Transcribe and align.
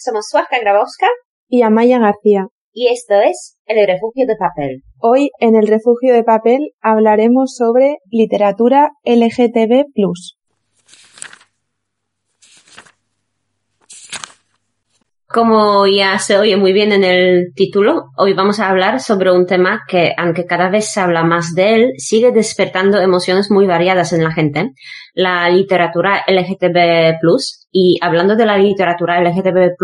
Somos 0.00 0.26
Suazca 0.30 0.60
Grabowska 0.60 1.08
y 1.48 1.62
Amaya 1.62 1.98
García. 1.98 2.46
Y 2.72 2.86
esto 2.86 3.14
es 3.14 3.58
El 3.66 3.84
Refugio 3.84 4.28
de 4.28 4.36
Papel. 4.38 4.84
Hoy 5.00 5.30
en 5.40 5.56
El 5.56 5.66
Refugio 5.66 6.14
de 6.14 6.22
Papel 6.22 6.70
hablaremos 6.80 7.56
sobre 7.56 7.96
literatura 8.08 8.92
LGTB. 9.02 9.86
Como 15.30 15.86
ya 15.86 16.18
se 16.18 16.38
oye 16.38 16.56
muy 16.56 16.72
bien 16.72 16.90
en 16.90 17.04
el 17.04 17.52
título, 17.54 18.12
hoy 18.16 18.32
vamos 18.32 18.60
a 18.60 18.70
hablar 18.70 18.98
sobre 18.98 19.30
un 19.30 19.44
tema 19.44 19.82
que, 19.86 20.14
aunque 20.16 20.46
cada 20.46 20.70
vez 20.70 20.90
se 20.90 21.00
habla 21.00 21.22
más 21.22 21.54
de 21.54 21.74
él, 21.74 21.92
sigue 21.98 22.32
despertando 22.32 22.98
emociones 22.98 23.50
muy 23.50 23.66
variadas 23.66 24.14
en 24.14 24.24
la 24.24 24.32
gente. 24.32 24.72
La 25.12 25.50
literatura 25.50 26.24
LGTB+, 26.26 27.18
y 27.70 27.98
hablando 28.00 28.36
de 28.36 28.46
la 28.46 28.56
literatura 28.56 29.20
LGTB+, 29.20 29.76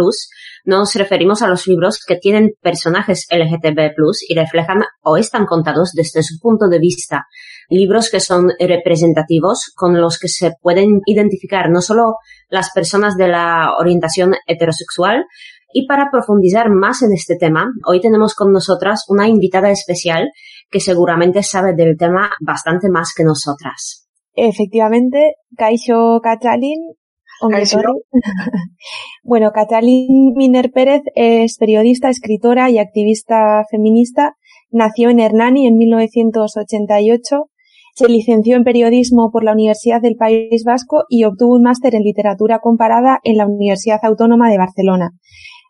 nos 0.64 0.94
referimos 0.94 1.42
a 1.42 1.48
los 1.48 1.66
libros 1.66 2.02
que 2.06 2.16
tienen 2.16 2.52
personajes 2.62 3.26
LGTB+, 3.30 3.92
y 4.26 4.34
reflejan 4.34 4.82
o 5.02 5.18
están 5.18 5.44
contados 5.44 5.92
desde 5.92 6.22
su 6.22 6.38
punto 6.40 6.68
de 6.68 6.78
vista. 6.78 7.26
Libros 7.68 8.10
que 8.10 8.20
son 8.20 8.50
representativos, 8.58 9.72
con 9.74 10.00
los 10.00 10.18
que 10.18 10.28
se 10.28 10.52
pueden 10.60 11.00
identificar 11.06 11.70
no 11.70 11.80
solo 11.80 12.16
las 12.48 12.70
personas 12.72 13.16
de 13.16 13.28
la 13.28 13.72
orientación 13.78 14.34
heterosexual, 14.46 15.24
y 15.72 15.86
para 15.86 16.10
profundizar 16.10 16.70
más 16.70 17.02
en 17.02 17.12
este 17.12 17.36
tema, 17.36 17.66
hoy 17.86 18.00
tenemos 18.00 18.34
con 18.34 18.52
nosotras 18.52 19.04
una 19.08 19.28
invitada 19.28 19.70
especial 19.70 20.30
que 20.70 20.78
seguramente 20.78 21.42
sabe 21.42 21.74
del 21.74 21.96
tema 21.96 22.30
bastante 22.40 22.88
más 22.88 23.12
que 23.16 23.24
nosotras. 23.24 24.08
Efectivamente, 24.34 25.34
Kaisho 25.56 26.20
Katalin 26.22 26.94
bueno, 29.22 29.50
Catalín 29.52 30.32
Miner 30.34 30.70
Pérez 30.70 31.02
es 31.14 31.58
periodista, 31.58 32.08
escritora 32.08 32.70
y 32.70 32.78
activista 32.78 33.64
feminista. 33.70 34.36
Nació 34.70 35.10
en 35.10 35.20
Hernani 35.20 35.66
en 35.66 35.76
1988. 35.76 37.50
Se 37.94 38.08
licenció 38.08 38.56
en 38.56 38.64
periodismo 38.64 39.30
por 39.30 39.44
la 39.44 39.52
Universidad 39.52 40.00
del 40.00 40.16
País 40.16 40.64
Vasco 40.64 41.04
y 41.08 41.24
obtuvo 41.24 41.54
un 41.54 41.62
máster 41.62 41.94
en 41.94 42.02
literatura 42.02 42.58
comparada 42.58 43.20
en 43.22 43.36
la 43.36 43.46
Universidad 43.46 44.00
Autónoma 44.02 44.50
de 44.50 44.58
Barcelona. 44.58 45.10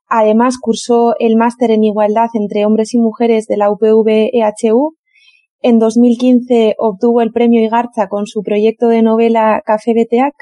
Además, 0.08 0.56
cursó 0.60 1.14
el 1.18 1.36
máster 1.36 1.70
en 1.70 1.84
igualdad 1.84 2.28
entre 2.34 2.64
hombres 2.64 2.94
y 2.94 2.98
mujeres 2.98 3.46
de 3.46 3.56
la 3.56 3.70
UPV-EHU. 3.70 4.96
En 5.60 5.78
2015 5.78 6.74
obtuvo 6.78 7.20
el 7.20 7.30
premio 7.30 7.62
Igarza 7.62 8.08
con 8.08 8.26
su 8.26 8.42
proyecto 8.42 8.88
de 8.88 9.02
novela 9.02 9.62
Café 9.64 9.92
Beteac 9.94 10.34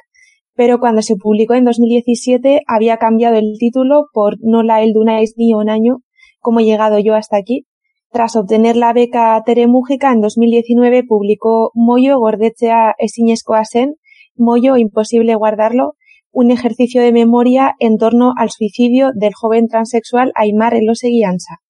pero 0.55 0.79
cuando 0.79 1.03
se 1.03 1.17
publicó 1.17 1.55
en 1.55 1.65
2017 1.65 2.63
había 2.67 2.99
cambiado 2.99 3.37
el 3.37 3.57
título 3.59 4.07
por 4.13 4.37
No 4.41 4.63
la 4.63 4.83
el 4.83 4.93
Dunais 4.93 5.35
ni 5.37 5.55
un 5.55 5.71
año, 5.71 5.99
como 6.41 6.61
he 6.61 6.65
llegado 6.65 6.99
yo 6.99 7.15
hasta 7.15 7.37
aquí. 7.37 7.67
Tras 8.13 8.37
obtener 8.37 8.77
la 8.77 8.93
beca 8.93 9.43
Tere 9.47 9.67
Mújica 9.67 10.13
en 10.13 10.21
2019 10.21 11.03
publicó 11.03 11.71
Moyo 11.73 12.19
Gordechea 12.19 12.95
Esiñesco 12.99 13.55
Asen, 13.55 13.95
Moyo 14.37 14.77
Imposible 14.77 15.35
Guardarlo, 15.35 15.95
un 16.31 16.51
ejercicio 16.51 17.01
de 17.01 17.11
memoria 17.11 17.75
en 17.79 17.97
torno 17.97 18.35
al 18.37 18.51
suicidio 18.51 19.13
del 19.15 19.33
joven 19.33 19.67
transexual 19.67 20.31
Aymar 20.35 20.75
Eloseguianza. 20.75 21.61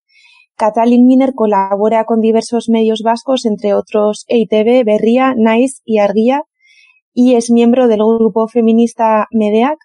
Catalin 0.56 1.06
Miner 1.06 1.32
colabora 1.32 2.04
con 2.06 2.20
diversos 2.20 2.68
medios 2.68 3.02
vascos, 3.04 3.46
entre 3.46 3.74
otros 3.74 4.24
EITB, 4.26 4.84
Berría, 4.84 5.34
Nice 5.36 5.80
y 5.84 5.98
Arguía, 5.98 6.42
y 7.14 7.36
es 7.36 7.52
miembro 7.52 7.86
del 7.86 8.00
grupo 8.00 8.48
feminista 8.48 9.28
MEDEAC, 9.30 9.78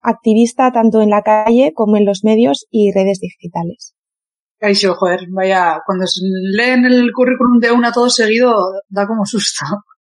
activista 0.00 0.72
tanto 0.72 1.02
en 1.02 1.10
la 1.10 1.20
calle 1.20 1.72
como 1.74 1.98
en 1.98 2.06
los 2.06 2.24
medios 2.24 2.66
y 2.70 2.92
redes 2.92 3.20
digitales. 3.20 3.97
Caixo, 4.58 4.94
joder, 4.94 5.20
vaya, 5.30 5.80
cuando 5.86 6.04
leen 6.56 6.84
el 6.84 7.12
currículum 7.12 7.60
de 7.60 7.70
una 7.70 7.92
todo 7.92 8.10
seguido, 8.10 8.54
da 8.88 9.06
como 9.06 9.24
susto. 9.24 9.64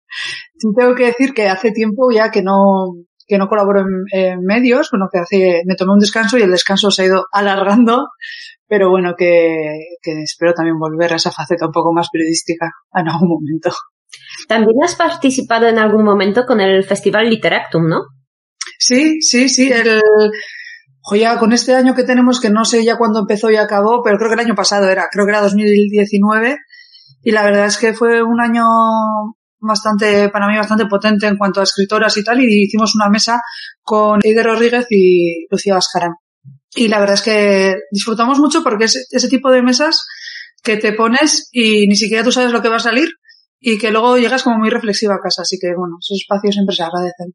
Tengo 0.77 0.95
que 0.95 1.07
decir 1.07 1.33
que 1.33 1.49
hace 1.49 1.71
tiempo 1.71 2.11
ya 2.11 2.31
que 2.31 2.43
no, 2.43 2.95
que 3.27 3.39
no 3.39 3.49
colaboro 3.49 3.85
en, 4.13 4.41
medios, 4.45 4.89
bueno, 4.91 5.07
que 5.13 5.21
hace, 5.21 5.63
me 5.67 5.77
tomé 5.77 5.93
un 5.93 6.01
descanso 6.01 6.37
y 6.37 6.43
el 6.43 6.51
descanso 6.51 6.91
se 6.91 7.03
ha 7.03 7.07
ido 7.07 7.27
alargando, 7.33 8.09
pero 8.67 8.91
bueno, 8.91 9.15
que, 9.17 9.97
que 10.03 10.23
espero 10.23 10.53
también 10.53 10.79
volver 10.79 11.13
a 11.13 11.17
esa 11.17 11.31
faceta 11.31 11.67
un 11.67 11.73
poco 11.73 11.93
más 11.93 12.09
periodística 12.13 12.71
en 12.93 13.09
algún 13.09 13.29
momento. 13.29 13.71
También 14.49 14.77
has 14.83 14.97
participado 14.97 15.69
en 15.69 15.79
algún 15.79 16.05
momento 16.05 16.45
con 16.45 16.61
el 16.61 16.83
Festival 16.83 17.31
Literactum, 17.31 17.89
¿no? 17.89 18.01
Sí, 18.79 19.21
sí, 19.21 19.49
sí. 19.49 19.71
El, 19.71 20.01
joya, 21.03 21.39
con 21.39 21.53
este 21.53 21.75
año 21.75 21.95
que 21.95 22.05
tenemos, 22.05 22.41
que 22.41 22.51
no 22.51 22.65
sé 22.65 22.85
ya 22.85 22.97
cuándo 22.97 23.21
empezó 23.21 23.51
y 23.51 23.57
acabó, 23.57 24.03
pero 24.03 24.19
creo 24.19 24.31
que 24.31 24.35
el 24.35 24.47
año 24.47 24.55
pasado 24.55 24.89
era, 24.89 25.09
creo 25.11 25.25
que 25.27 25.33
era 25.33 25.41
2019. 25.41 26.57
Y 27.23 27.31
la 27.33 27.43
verdad 27.45 27.67
es 27.67 27.77
que 27.77 27.93
fue 27.95 28.23
un 28.23 28.41
año 28.41 28.65
bastante, 29.59 30.29
para 30.31 30.49
mí 30.49 30.57
bastante 30.57 30.87
potente 30.87 31.27
en 31.27 31.37
cuanto 31.37 31.61
a 31.61 31.65
escritoras 31.65 32.17
y 32.17 32.25
tal, 32.25 32.41
y 32.41 32.65
hicimos 32.65 32.95
una 32.95 33.11
mesa 33.11 33.41
con 33.83 34.21
Eider 34.23 34.47
Rodríguez 34.47 34.87
y 34.91 35.47
Lucía 35.51 35.75
Vascarán. 35.75 36.15
Y 36.75 36.89
la 36.89 37.01
verdad 37.01 37.15
es 37.15 37.23
que 37.23 37.75
disfrutamos 37.91 38.39
mucho 38.39 38.63
porque 38.63 38.85
es 38.85 39.09
ese 39.11 39.29
tipo 39.29 39.51
de 39.51 39.63
mesas 39.63 40.07
que 40.63 40.77
te 40.77 40.93
pones 40.93 41.49
y 41.53 41.87
ni 41.87 41.97
siquiera 41.97 42.23
tú 42.23 42.33
sabes 42.33 42.53
lo 42.53 42.63
que 42.63 42.69
va 42.69 42.77
a 42.77 42.81
salir 42.81 43.09
y 43.59 43.79
que 43.79 43.91
luego 43.91 44.17
llegas 44.17 44.43
como 44.43 44.59
muy 44.59 44.71
reflexiva 44.71 45.15
a 45.15 45.21
casa, 45.23 45.43
así 45.43 45.59
que 45.61 45.69
bueno, 45.77 45.97
esos 46.01 46.19
espacios 46.21 46.55
siempre 46.55 46.75
se 46.75 46.83
agradecen. 46.83 47.35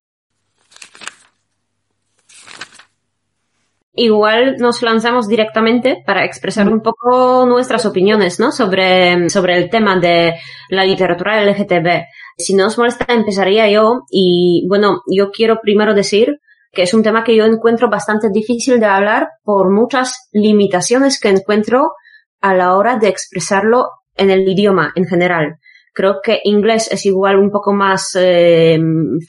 Igual 3.97 4.57
nos 4.57 4.81
lanzamos 4.81 5.27
directamente 5.29 6.03
para 6.05 6.25
expresar 6.25 6.67
un 6.67 6.81
poco 6.81 7.45
nuestras 7.45 7.85
opiniones, 7.85 8.41
¿no? 8.41 8.51
Sobre, 8.51 9.29
sobre 9.29 9.57
el 9.57 9.69
tema 9.69 9.97
de 9.97 10.33
la 10.69 10.83
literatura 10.83 11.41
LGTB. 11.41 12.03
Si 12.37 12.55
no 12.55 12.67
os 12.67 12.77
molesta, 12.77 13.05
empezaría 13.13 13.69
yo. 13.69 14.01
Y 14.11 14.65
bueno, 14.67 15.01
yo 15.07 15.31
quiero 15.31 15.59
primero 15.61 15.93
decir 15.93 16.39
que 16.73 16.83
es 16.83 16.93
un 16.93 17.03
tema 17.03 17.23
que 17.23 17.37
yo 17.37 17.45
encuentro 17.45 17.89
bastante 17.89 18.27
difícil 18.29 18.81
de 18.81 18.85
hablar 18.85 19.29
por 19.43 19.71
muchas 19.71 20.27
limitaciones 20.33 21.17
que 21.19 21.29
encuentro 21.29 21.93
a 22.41 22.53
la 22.53 22.75
hora 22.75 22.97
de 22.97 23.07
expresarlo 23.07 23.87
en 24.17 24.29
el 24.29 24.47
idioma 24.47 24.91
en 24.95 25.05
general. 25.05 25.55
Creo 25.95 26.17
que 26.21 26.41
inglés 26.43 26.89
es 26.91 27.05
igual 27.05 27.37
un 27.37 27.49
poco 27.49 27.73
más 27.73 28.15
eh, 28.19 28.77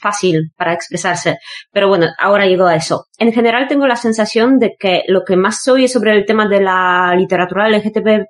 fácil 0.01 0.51
para 0.57 0.73
expresarse. 0.73 1.37
Pero 1.71 1.87
bueno, 1.87 2.07
ahora 2.19 2.45
llego 2.45 2.65
a 2.65 2.75
eso. 2.75 3.05
En 3.17 3.31
general 3.31 3.67
tengo 3.69 3.87
la 3.87 3.95
sensación 3.95 4.59
de 4.59 4.75
que 4.77 5.03
lo 5.07 5.23
que 5.23 5.37
más 5.37 5.63
se 5.63 5.71
oye 5.71 5.87
sobre 5.87 6.11
el 6.11 6.25
tema 6.25 6.49
de 6.49 6.61
la 6.61 7.15
literatura 7.17 7.69
LGTB+, 7.69 8.25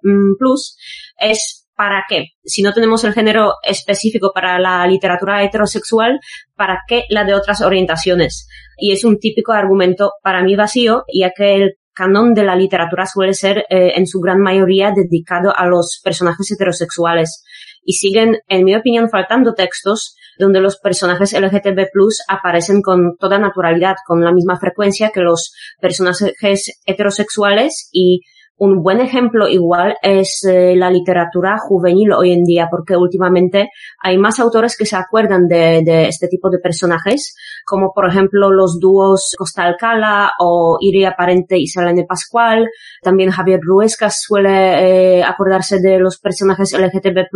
es 1.20 1.68
¿para 1.76 2.06
qué? 2.08 2.26
Si 2.44 2.62
no 2.62 2.74
tenemos 2.74 3.04
el 3.04 3.14
género 3.14 3.54
específico 3.64 4.32
para 4.34 4.60
la 4.60 4.86
literatura 4.86 5.44
heterosexual, 5.44 6.20
¿para 6.56 6.82
qué 6.88 7.06
la 7.10 7.24
de 7.24 7.34
otras 7.34 7.62
orientaciones? 7.62 8.48
Y 8.78 8.92
es 8.92 9.04
un 9.04 9.18
típico 9.20 9.54
argumento 9.54 10.12
para 10.22 10.44
mí 10.44 10.56
vacío, 10.56 11.06
ya 11.12 11.32
que 11.36 11.56
el 11.56 11.74
canon 11.98 12.34
de 12.34 12.44
la 12.44 12.56
literatura 12.56 13.08
suele 13.08 13.34
ser 13.34 13.66
eh, 13.70 13.94
en 13.96 14.06
su 14.06 14.20
gran 14.20 14.40
mayoría 14.40 14.92
dedicado 14.92 15.52
a 15.56 15.66
los 15.66 16.00
personajes 16.04 16.52
heterosexuales 16.52 17.44
y 17.88 17.94
siguen, 17.94 18.40
en 18.50 18.66
mi 18.66 18.76
opinión, 18.76 19.10
faltando 19.10 19.54
textos 19.54 20.18
donde 20.38 20.60
los 20.60 20.78
personajes 20.78 21.32
LGTB 21.32 21.88
aparecen 22.28 22.82
con 22.82 23.16
toda 23.18 23.40
naturalidad, 23.40 23.96
con 24.06 24.22
la 24.24 24.34
misma 24.34 24.60
frecuencia 24.60 25.12
que 25.12 25.22
los 25.22 25.54
personajes 25.80 26.82
heterosexuales 26.86 27.90
y 27.94 28.24
un 28.58 28.82
buen 28.82 29.00
ejemplo 29.00 29.48
igual 29.48 29.96
es 30.02 30.44
eh, 30.44 30.76
la 30.76 30.90
literatura 30.90 31.58
juvenil 31.60 32.12
hoy 32.12 32.34
en 32.34 32.44
día, 32.44 32.68
porque 32.70 32.98
últimamente 32.98 33.70
hay 34.02 34.18
más 34.18 34.40
autores 34.40 34.76
que 34.76 34.86
se 34.86 34.96
acuerdan 34.96 35.48
de, 35.48 36.08
este 36.08 36.28
tipo 36.28 36.50
de 36.50 36.60
personajes, 36.60 37.36
como 37.68 37.92
por 37.94 38.08
ejemplo 38.08 38.50
los 38.50 38.80
dúos 38.80 39.34
Costa 39.38 39.64
Alcala 39.64 40.32
o 40.40 40.78
Iria 40.80 41.16
Parente 41.18 41.58
y 41.60 41.68
Selene 41.68 42.06
Pascual. 42.08 42.70
También 43.02 43.30
Javier 43.30 43.60
Ruesca 43.62 44.10
suele 44.10 45.18
eh, 45.20 45.24
acordarse 45.24 45.80
de 45.80 46.00
los 46.00 46.18
personajes 46.18 46.72
LGTB+, 46.72 47.28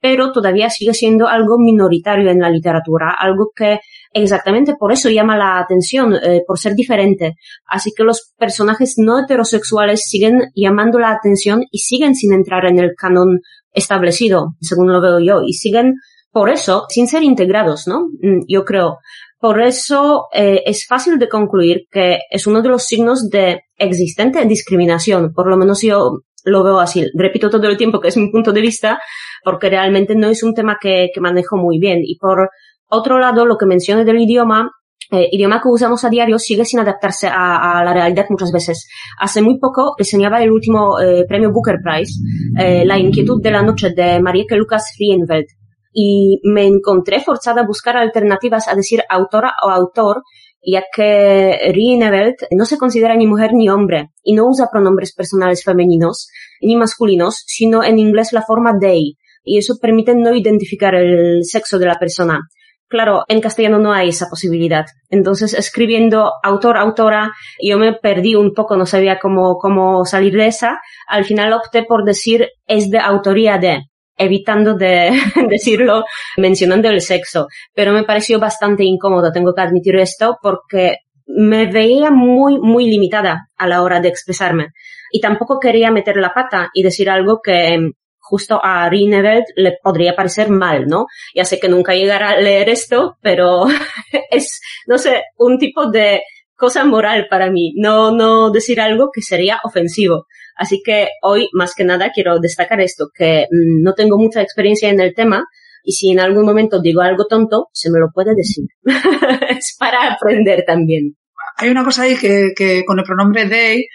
pero 0.00 0.32
todavía 0.32 0.70
sigue 0.70 0.94
siendo 0.94 1.28
algo 1.28 1.58
minoritario 1.58 2.30
en 2.30 2.40
la 2.40 2.48
literatura, 2.48 3.14
algo 3.18 3.50
que 3.54 3.80
exactamente 4.14 4.74
por 4.78 4.92
eso 4.92 5.10
llama 5.10 5.36
la 5.36 5.58
atención, 5.58 6.14
eh, 6.14 6.42
por 6.46 6.58
ser 6.58 6.74
diferente. 6.74 7.34
Así 7.66 7.90
que 7.94 8.02
los 8.02 8.32
personajes 8.38 8.94
no 8.96 9.20
heterosexuales 9.20 10.08
siguen 10.08 10.44
llamando 10.54 10.98
la 10.98 11.10
atención 11.10 11.64
y 11.70 11.80
siguen 11.80 12.14
sin 12.14 12.32
entrar 12.32 12.64
en 12.64 12.78
el 12.78 12.92
canon 12.96 13.40
establecido, 13.72 14.54
según 14.60 14.90
lo 14.90 15.02
veo 15.02 15.20
yo, 15.20 15.42
y 15.46 15.52
siguen 15.52 15.96
por 16.32 16.48
eso 16.48 16.86
sin 16.88 17.06
ser 17.08 17.22
integrados, 17.22 17.86
¿no? 17.86 18.06
Mm, 18.22 18.44
yo 18.48 18.64
creo. 18.64 18.98
Por 19.40 19.62
eso 19.62 20.26
eh, 20.34 20.62
es 20.66 20.86
fácil 20.86 21.18
de 21.18 21.28
concluir 21.28 21.86
que 21.90 22.18
es 22.30 22.46
uno 22.46 22.60
de 22.60 22.68
los 22.68 22.84
signos 22.84 23.30
de 23.30 23.62
existente 23.76 24.44
discriminación, 24.44 25.32
por 25.32 25.48
lo 25.48 25.56
menos 25.56 25.80
yo 25.80 26.20
lo 26.44 26.62
veo 26.62 26.78
así. 26.78 27.06
Repito 27.14 27.48
todo 27.50 27.66
el 27.66 27.76
tiempo 27.76 28.00
que 28.00 28.08
es 28.08 28.16
mi 28.16 28.30
punto 28.30 28.52
de 28.52 28.60
vista, 28.60 28.98
porque 29.42 29.70
realmente 29.70 30.14
no 30.14 30.28
es 30.28 30.42
un 30.42 30.54
tema 30.54 30.76
que, 30.80 31.08
manejo 31.20 31.56
muy 31.56 31.78
bien. 31.78 32.00
Y 32.02 32.16
por 32.18 32.50
otro 32.88 33.18
lado, 33.18 33.46
lo 33.46 33.56
que 33.56 33.66
mencioné 33.66 34.04
del 34.04 34.20
idioma, 34.20 34.70
eh, 35.10 35.28
idioma 35.32 35.60
que 35.60 35.68
usamos 35.68 36.04
a 36.04 36.10
diario 36.10 36.38
sigue 36.38 36.64
sin 36.64 36.80
adaptarse 36.80 37.28
a, 37.28 37.82
la 37.84 37.92
realidad 37.92 38.26
muchas 38.30 38.52
veces. 38.52 38.88
Hace 39.18 39.42
muy 39.42 39.58
poco 39.58 39.94
reseñaba 39.98 40.42
el 40.42 40.50
último 40.50 41.00
eh, 41.00 41.24
premio 41.26 41.50
Booker 41.50 41.78
Prize, 41.82 42.12
eh, 42.58 42.84
La 42.84 42.98
inquietud 42.98 43.40
de 43.42 43.50
la 43.50 43.62
noche 43.62 43.90
de 43.90 44.20
Marieke 44.20 44.56
Lucas 44.56 44.92
Frienveld, 44.96 45.46
y 45.92 46.40
me 46.44 46.66
encontré 46.66 47.20
forzada 47.20 47.62
a 47.62 47.66
buscar 47.66 47.96
alternativas 47.96 48.68
a 48.68 48.74
decir 48.74 49.02
autora 49.08 49.54
o 49.64 49.70
autor, 49.70 50.22
ya 50.62 50.82
que 50.94 51.72
Rienveld 51.72 52.36
no 52.50 52.64
se 52.64 52.78
considera 52.78 53.16
ni 53.16 53.26
mujer 53.26 53.52
ni 53.54 53.68
hombre 53.68 54.10
y 54.22 54.34
no 54.34 54.46
usa 54.46 54.68
pronombres 54.70 55.14
personales 55.14 55.64
femeninos 55.64 56.28
ni 56.60 56.76
masculinos, 56.76 57.42
sino 57.46 57.82
en 57.82 57.98
inglés 57.98 58.32
la 58.32 58.42
forma 58.42 58.78
they, 58.78 59.16
y 59.42 59.58
eso 59.58 59.76
permite 59.80 60.14
no 60.14 60.34
identificar 60.34 60.94
el 60.94 61.44
sexo 61.44 61.78
de 61.78 61.86
la 61.86 61.98
persona. 61.98 62.40
Claro, 62.88 63.22
en 63.28 63.40
castellano 63.40 63.78
no 63.78 63.92
hay 63.92 64.08
esa 64.08 64.26
posibilidad. 64.28 64.84
Entonces, 65.10 65.54
escribiendo 65.54 66.32
autor, 66.42 66.76
autora, 66.76 67.30
yo 67.62 67.78
me 67.78 67.92
perdí 67.92 68.34
un 68.34 68.52
poco, 68.52 68.76
no 68.76 68.84
sabía 68.84 69.20
cómo, 69.20 69.58
cómo 69.58 70.04
salir 70.04 70.32
de 70.32 70.48
esa. 70.48 70.80
Al 71.06 71.24
final 71.24 71.52
opté 71.52 71.84
por 71.84 72.04
decir 72.04 72.48
es 72.66 72.90
de 72.90 72.98
autoría 72.98 73.58
de, 73.58 73.84
evitando 74.20 74.74
de 74.74 75.10
decirlo 75.48 76.04
mencionando 76.36 76.88
el 76.88 77.00
sexo. 77.00 77.48
Pero 77.74 77.92
me 77.92 78.04
pareció 78.04 78.38
bastante 78.38 78.84
incómodo, 78.84 79.32
tengo 79.32 79.54
que 79.54 79.62
admitir 79.62 79.96
esto, 79.96 80.38
porque 80.42 80.98
me 81.26 81.66
veía 81.66 82.10
muy, 82.10 82.58
muy 82.58 82.86
limitada 82.88 83.48
a 83.56 83.66
la 83.66 83.82
hora 83.82 84.00
de 84.00 84.08
expresarme. 84.08 84.68
Y 85.10 85.20
tampoco 85.20 85.58
quería 85.58 85.90
meter 85.90 86.16
la 86.16 86.34
pata 86.34 86.70
y 86.74 86.82
decir 86.82 87.08
algo 87.08 87.40
que 87.42 87.92
justo 88.18 88.60
a 88.62 88.88
Rineveld 88.88 89.44
le 89.56 89.76
podría 89.82 90.14
parecer 90.14 90.50
mal, 90.50 90.86
¿no? 90.86 91.06
Ya 91.34 91.44
sé 91.44 91.58
que 91.58 91.68
nunca 91.68 91.94
llegará 91.94 92.30
a 92.30 92.40
leer 92.40 92.68
esto, 92.68 93.16
pero 93.20 93.64
es, 94.30 94.60
no 94.86 94.98
sé, 94.98 95.24
un 95.36 95.58
tipo 95.58 95.90
de 95.90 96.22
cosa 96.54 96.84
moral 96.84 97.26
para 97.28 97.50
mí, 97.50 97.72
no, 97.76 98.12
no 98.12 98.50
decir 98.50 98.80
algo 98.80 99.10
que 99.12 99.22
sería 99.22 99.58
ofensivo. 99.64 100.26
Así 100.60 100.82
que 100.84 101.08
hoy, 101.22 101.48
más 101.54 101.74
que 101.74 101.84
nada, 101.84 102.10
quiero 102.14 102.38
destacar 102.38 102.82
esto, 102.82 103.06
que 103.14 103.46
mm, 103.50 103.82
no 103.82 103.94
tengo 103.94 104.18
mucha 104.18 104.42
experiencia 104.42 104.90
en 104.90 105.00
el 105.00 105.14
tema, 105.14 105.42
y 105.82 105.92
si 105.92 106.10
en 106.10 106.20
algún 106.20 106.44
momento 106.44 106.82
digo 106.82 107.00
algo 107.00 107.24
tonto, 107.26 107.68
se 107.72 107.90
me 107.90 107.98
lo 107.98 108.08
puede 108.12 108.34
decir. 108.34 108.66
es 109.48 109.74
para 109.78 110.12
aprender 110.12 110.62
también. 110.66 111.16
Hay 111.56 111.70
una 111.70 111.82
cosa 111.82 112.02
ahí 112.02 112.14
que, 112.14 112.84
con 112.86 112.98
el 112.98 113.06
pronombre 113.06 113.48
they 113.48 113.86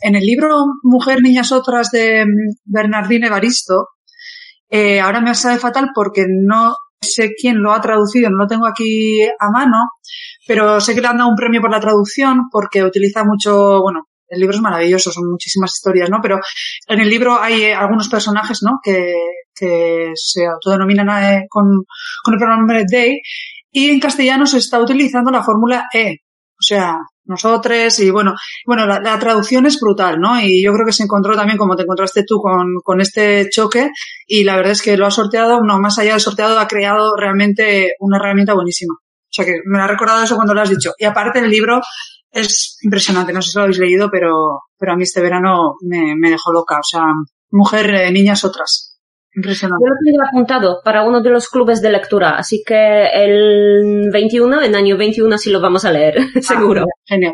en 0.00 0.16
el 0.16 0.22
libro 0.22 0.64
Mujer, 0.82 1.20
Niñas, 1.20 1.52
Otras 1.52 1.90
de 1.90 2.24
mm, 2.24 2.56
Bernardine 2.64 3.26
Evaristo, 3.26 3.88
eh, 4.70 5.00
ahora 5.00 5.20
me 5.20 5.34
sale 5.34 5.58
fatal 5.58 5.90
porque 5.94 6.24
no 6.26 6.74
sé 7.02 7.32
quién 7.38 7.60
lo 7.60 7.72
ha 7.72 7.82
traducido, 7.82 8.30
no 8.30 8.38
lo 8.38 8.46
tengo 8.46 8.66
aquí 8.66 9.22
a 9.22 9.50
mano, 9.52 9.76
pero 10.48 10.80
sé 10.80 10.94
que 10.94 11.02
le 11.02 11.08
han 11.08 11.18
dado 11.18 11.28
un 11.28 11.36
premio 11.36 11.60
por 11.60 11.70
la 11.70 11.80
traducción 11.80 12.48
porque 12.50 12.82
utiliza 12.82 13.24
mucho, 13.24 13.82
bueno, 13.82 14.06
el 14.28 14.40
libro 14.40 14.54
es 14.56 14.62
maravilloso, 14.62 15.12
son 15.12 15.30
muchísimas 15.30 15.72
historias, 15.74 16.10
¿no? 16.10 16.18
Pero 16.22 16.38
en 16.88 17.00
el 17.00 17.08
libro 17.08 17.40
hay 17.40 17.62
eh, 17.62 17.74
algunos 17.74 18.08
personajes, 18.08 18.60
¿no? 18.62 18.78
Que, 18.82 19.12
que 19.54 20.12
se 20.14 20.46
autodenominan 20.46 21.08
eh, 21.32 21.46
con, 21.48 21.64
con 22.22 22.34
el 22.34 22.40
pronombre 22.40 22.84
they 22.90 23.20
y 23.70 23.90
en 23.90 24.00
castellano 24.00 24.46
se 24.46 24.58
está 24.58 24.80
utilizando 24.80 25.30
la 25.30 25.42
fórmula 25.42 25.84
E. 25.92 26.18
O 26.52 26.62
sea, 26.62 26.96
nosotros 27.24 27.98
y 27.98 28.10
bueno, 28.10 28.34
bueno, 28.66 28.86
la, 28.86 29.18
traducción 29.18 29.66
es 29.66 29.78
brutal, 29.80 30.20
¿no? 30.20 30.40
Y 30.40 30.62
yo 30.62 30.72
creo 30.72 30.86
que 30.86 30.92
se 30.92 31.02
encontró 31.02 31.34
también 31.34 31.58
como 31.58 31.74
te 31.74 31.82
encontraste 31.82 32.22
tú 32.26 32.36
con, 32.38 32.74
con 32.82 33.00
este 33.00 33.48
choque 33.50 33.90
y 34.26 34.44
la 34.44 34.56
verdad 34.56 34.72
es 34.72 34.82
que 34.82 34.96
lo 34.96 35.06
ha 35.06 35.10
sorteado, 35.10 35.60
no, 35.62 35.78
más 35.78 35.98
allá 35.98 36.12
del 36.12 36.20
sorteado 36.20 36.58
ha 36.58 36.68
creado 36.68 37.16
realmente 37.16 37.94
una 37.98 38.18
herramienta 38.18 38.54
buenísima. 38.54 38.94
O 39.34 39.42
sea 39.42 39.44
que 39.44 39.62
me 39.66 39.80
ha 39.80 39.88
recordado 39.88 40.22
eso 40.22 40.36
cuando 40.36 40.54
lo 40.54 40.60
has 40.60 40.70
dicho. 40.70 40.92
Y 40.96 41.04
aparte 41.04 41.40
el 41.40 41.50
libro 41.50 41.80
es 42.30 42.78
impresionante, 42.82 43.32
no 43.32 43.42
sé 43.42 43.50
si 43.50 43.58
lo 43.58 43.64
habéis 43.64 43.78
leído, 43.78 44.08
pero, 44.12 44.60
pero 44.78 44.92
a 44.92 44.96
mí 44.96 45.02
este 45.02 45.20
verano 45.20 45.74
me, 45.80 46.14
me 46.16 46.30
dejó 46.30 46.52
loca. 46.52 46.78
O 46.78 46.84
sea, 46.84 47.02
mujer, 47.50 47.92
eh, 47.92 48.12
niñas, 48.12 48.44
otras. 48.44 49.00
Impresionante. 49.34 49.84
Yo 49.84 49.88
lo 49.88 49.96
tengo 50.04 50.28
apuntado 50.28 50.80
para 50.84 51.02
uno 51.02 51.20
de 51.20 51.30
los 51.30 51.48
clubes 51.48 51.82
de 51.82 51.90
lectura, 51.90 52.36
así 52.36 52.62
que 52.64 53.06
el 53.12 54.08
21, 54.12 54.62
en 54.62 54.76
año 54.76 54.96
21 54.96 55.36
sí 55.38 55.50
lo 55.50 55.60
vamos 55.60 55.84
a 55.84 55.90
leer, 55.90 56.14
seguro. 56.40 56.82
Ah, 56.82 57.02
genial. 57.04 57.32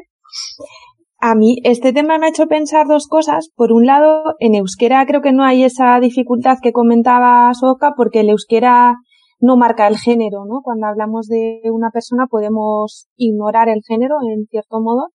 A 1.18 1.34
mí 1.34 1.56
este 1.64 1.92
tema 1.92 2.16
me 2.16 2.26
ha 2.26 2.30
hecho 2.30 2.46
pensar 2.46 2.86
dos 2.86 3.06
cosas. 3.06 3.50
Por 3.54 3.72
un 3.72 3.84
lado, 3.84 4.36
en 4.38 4.54
euskera 4.54 5.04
creo 5.04 5.20
que 5.20 5.32
no 5.32 5.44
hay 5.44 5.64
esa 5.64 6.00
dificultad 6.00 6.56
que 6.62 6.72
comentaba 6.72 7.52
Soca, 7.52 7.92
porque 7.94 8.20
el 8.20 8.30
euskera 8.30 8.94
no 9.40 9.56
marca 9.56 9.88
el 9.88 9.96
género, 9.96 10.44
¿no? 10.44 10.60
Cuando 10.62 10.86
hablamos 10.86 11.26
de 11.26 11.62
una 11.72 11.90
persona 11.90 12.26
podemos 12.26 13.08
ignorar 13.16 13.68
el 13.68 13.82
género 13.86 14.16
en 14.22 14.46
cierto 14.46 14.80
modo. 14.80 15.08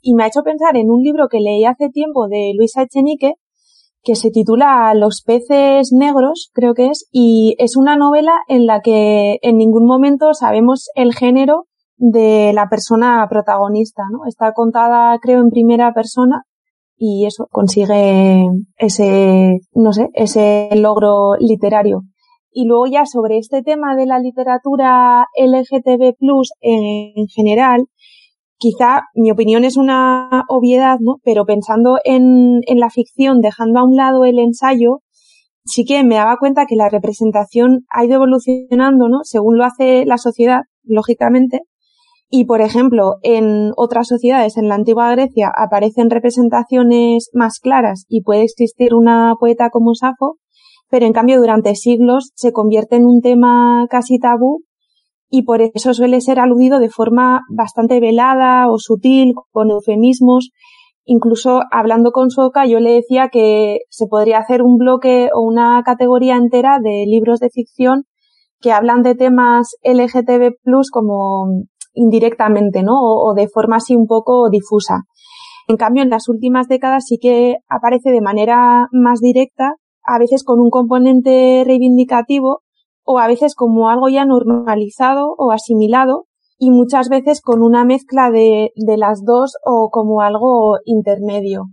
Y 0.00 0.14
me 0.14 0.24
ha 0.24 0.26
hecho 0.28 0.42
pensar 0.42 0.76
en 0.76 0.90
un 0.90 1.02
libro 1.02 1.28
que 1.28 1.40
leí 1.40 1.64
hace 1.64 1.88
tiempo 1.88 2.28
de 2.28 2.52
Luisa 2.56 2.82
Echenique, 2.82 3.34
que 4.02 4.16
se 4.16 4.30
titula 4.30 4.92
Los 4.94 5.22
peces 5.24 5.92
negros, 5.92 6.50
creo 6.52 6.74
que 6.74 6.88
es, 6.88 7.08
y 7.12 7.54
es 7.58 7.76
una 7.76 7.96
novela 7.96 8.34
en 8.48 8.66
la 8.66 8.80
que 8.80 9.38
en 9.42 9.56
ningún 9.56 9.86
momento 9.86 10.34
sabemos 10.34 10.88
el 10.94 11.14
género 11.14 11.66
de 11.96 12.52
la 12.52 12.68
persona 12.68 13.24
protagonista, 13.30 14.02
¿no? 14.10 14.26
Está 14.26 14.52
contada, 14.52 15.16
creo, 15.20 15.40
en 15.40 15.50
primera 15.50 15.94
persona 15.94 16.42
y 16.96 17.26
eso 17.26 17.48
consigue 17.50 18.44
ese, 18.76 19.58
no 19.74 19.92
sé, 19.92 20.08
ese 20.14 20.68
logro 20.74 21.34
literario. 21.38 22.02
Y 22.52 22.66
luego 22.66 22.86
ya 22.86 23.06
sobre 23.06 23.38
este 23.38 23.62
tema 23.62 23.96
de 23.96 24.06
la 24.06 24.18
literatura 24.18 25.26
LGTB+, 25.36 26.14
en, 26.60 27.12
en 27.16 27.26
general, 27.28 27.86
quizá 28.58 29.02
mi 29.14 29.30
opinión 29.30 29.64
es 29.64 29.76
una 29.76 30.44
obviedad, 30.48 30.98
¿no? 31.00 31.16
Pero 31.24 31.44
pensando 31.44 31.98
en, 32.04 32.60
en 32.66 32.78
la 32.78 32.90
ficción, 32.90 33.40
dejando 33.40 33.80
a 33.80 33.84
un 33.84 33.96
lado 33.96 34.24
el 34.24 34.38
ensayo, 34.38 35.00
sí 35.64 35.84
que 35.84 36.04
me 36.04 36.16
daba 36.16 36.36
cuenta 36.38 36.66
que 36.66 36.76
la 36.76 36.88
representación 36.88 37.86
ha 37.90 38.04
ido 38.04 38.16
evolucionando, 38.16 39.08
¿no? 39.08 39.20
Según 39.24 39.58
lo 39.58 39.64
hace 39.64 40.04
la 40.06 40.18
sociedad, 40.18 40.60
lógicamente. 40.84 41.62
Y, 42.30 42.46
por 42.46 42.62
ejemplo, 42.62 43.16
en 43.22 43.72
otras 43.76 44.08
sociedades, 44.08 44.56
en 44.56 44.68
la 44.68 44.74
antigua 44.74 45.10
Grecia, 45.10 45.52
aparecen 45.54 46.08
representaciones 46.08 47.28
más 47.34 47.58
claras 47.58 48.06
y 48.08 48.22
puede 48.22 48.44
existir 48.44 48.94
una 48.94 49.34
poeta 49.38 49.68
como 49.70 49.94
Safo, 49.94 50.38
pero 50.92 51.06
en 51.06 51.14
cambio 51.14 51.40
durante 51.40 51.74
siglos 51.74 52.32
se 52.34 52.52
convierte 52.52 52.96
en 52.96 53.06
un 53.06 53.22
tema 53.22 53.86
casi 53.88 54.18
tabú 54.18 54.62
y 55.30 55.44
por 55.44 55.62
eso 55.62 55.94
suele 55.94 56.20
ser 56.20 56.38
aludido 56.38 56.80
de 56.80 56.90
forma 56.90 57.40
bastante 57.48 57.98
velada 57.98 58.70
o 58.70 58.76
sutil, 58.76 59.32
con 59.52 59.70
eufemismos. 59.70 60.50
Incluso 61.06 61.62
hablando 61.70 62.12
con 62.12 62.28
Soca, 62.28 62.66
yo 62.66 62.78
le 62.78 62.92
decía 62.92 63.30
que 63.32 63.78
se 63.88 64.06
podría 64.06 64.40
hacer 64.40 64.60
un 64.60 64.76
bloque 64.76 65.30
o 65.34 65.40
una 65.40 65.82
categoría 65.82 66.36
entera 66.36 66.78
de 66.78 67.06
libros 67.06 67.40
de 67.40 67.48
ficción 67.48 68.04
que 68.60 68.72
hablan 68.72 69.02
de 69.02 69.14
temas 69.14 69.74
LGTB 69.82 70.56
como 70.92 71.46
indirectamente, 71.94 72.82
¿no? 72.82 73.00
O, 73.00 73.30
o 73.30 73.34
de 73.34 73.48
forma 73.48 73.76
así 73.76 73.96
un 73.96 74.06
poco 74.06 74.50
difusa. 74.50 75.04
En 75.68 75.78
cambio, 75.78 76.02
en 76.02 76.10
las 76.10 76.28
últimas 76.28 76.68
décadas 76.68 77.04
sí 77.06 77.16
que 77.18 77.56
aparece 77.70 78.10
de 78.10 78.20
manera 78.20 78.88
más 78.92 79.20
directa, 79.20 79.76
a 80.04 80.18
veces 80.18 80.44
con 80.44 80.60
un 80.60 80.70
componente 80.70 81.62
reivindicativo 81.66 82.62
o 83.04 83.18
a 83.18 83.26
veces 83.26 83.54
como 83.54 83.88
algo 83.88 84.08
ya 84.08 84.24
normalizado 84.24 85.34
o 85.36 85.50
asimilado 85.52 86.26
y 86.58 86.70
muchas 86.70 87.08
veces 87.08 87.40
con 87.40 87.62
una 87.62 87.84
mezcla 87.84 88.30
de, 88.30 88.70
las 88.76 89.24
dos 89.24 89.56
o 89.64 89.90
como 89.90 90.20
algo 90.20 90.76
intermedio. 90.84 91.64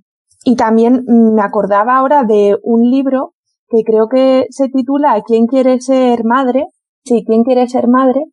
Y 0.43 0.55
también 0.55 1.03
me 1.05 1.41
acordaba 1.41 1.97
ahora 1.97 2.23
de 2.23 2.57
un 2.63 2.89
libro 2.89 3.33
que 3.67 3.83
creo 3.83 4.07
que 4.07 4.47
se 4.49 4.69
titula 4.69 5.21
¿Quién 5.25 5.45
quiere 5.45 5.79
ser 5.79 6.23
madre? 6.23 6.65
Sí, 7.03 7.23
¿Quién 7.25 7.43
quiere 7.43 7.67
ser 7.67 7.87
madre? 7.87 8.23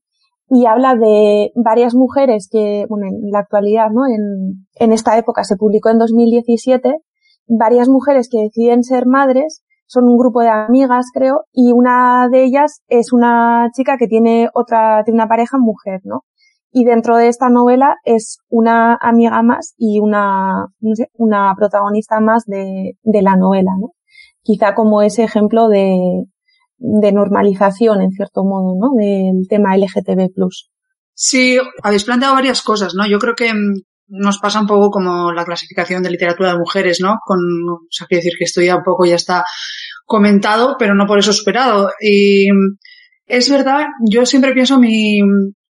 Y 0.48 0.64
habla 0.64 0.94
de 0.94 1.50
varias 1.56 1.94
mujeres 1.94 2.48
que, 2.50 2.86
bueno, 2.88 3.06
en 3.06 3.30
la 3.30 3.40
actualidad, 3.40 3.90
¿no? 3.90 4.06
En, 4.06 4.66
en 4.76 4.92
esta 4.92 5.18
época 5.18 5.44
se 5.44 5.56
publicó 5.56 5.90
en 5.90 5.98
2017, 5.98 6.94
varias 7.48 7.88
mujeres 7.88 8.28
que 8.30 8.38
deciden 8.38 8.82
ser 8.82 9.06
madres 9.06 9.62
son 9.86 10.04
un 10.04 10.18
grupo 10.18 10.40
de 10.40 10.48
amigas, 10.48 11.06
creo, 11.12 11.44
y 11.52 11.72
una 11.72 12.28
de 12.30 12.44
ellas 12.44 12.82
es 12.88 13.12
una 13.12 13.68
chica 13.74 13.96
que 13.98 14.08
tiene 14.08 14.48
otra, 14.54 15.02
tiene 15.04 15.16
una 15.16 15.28
pareja 15.28 15.58
mujer, 15.58 16.00
¿no? 16.04 16.24
Y 16.72 16.84
dentro 16.84 17.16
de 17.16 17.28
esta 17.28 17.48
novela 17.48 17.96
es 18.04 18.38
una 18.48 18.98
amiga 19.00 19.42
más 19.42 19.74
y 19.78 20.00
una, 20.00 20.66
no 20.80 20.94
sé, 20.94 21.08
una 21.14 21.54
protagonista 21.56 22.20
más 22.20 22.44
de, 22.46 22.98
de 23.02 23.22
la 23.22 23.36
novela, 23.36 23.70
¿no? 23.80 23.92
Quizá 24.42 24.74
como 24.74 25.02
ese 25.02 25.24
ejemplo 25.24 25.68
de, 25.68 26.26
de 26.78 27.12
normalización, 27.12 28.02
en 28.02 28.10
cierto 28.10 28.44
modo, 28.44 28.74
¿no? 28.78 28.90
Del 28.96 29.48
tema 29.48 29.76
LGTB+. 29.76 30.30
Sí, 31.14 31.58
habéis 31.82 32.04
planteado 32.04 32.34
varias 32.34 32.62
cosas, 32.62 32.94
¿no? 32.94 33.06
Yo 33.08 33.18
creo 33.18 33.34
que 33.34 33.52
mm, 33.52 33.82
nos 34.08 34.38
pasa 34.38 34.60
un 34.60 34.66
poco 34.66 34.90
como 34.90 35.32
la 35.32 35.44
clasificación 35.44 36.02
de 36.02 36.10
literatura 36.10 36.52
de 36.52 36.58
mujeres, 36.58 37.00
¿no? 37.00 37.18
Con, 37.24 37.38
o 37.38 37.86
sea, 37.90 38.06
quiero 38.06 38.20
decir 38.20 38.38
que 38.38 38.44
esto 38.44 38.62
ya 38.62 38.76
un 38.76 38.84
poco 38.84 39.04
ya 39.04 39.16
está 39.16 39.44
comentado, 40.04 40.76
pero 40.78 40.94
no 40.94 41.06
por 41.06 41.18
eso 41.18 41.32
superado. 41.32 41.90
Y 42.00 42.48
es 43.26 43.50
verdad, 43.50 43.86
yo 44.08 44.24
siempre 44.24 44.52
pienso 44.52 44.78
mi, 44.78 45.20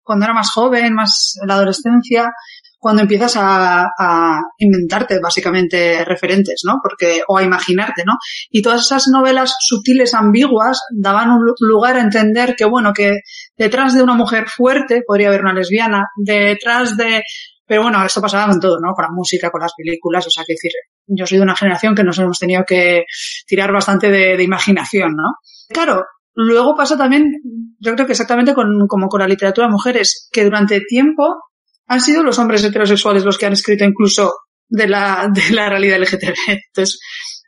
cuando 0.03 0.25
era 0.25 0.33
más 0.33 0.51
joven, 0.51 0.93
más 0.93 1.33
en 1.41 1.47
la 1.47 1.55
adolescencia, 1.55 2.31
cuando 2.79 3.01
empiezas 3.01 3.35
a, 3.35 3.89
a, 3.99 4.39
inventarte 4.57 5.19
básicamente 5.19 6.05
referentes, 6.05 6.61
¿no? 6.65 6.77
Porque, 6.81 7.21
o 7.27 7.37
a 7.37 7.43
imaginarte, 7.43 8.03
¿no? 8.05 8.13
Y 8.49 8.61
todas 8.61 8.81
esas 8.81 9.07
novelas 9.11 9.53
sutiles, 9.59 10.13
ambiguas, 10.13 10.79
daban 10.95 11.29
un 11.29 11.41
lugar 11.59 11.97
a 11.97 12.01
entender 12.01 12.55
que, 12.55 12.65
bueno, 12.65 12.93
que 12.93 13.19
detrás 13.57 13.93
de 13.93 14.01
una 14.01 14.15
mujer 14.15 14.47
fuerte 14.47 15.01
podría 15.05 15.27
haber 15.27 15.41
una 15.41 15.53
lesbiana, 15.53 16.05
detrás 16.15 16.95
de, 16.95 17.21
pero 17.69 17.83
bueno, 17.83 18.03
esto 18.03 18.19
pasaba 18.19 18.47
con 18.47 18.59
todo, 18.59 18.79
¿no? 18.81 18.95
Con 18.95 19.03
la 19.03 19.11
música, 19.11 19.51
con 19.51 19.61
las 19.61 19.73
películas, 19.77 20.25
o 20.25 20.31
sea, 20.31 20.43
que 20.43 20.53
decir, 20.53 20.71
yo 21.05 21.27
soy 21.27 21.37
de 21.37 21.43
una 21.43 21.55
generación 21.55 21.93
que 21.93 22.03
nos 22.03 22.17
hemos 22.17 22.39
tenido 22.39 22.63
que 22.65 23.05
tirar 23.45 23.71
bastante 23.71 24.09
de, 24.09 24.41
imaginación, 24.41 25.15
¿no? 25.15 25.35
Claro, 25.69 26.03
luego 26.33 26.75
pasa 26.75 26.97
también, 26.97 27.31
yo 27.77 27.93
creo 27.93 28.07
que 28.07 28.13
exactamente 28.13 28.55
con, 28.55 28.87
como 28.87 29.07
con 29.07 29.19
la 29.19 29.27
literatura 29.27 29.67
de 29.67 29.73
mujeres, 29.73 30.27
que 30.31 30.45
durante 30.45 30.81
tiempo 30.81 31.43
han 31.85 32.01
sido 32.01 32.23
los 32.23 32.39
hombres 32.39 32.63
heterosexuales 32.63 33.23
los 33.23 33.37
que 33.37 33.45
han 33.45 33.53
escrito 33.53 33.85
incluso 33.85 34.33
de 34.67 34.87
la, 34.87 35.29
de 35.31 35.53
la 35.53 35.69
realidad 35.69 35.99
LGTB. 35.99 36.33
Entonces, 36.47 36.99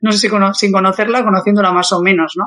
no 0.02 0.12
sé 0.12 0.20
si 0.20 0.30
sin 0.54 0.72
conocerla, 0.72 1.24
conociéndola 1.24 1.72
más 1.72 1.92
o 1.94 2.02
menos, 2.04 2.34
¿no? 2.38 2.46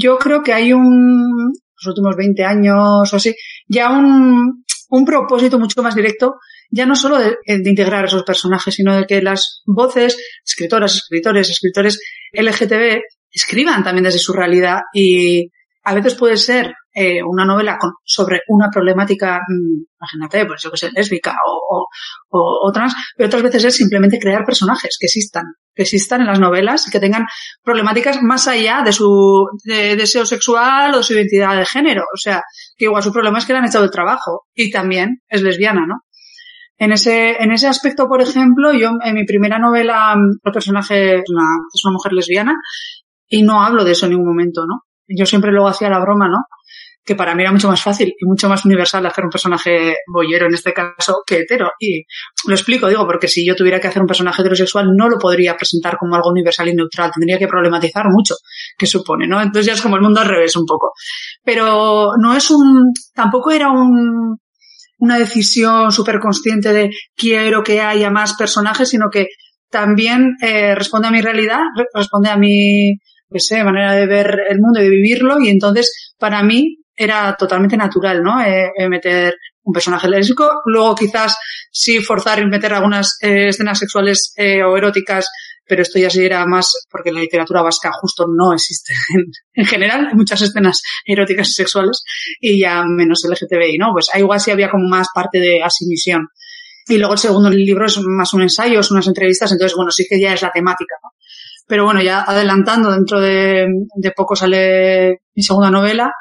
Yo 0.00 0.18
creo 0.18 0.42
que 0.42 0.52
hay 0.52 0.72
un, 0.72 1.52
los 1.76 1.86
últimos 1.86 2.16
20 2.16 2.44
años 2.44 3.12
o 3.12 3.16
así, 3.16 3.36
ya 3.68 3.90
un, 3.90 4.64
un 4.88 5.04
propósito 5.04 5.60
mucho 5.60 5.80
más 5.80 5.94
directo, 5.94 6.34
ya 6.74 6.86
no 6.86 6.96
solo 6.96 7.18
de, 7.18 7.36
integrar 7.46 8.04
esos 8.04 8.24
personajes, 8.24 8.74
sino 8.74 8.96
de 8.96 9.06
que 9.06 9.22
las 9.22 9.62
voces, 9.64 10.16
escritoras, 10.44 10.96
escritores, 10.96 11.48
escritores 11.48 12.00
LGTB, 12.32 13.00
escriban 13.30 13.84
también 13.84 14.04
desde 14.04 14.18
su 14.18 14.32
realidad 14.32 14.80
y 14.92 15.50
a 15.84 15.94
veces 15.94 16.14
puede 16.14 16.36
ser 16.36 16.74
eh, 16.92 17.22
una 17.22 17.44
novela 17.44 17.76
con, 17.78 17.92
sobre 18.04 18.40
una 18.48 18.70
problemática, 18.70 19.40
mmm, 19.46 19.84
imagínate, 20.00 20.46
pues 20.46 20.62
yo 20.62 20.70
que 20.70 20.76
sé, 20.78 20.90
lésbica 20.92 21.36
o, 21.46 21.86
o, 22.30 22.68
o, 22.68 22.72
trans, 22.72 22.94
pero 23.16 23.26
otras 23.28 23.42
veces 23.42 23.64
es 23.64 23.76
simplemente 23.76 24.18
crear 24.18 24.44
personajes 24.44 24.96
que 24.98 25.06
existan, 25.06 25.44
que 25.74 25.82
existan 25.82 26.22
en 26.22 26.28
las 26.28 26.40
novelas 26.40 26.88
y 26.88 26.90
que 26.90 27.00
tengan 27.00 27.26
problemáticas 27.62 28.20
más 28.22 28.48
allá 28.48 28.82
de 28.84 28.92
su 28.92 29.46
de 29.64 29.94
deseo 29.96 30.24
sexual 30.24 30.94
o 30.94 30.98
de 30.98 31.02
su 31.02 31.14
identidad 31.14 31.56
de 31.56 31.66
género. 31.66 32.02
O 32.02 32.16
sea, 32.16 32.42
que 32.76 32.86
igual 32.86 33.02
su 33.02 33.12
problema 33.12 33.38
es 33.38 33.44
que 33.44 33.52
le 33.52 33.58
han 33.60 33.66
echado 33.66 33.84
el 33.84 33.90
trabajo 33.90 34.46
y 34.54 34.70
también 34.70 35.20
es 35.28 35.42
lesbiana, 35.42 35.86
¿no? 35.86 36.00
En 36.76 36.92
ese, 36.92 37.42
en 37.42 37.52
ese 37.52 37.68
aspecto, 37.68 38.08
por 38.08 38.20
ejemplo, 38.20 38.72
yo 38.72 38.90
en 39.02 39.14
mi 39.14 39.24
primera 39.24 39.58
novela, 39.58 40.14
el 40.14 40.52
personaje 40.52 41.16
es 41.16 41.30
una, 41.30 41.46
es 41.72 41.84
una 41.84 41.92
mujer 41.92 42.12
lesbiana 42.12 42.54
y 43.28 43.42
no 43.42 43.62
hablo 43.62 43.84
de 43.84 43.92
eso 43.92 44.06
en 44.06 44.12
ningún 44.12 44.28
momento, 44.28 44.66
¿no? 44.66 44.82
Yo 45.06 45.26
siempre 45.26 45.52
luego 45.52 45.68
hacía 45.68 45.88
la 45.88 46.00
broma, 46.00 46.28
¿no? 46.28 46.38
Que 47.04 47.14
para 47.14 47.34
mí 47.34 47.42
era 47.42 47.52
mucho 47.52 47.68
más 47.68 47.82
fácil 47.82 48.14
y 48.18 48.26
mucho 48.26 48.48
más 48.48 48.64
universal 48.64 49.04
hacer 49.04 49.24
un 49.24 49.30
personaje 49.30 49.96
boyero 50.06 50.46
en 50.46 50.54
este 50.54 50.72
caso 50.72 51.22
que 51.26 51.40
hetero. 51.40 51.70
Y 51.78 52.04
lo 52.48 52.54
explico, 52.54 52.88
digo, 52.88 53.06
porque 53.06 53.28
si 53.28 53.46
yo 53.46 53.54
tuviera 53.54 53.78
que 53.78 53.88
hacer 53.88 54.00
un 54.00 54.08
personaje 54.08 54.40
heterosexual 54.40 54.86
no 54.96 55.08
lo 55.08 55.18
podría 55.18 55.54
presentar 55.54 55.98
como 55.98 56.16
algo 56.16 56.30
universal 56.30 56.68
y 56.68 56.74
neutral. 56.74 57.10
Tendría 57.12 57.38
que 57.38 57.46
problematizar 57.46 58.06
mucho, 58.10 58.36
que 58.78 58.86
supone, 58.86 59.26
¿no? 59.28 59.40
Entonces 59.40 59.66
ya 59.66 59.72
es 59.74 59.82
como 59.82 59.96
el 59.96 60.02
mundo 60.02 60.20
al 60.20 60.28
revés 60.28 60.56
un 60.56 60.64
poco. 60.64 60.92
Pero 61.44 62.12
no 62.18 62.34
es 62.34 62.50
un, 62.50 62.92
tampoco 63.14 63.50
era 63.50 63.70
un, 63.70 64.38
una 65.04 65.18
decisión 65.18 65.92
súper 65.92 66.18
consciente 66.18 66.72
de 66.72 66.90
quiero 67.14 67.62
que 67.62 67.80
haya 67.80 68.10
más 68.10 68.34
personajes, 68.34 68.88
sino 68.88 69.10
que 69.10 69.28
también 69.70 70.36
eh, 70.40 70.74
responde 70.74 71.08
a 71.08 71.10
mi 71.10 71.20
realidad, 71.20 71.60
responde 71.92 72.30
a 72.30 72.36
mi, 72.36 72.94
que 73.30 73.40
sé, 73.40 73.64
manera 73.64 73.92
de 73.92 74.06
ver 74.06 74.40
el 74.48 74.60
mundo 74.60 74.80
y 74.80 74.84
de 74.84 74.90
vivirlo 74.90 75.40
y 75.40 75.48
entonces 75.48 76.14
para 76.18 76.42
mí 76.42 76.78
era 76.96 77.34
totalmente 77.36 77.76
natural, 77.76 78.22
¿no? 78.22 78.40
Eh, 78.40 78.70
eh, 78.76 78.88
meter 78.88 79.34
un 79.64 79.72
personaje 79.72 80.08
lésbico, 80.08 80.48
luego 80.66 80.94
quizás 80.94 81.36
sí 81.70 82.00
forzar 82.00 82.40
y 82.40 82.46
meter 82.46 82.72
algunas 82.74 83.16
eh, 83.20 83.48
escenas 83.48 83.78
sexuales 83.78 84.34
o 84.38 84.76
eróticas, 84.76 85.26
pero 85.66 85.82
esto 85.82 85.98
ya 85.98 86.10
sí 86.10 86.24
era 86.24 86.44
más 86.46 86.86
porque 86.90 87.12
la 87.12 87.20
literatura 87.20 87.62
vasca 87.62 87.90
justo 88.00 88.26
no 88.28 88.52
existe 88.52 88.92
en, 89.14 89.24
en 89.54 89.66
general, 89.66 90.08
hay 90.10 90.14
muchas 90.14 90.42
escenas 90.42 90.82
eróticas 91.04 91.48
y 91.48 91.52
sexuales 91.52 92.02
y 92.40 92.60
ya 92.60 92.84
menos 92.84 93.24
LGTBI, 93.24 93.78
¿no? 93.78 93.92
Pues 93.92 94.08
ahí 94.12 94.20
igual 94.20 94.40
sí 94.40 94.50
había 94.50 94.70
como 94.70 94.88
más 94.88 95.08
parte 95.14 95.38
de 95.38 95.62
asimisión. 95.62 96.28
Y 96.86 96.98
luego 96.98 97.14
el 97.14 97.18
segundo 97.18 97.48
libro 97.48 97.86
es 97.86 97.98
más 97.98 98.34
un 98.34 98.42
ensayo, 98.42 98.82
son 98.82 98.96
unas 98.96 99.06
entrevistas, 99.06 99.50
entonces 99.52 99.74
bueno, 99.74 99.90
sí 99.90 100.04
que 100.08 100.20
ya 100.20 100.34
es 100.34 100.42
la 100.42 100.50
temática, 100.50 100.96
¿no? 101.02 101.10
Pero 101.66 101.86
bueno, 101.86 102.02
ya 102.02 102.22
adelantando, 102.22 102.92
dentro 102.92 103.20
de, 103.20 103.66
de 103.96 104.10
poco 104.10 104.36
sale 104.36 105.20
mi 105.34 105.42
segunda 105.42 105.70
novela, 105.70 106.12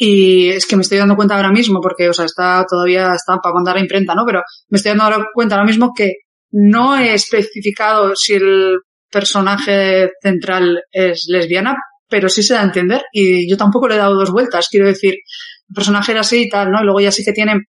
y 0.00 0.50
es 0.50 0.64
que 0.64 0.76
me 0.76 0.82
estoy 0.82 0.98
dando 0.98 1.16
cuenta 1.16 1.34
ahora 1.34 1.50
mismo, 1.50 1.80
porque, 1.80 2.08
o 2.08 2.12
sea, 2.12 2.24
está 2.24 2.64
todavía, 2.68 3.14
está 3.14 3.38
para 3.38 3.52
mandar 3.52 3.76
a 3.76 3.80
imprenta, 3.80 4.14
¿no? 4.14 4.24
Pero 4.24 4.42
me 4.68 4.76
estoy 4.76 4.94
dando 4.94 5.26
cuenta 5.34 5.56
ahora 5.56 5.66
mismo 5.66 5.92
que 5.92 6.12
no 6.50 6.96
he 6.96 7.14
especificado 7.14 8.12
si 8.16 8.34
el 8.34 8.78
personaje 9.10 10.10
central 10.22 10.82
es 10.90 11.26
lesbiana, 11.28 11.76
pero 12.08 12.28
sí 12.28 12.42
se 12.42 12.54
da 12.54 12.60
a 12.60 12.64
entender 12.64 13.02
y 13.12 13.48
yo 13.50 13.56
tampoco 13.56 13.88
le 13.88 13.94
he 13.94 13.98
dado 13.98 14.14
dos 14.14 14.30
vueltas. 14.30 14.68
Quiero 14.70 14.86
decir, 14.86 15.14
el 15.14 15.74
personaje 15.74 16.12
era 16.12 16.22
así 16.22 16.42
y 16.42 16.48
tal, 16.48 16.70
¿no? 16.70 16.80
Y 16.80 16.84
luego 16.84 17.00
ya 17.00 17.12
sí 17.12 17.24
que 17.24 17.32
tiene 17.32 17.60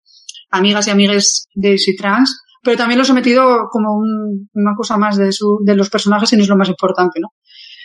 amigas 0.51 0.87
y 0.87 0.91
amigues 0.91 1.47
gays 1.55 1.89
y 1.89 1.97
trans, 1.97 2.43
pero 2.63 2.77
también 2.77 2.99
los 2.99 3.11
he 3.11 3.15
metido 3.15 3.69
como 3.71 3.95
un, 3.95 4.49
una 4.53 4.75
cosa 4.77 4.97
más 4.97 5.17
de, 5.17 5.33
su, 5.33 5.59
de 5.65 5.77
los 5.77 5.91
personajes 5.91 6.33
y 6.33 6.37
no 6.37 6.43
es 6.43 6.49
lo 6.49 6.57
más 6.57 6.69
importante, 6.69 7.21
¿no? 7.21 7.29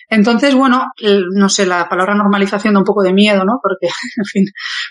Entonces, 0.10 0.54
bueno, 0.54 0.86
no 1.34 1.50
sé, 1.50 1.66
la 1.66 1.88
palabra 1.88 2.14
normalización 2.14 2.74
da 2.74 2.80
un 2.80 2.86
poco 2.86 3.04
de 3.04 3.14
miedo, 3.14 3.46
¿no? 3.46 3.60
Porque, 3.62 3.88
en 4.18 4.26
fin, 4.26 4.46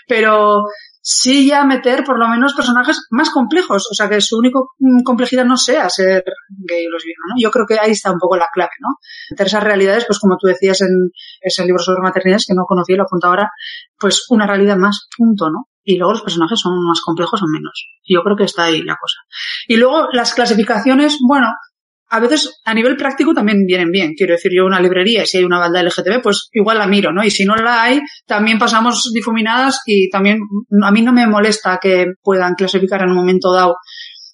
pero 0.07 0.63
sí 1.03 1.45
ya 1.45 1.65
meter 1.65 2.05
por 2.05 2.17
lo 2.17 2.29
menos 2.29 2.53
personajes 2.53 3.07
más 3.11 3.29
complejos, 3.29 3.87
o 3.91 3.93
sea, 3.93 4.07
que 4.07 4.21
su 4.21 4.37
única 4.37 4.59
complejidad 5.03 5.43
no 5.43 5.57
sea 5.57 5.89
ser 5.89 6.23
gay 6.49 6.87
o 6.87 6.91
lesbiana, 6.91 7.23
¿no? 7.29 7.35
Yo 7.37 7.51
creo 7.51 7.65
que 7.67 7.77
ahí 7.77 7.91
está 7.91 8.11
un 8.11 8.19
poco 8.19 8.37
la 8.37 8.47
clave, 8.53 8.71
¿no? 8.79 8.87
Meter 9.31 9.47
esas 9.47 9.63
realidades, 9.63 10.05
pues 10.05 10.17
como 10.17 10.37
tú 10.39 10.47
decías 10.47 10.81
en 10.81 11.11
ese 11.41 11.65
libro 11.65 11.83
sobre 11.83 12.01
maternidades 12.01 12.45
que 12.47 12.53
no 12.55 12.63
conocí, 12.65 12.95
lo 12.95 13.03
apunto 13.03 13.27
ahora, 13.27 13.49
pues 13.99 14.25
una 14.29 14.47
realidad 14.47 14.77
más, 14.77 15.07
punto, 15.15 15.49
¿no? 15.49 15.67
Y 15.83 15.97
luego 15.97 16.13
los 16.13 16.21
personajes 16.21 16.57
son 16.57 16.73
más 16.87 17.01
complejos 17.01 17.41
o 17.43 17.45
menos. 17.51 17.89
Yo 18.07 18.23
creo 18.23 18.37
que 18.37 18.45
está 18.45 18.63
ahí 18.63 18.81
la 18.81 18.95
cosa. 18.95 19.17
Y 19.67 19.75
luego 19.75 20.07
las 20.13 20.33
clasificaciones, 20.33 21.17
bueno, 21.27 21.47
a 22.09 22.19
veces 22.19 22.61
a 22.63 22.73
nivel 22.73 22.95
práctico 22.95 23.33
también 23.33 23.65
vienen 23.65 23.91
bien. 23.91 24.13
Quiero 24.15 24.33
decir, 24.33 24.51
yo 24.55 24.65
una 24.65 24.79
librería, 24.79 25.25
si 25.25 25.37
hay 25.37 25.43
una 25.43 25.59
balda 25.59 25.81
LGTB, 25.81 26.21
pues 26.21 26.49
igual 26.51 26.77
la 26.77 26.87
miro, 26.87 27.11
¿no? 27.11 27.23
Y 27.23 27.31
si 27.31 27.45
no 27.45 27.55
la 27.55 27.83
hay, 27.83 27.99
también 28.25 28.59
pasamos 28.59 29.09
difuminadas 29.13 29.79
y 29.85 30.09
también 30.09 30.39
a 30.83 30.91
mí 30.91 31.01
no 31.01 31.11
me 31.11 31.27
molesta 31.27 31.79
que 31.81 32.13
puedan 32.21 32.53
clasificar 32.53 33.01
en 33.01 33.09
un 33.09 33.17
momento 33.17 33.51
dado 33.51 33.77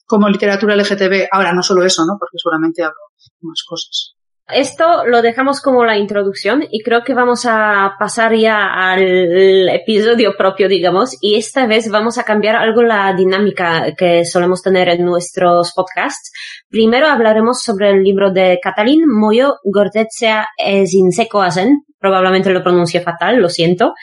como 0.06 0.28
literatura 0.28 0.76
LGTB. 0.76 1.28
Ahora, 1.32 1.54
no 1.54 1.64
solo 1.64 1.86
eso, 1.86 2.04
¿no? 2.06 2.18
Porque 2.20 2.38
seguramente 2.38 2.84
hablo 2.84 2.98
más 3.42 3.64
cosas. 3.68 4.19
Esto 4.52 5.06
lo 5.06 5.22
dejamos 5.22 5.62
como 5.62 5.86
la 5.86 5.98
introducción 5.98 6.64
y 6.70 6.82
creo 6.82 7.04
que 7.04 7.14
vamos 7.14 7.46
a 7.46 7.94
pasar 8.00 8.36
ya 8.36 8.66
al 8.92 9.70
episodio 9.70 10.34
propio, 10.38 10.68
digamos, 10.68 11.18
y 11.22 11.36
esta 11.36 11.68
vez 11.68 11.90
vamos 11.90 12.18
a 12.18 12.24
cambiar 12.24 12.56
algo 12.56 12.82
la 12.82 13.14
dinámica 13.14 13.94
que 13.96 14.26
solemos 14.26 14.62
tener 14.62 14.90
en 14.90 15.06
nuestros 15.06 15.74
podcasts. 15.74 16.32
Primero 16.70 17.08
hablaremos 17.08 17.62
sobre 17.62 17.92
el 17.92 18.04
libro 18.04 18.32
de 18.32 18.60
Catalín 18.62 19.02
Moyo 19.08 19.58
Gordetzea 19.64 20.48
Ezinsekoazen, 20.58 21.86
probablemente 22.00 22.50
lo 22.50 22.64
pronuncie 22.64 23.02
fatal, 23.02 23.42
lo 23.42 23.50
siento. 23.50 23.94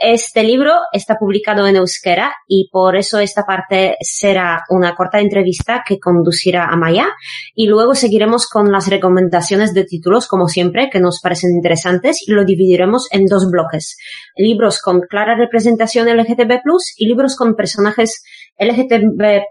Este 0.00 0.42
libro 0.42 0.74
está 0.92 1.16
publicado 1.16 1.66
en 1.66 1.76
euskera 1.76 2.34
y 2.46 2.68
por 2.70 2.96
eso 2.96 3.18
esta 3.18 3.44
parte 3.44 3.96
será 4.00 4.62
una 4.68 4.94
corta 4.94 5.20
entrevista 5.20 5.82
que 5.86 5.98
conducirá 5.98 6.66
a 6.66 6.76
Maya 6.76 7.08
y 7.54 7.66
luego 7.66 7.94
seguiremos 7.94 8.46
con 8.46 8.70
las 8.70 8.88
recomendaciones 8.88 9.72
de 9.74 9.84
títulos, 9.84 10.26
como 10.26 10.48
siempre, 10.48 10.90
que 10.90 11.00
nos 11.00 11.20
parecen 11.20 11.52
interesantes 11.52 12.18
y 12.26 12.32
lo 12.32 12.44
dividiremos 12.44 13.08
en 13.10 13.26
dos 13.26 13.50
bloques. 13.50 13.96
Libros 14.36 14.80
con 14.80 15.00
clara 15.00 15.36
representación 15.36 16.08
LGTB+, 16.08 16.60
y 16.96 17.06
libros 17.06 17.36
con 17.36 17.54
personajes 17.54 18.22
LGTB+, 18.58 19.42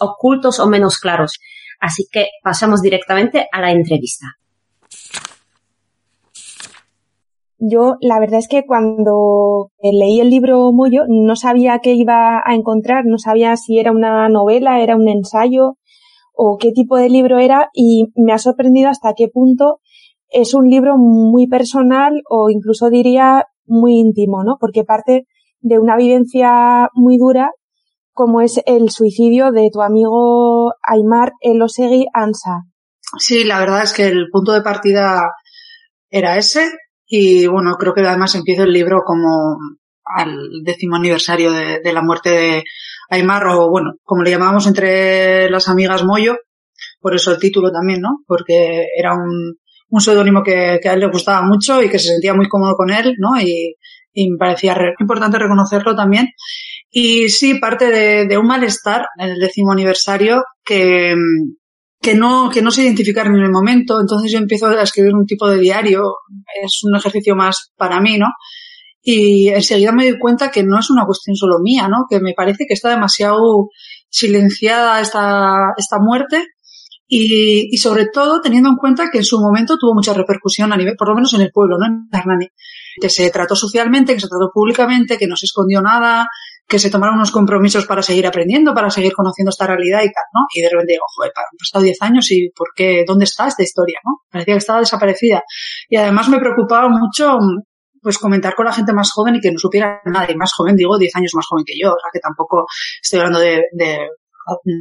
ocultos 0.00 0.58
o 0.60 0.66
menos 0.66 0.98
claros. 0.98 1.38
Así 1.80 2.06
que 2.10 2.28
pasamos 2.42 2.82
directamente 2.82 3.46
a 3.50 3.60
la 3.60 3.72
entrevista. 3.72 4.26
Yo, 7.62 7.96
la 8.00 8.18
verdad 8.18 8.38
es 8.38 8.48
que 8.48 8.64
cuando 8.64 9.70
leí 9.82 10.18
el 10.20 10.30
libro 10.30 10.72
Moyo 10.72 11.02
no 11.08 11.36
sabía 11.36 11.80
qué 11.82 11.92
iba 11.92 12.38
a 12.42 12.54
encontrar, 12.54 13.04
no 13.04 13.18
sabía 13.18 13.54
si 13.56 13.78
era 13.78 13.92
una 13.92 14.30
novela, 14.30 14.80
era 14.80 14.96
un 14.96 15.08
ensayo 15.08 15.76
o 16.32 16.56
qué 16.58 16.72
tipo 16.72 16.96
de 16.96 17.10
libro 17.10 17.38
era 17.38 17.68
y 17.74 18.06
me 18.16 18.32
ha 18.32 18.38
sorprendido 18.38 18.88
hasta 18.88 19.12
qué 19.14 19.28
punto 19.28 19.80
es 20.30 20.54
un 20.54 20.70
libro 20.70 20.96
muy 20.96 21.48
personal 21.48 22.22
o 22.30 22.48
incluso 22.48 22.88
diría 22.88 23.44
muy 23.66 23.98
íntimo, 23.98 24.42
¿no? 24.42 24.56
Porque 24.58 24.84
parte 24.84 25.26
de 25.60 25.78
una 25.78 25.98
vivencia 25.98 26.88
muy 26.94 27.18
dura 27.18 27.50
como 28.12 28.40
es 28.40 28.58
el 28.64 28.88
suicidio 28.88 29.50
de 29.52 29.68
tu 29.70 29.82
amigo 29.82 30.72
Aymar 30.82 31.32
Elosegui 31.42 32.06
Ansa. 32.14 32.62
Sí, 33.18 33.44
la 33.44 33.58
verdad 33.58 33.82
es 33.82 33.92
que 33.92 34.06
el 34.06 34.28
punto 34.30 34.52
de 34.52 34.62
partida 34.62 35.30
era 36.08 36.38
ese 36.38 36.70
y 37.12 37.48
bueno, 37.48 37.74
creo 37.76 37.92
que 37.92 38.02
además 38.02 38.36
empieza 38.36 38.62
el 38.62 38.72
libro 38.72 39.02
como 39.04 39.58
al 40.04 40.62
décimo 40.62 40.94
aniversario 40.94 41.50
de, 41.50 41.92
la 41.92 42.02
muerte 42.02 42.30
de 42.30 42.64
Aymar, 43.10 43.48
o 43.48 43.68
bueno, 43.68 43.94
como 44.04 44.22
le 44.22 44.30
llamábamos 44.30 44.68
entre 44.68 45.50
las 45.50 45.68
amigas 45.68 46.04
Moyo, 46.04 46.36
por 47.00 47.12
eso 47.16 47.32
el 47.32 47.40
título 47.40 47.72
también, 47.72 48.00
¿no? 48.00 48.20
Porque 48.28 48.86
era 48.96 49.14
un, 49.14 49.56
un 49.88 50.00
seudónimo 50.00 50.44
que, 50.44 50.78
a 50.84 50.92
él 50.92 51.00
le 51.00 51.10
gustaba 51.10 51.42
mucho 51.42 51.82
y 51.82 51.90
que 51.90 51.98
se 51.98 52.10
sentía 52.10 52.32
muy 52.32 52.48
cómodo 52.48 52.76
con 52.76 52.90
él, 52.90 53.16
¿no? 53.18 53.40
Y, 53.40 53.74
me 54.14 54.38
parecía 54.38 54.76
importante 55.00 55.38
reconocerlo 55.38 55.96
también. 55.96 56.28
Y 56.90 57.28
sí, 57.28 57.58
parte 57.58 57.90
de, 58.26 58.38
un 58.38 58.46
malestar 58.46 59.06
en 59.18 59.30
el 59.30 59.40
décimo 59.40 59.72
aniversario 59.72 60.44
que, 60.64 61.14
que 62.00 62.14
no, 62.14 62.50
que 62.50 62.62
no 62.62 62.70
se 62.70 62.82
identificaron 62.82 63.36
en 63.36 63.44
el 63.44 63.50
momento. 63.50 64.00
Entonces 64.00 64.32
yo 64.32 64.38
empiezo 64.38 64.66
a 64.66 64.82
escribir 64.82 65.14
un 65.14 65.26
tipo 65.26 65.48
de 65.48 65.58
diario. 65.58 66.14
Es 66.62 66.80
un 66.84 66.96
ejercicio 66.96 67.36
más 67.36 67.72
para 67.76 68.00
mí, 68.00 68.18
¿no? 68.18 68.28
Y 69.02 69.48
enseguida 69.48 69.92
me 69.92 70.08
doy 70.08 70.18
cuenta 70.18 70.50
que 70.50 70.62
no 70.62 70.78
es 70.78 70.90
una 70.90 71.04
cuestión 71.06 71.36
solo 71.36 71.58
mía, 71.62 71.88
¿no? 71.88 72.04
Que 72.08 72.20
me 72.20 72.34
parece 72.34 72.64
que 72.66 72.74
está 72.74 72.90
demasiado 72.90 73.68
silenciada 74.08 75.00
esta, 75.00 75.72
esta 75.76 75.98
muerte 75.98 76.44
y, 77.06 77.74
y, 77.74 77.78
sobre 77.78 78.06
todo 78.06 78.40
teniendo 78.40 78.68
en 78.68 78.76
cuenta 78.76 79.10
que 79.10 79.18
en 79.18 79.24
su 79.24 79.40
momento 79.40 79.76
tuvo 79.78 79.94
mucha 79.94 80.12
repercusión 80.12 80.72
a 80.72 80.76
nivel, 80.76 80.96
por 80.96 81.08
lo 81.08 81.14
menos 81.14 81.32
en 81.34 81.40
el 81.40 81.50
pueblo, 81.50 81.76
¿no? 81.78 81.86
En 81.86 82.08
Hernani. 82.12 82.48
Que 83.00 83.08
se 83.08 83.30
trató 83.30 83.56
socialmente, 83.56 84.14
que 84.14 84.20
se 84.20 84.28
trató 84.28 84.50
públicamente, 84.52 85.16
que 85.18 85.26
no 85.26 85.36
se 85.36 85.46
escondió 85.46 85.80
nada, 85.80 86.28
que 86.70 86.78
se 86.78 86.88
tomaron 86.88 87.16
unos 87.16 87.32
compromisos 87.32 87.84
para 87.84 88.00
seguir 88.00 88.28
aprendiendo, 88.28 88.72
para 88.72 88.90
seguir 88.90 89.12
conociendo 89.12 89.50
esta 89.50 89.66
realidad 89.66 90.02
y 90.02 90.12
tal, 90.12 90.24
¿no? 90.32 90.46
Y 90.54 90.62
de 90.62 90.68
repente 90.70 90.92
digo, 90.92 91.04
joder, 91.16 91.32
han 91.34 91.58
pasado 91.58 91.82
10 91.82 92.02
años 92.02 92.30
y 92.30 92.48
¿por 92.54 92.68
qué? 92.76 93.04
¿Dónde 93.04 93.24
está 93.24 93.48
esta 93.48 93.64
historia, 93.64 93.98
no? 94.04 94.22
Parecía 94.30 94.54
que 94.54 94.58
estaba 94.58 94.78
desaparecida. 94.78 95.42
Y 95.88 95.96
además 95.96 96.28
me 96.28 96.38
preocupaba 96.38 96.88
mucho 96.88 97.38
pues 98.00 98.18
comentar 98.18 98.54
con 98.54 98.66
la 98.66 98.72
gente 98.72 98.92
más 98.92 99.10
joven 99.12 99.34
y 99.34 99.40
que 99.40 99.50
no 99.50 99.58
supiera 99.58 100.00
nada. 100.06 100.30
Y 100.30 100.36
más 100.36 100.52
joven, 100.54 100.76
digo, 100.76 100.96
10 100.96 101.16
años 101.16 101.32
más 101.34 101.44
joven 101.46 101.64
que 101.66 101.74
yo. 101.76 101.88
O 101.88 101.98
sea, 102.00 102.10
que 102.12 102.20
tampoco 102.20 102.64
estoy 103.02 103.18
hablando 103.18 103.40
de, 103.40 103.62
de 103.72 103.98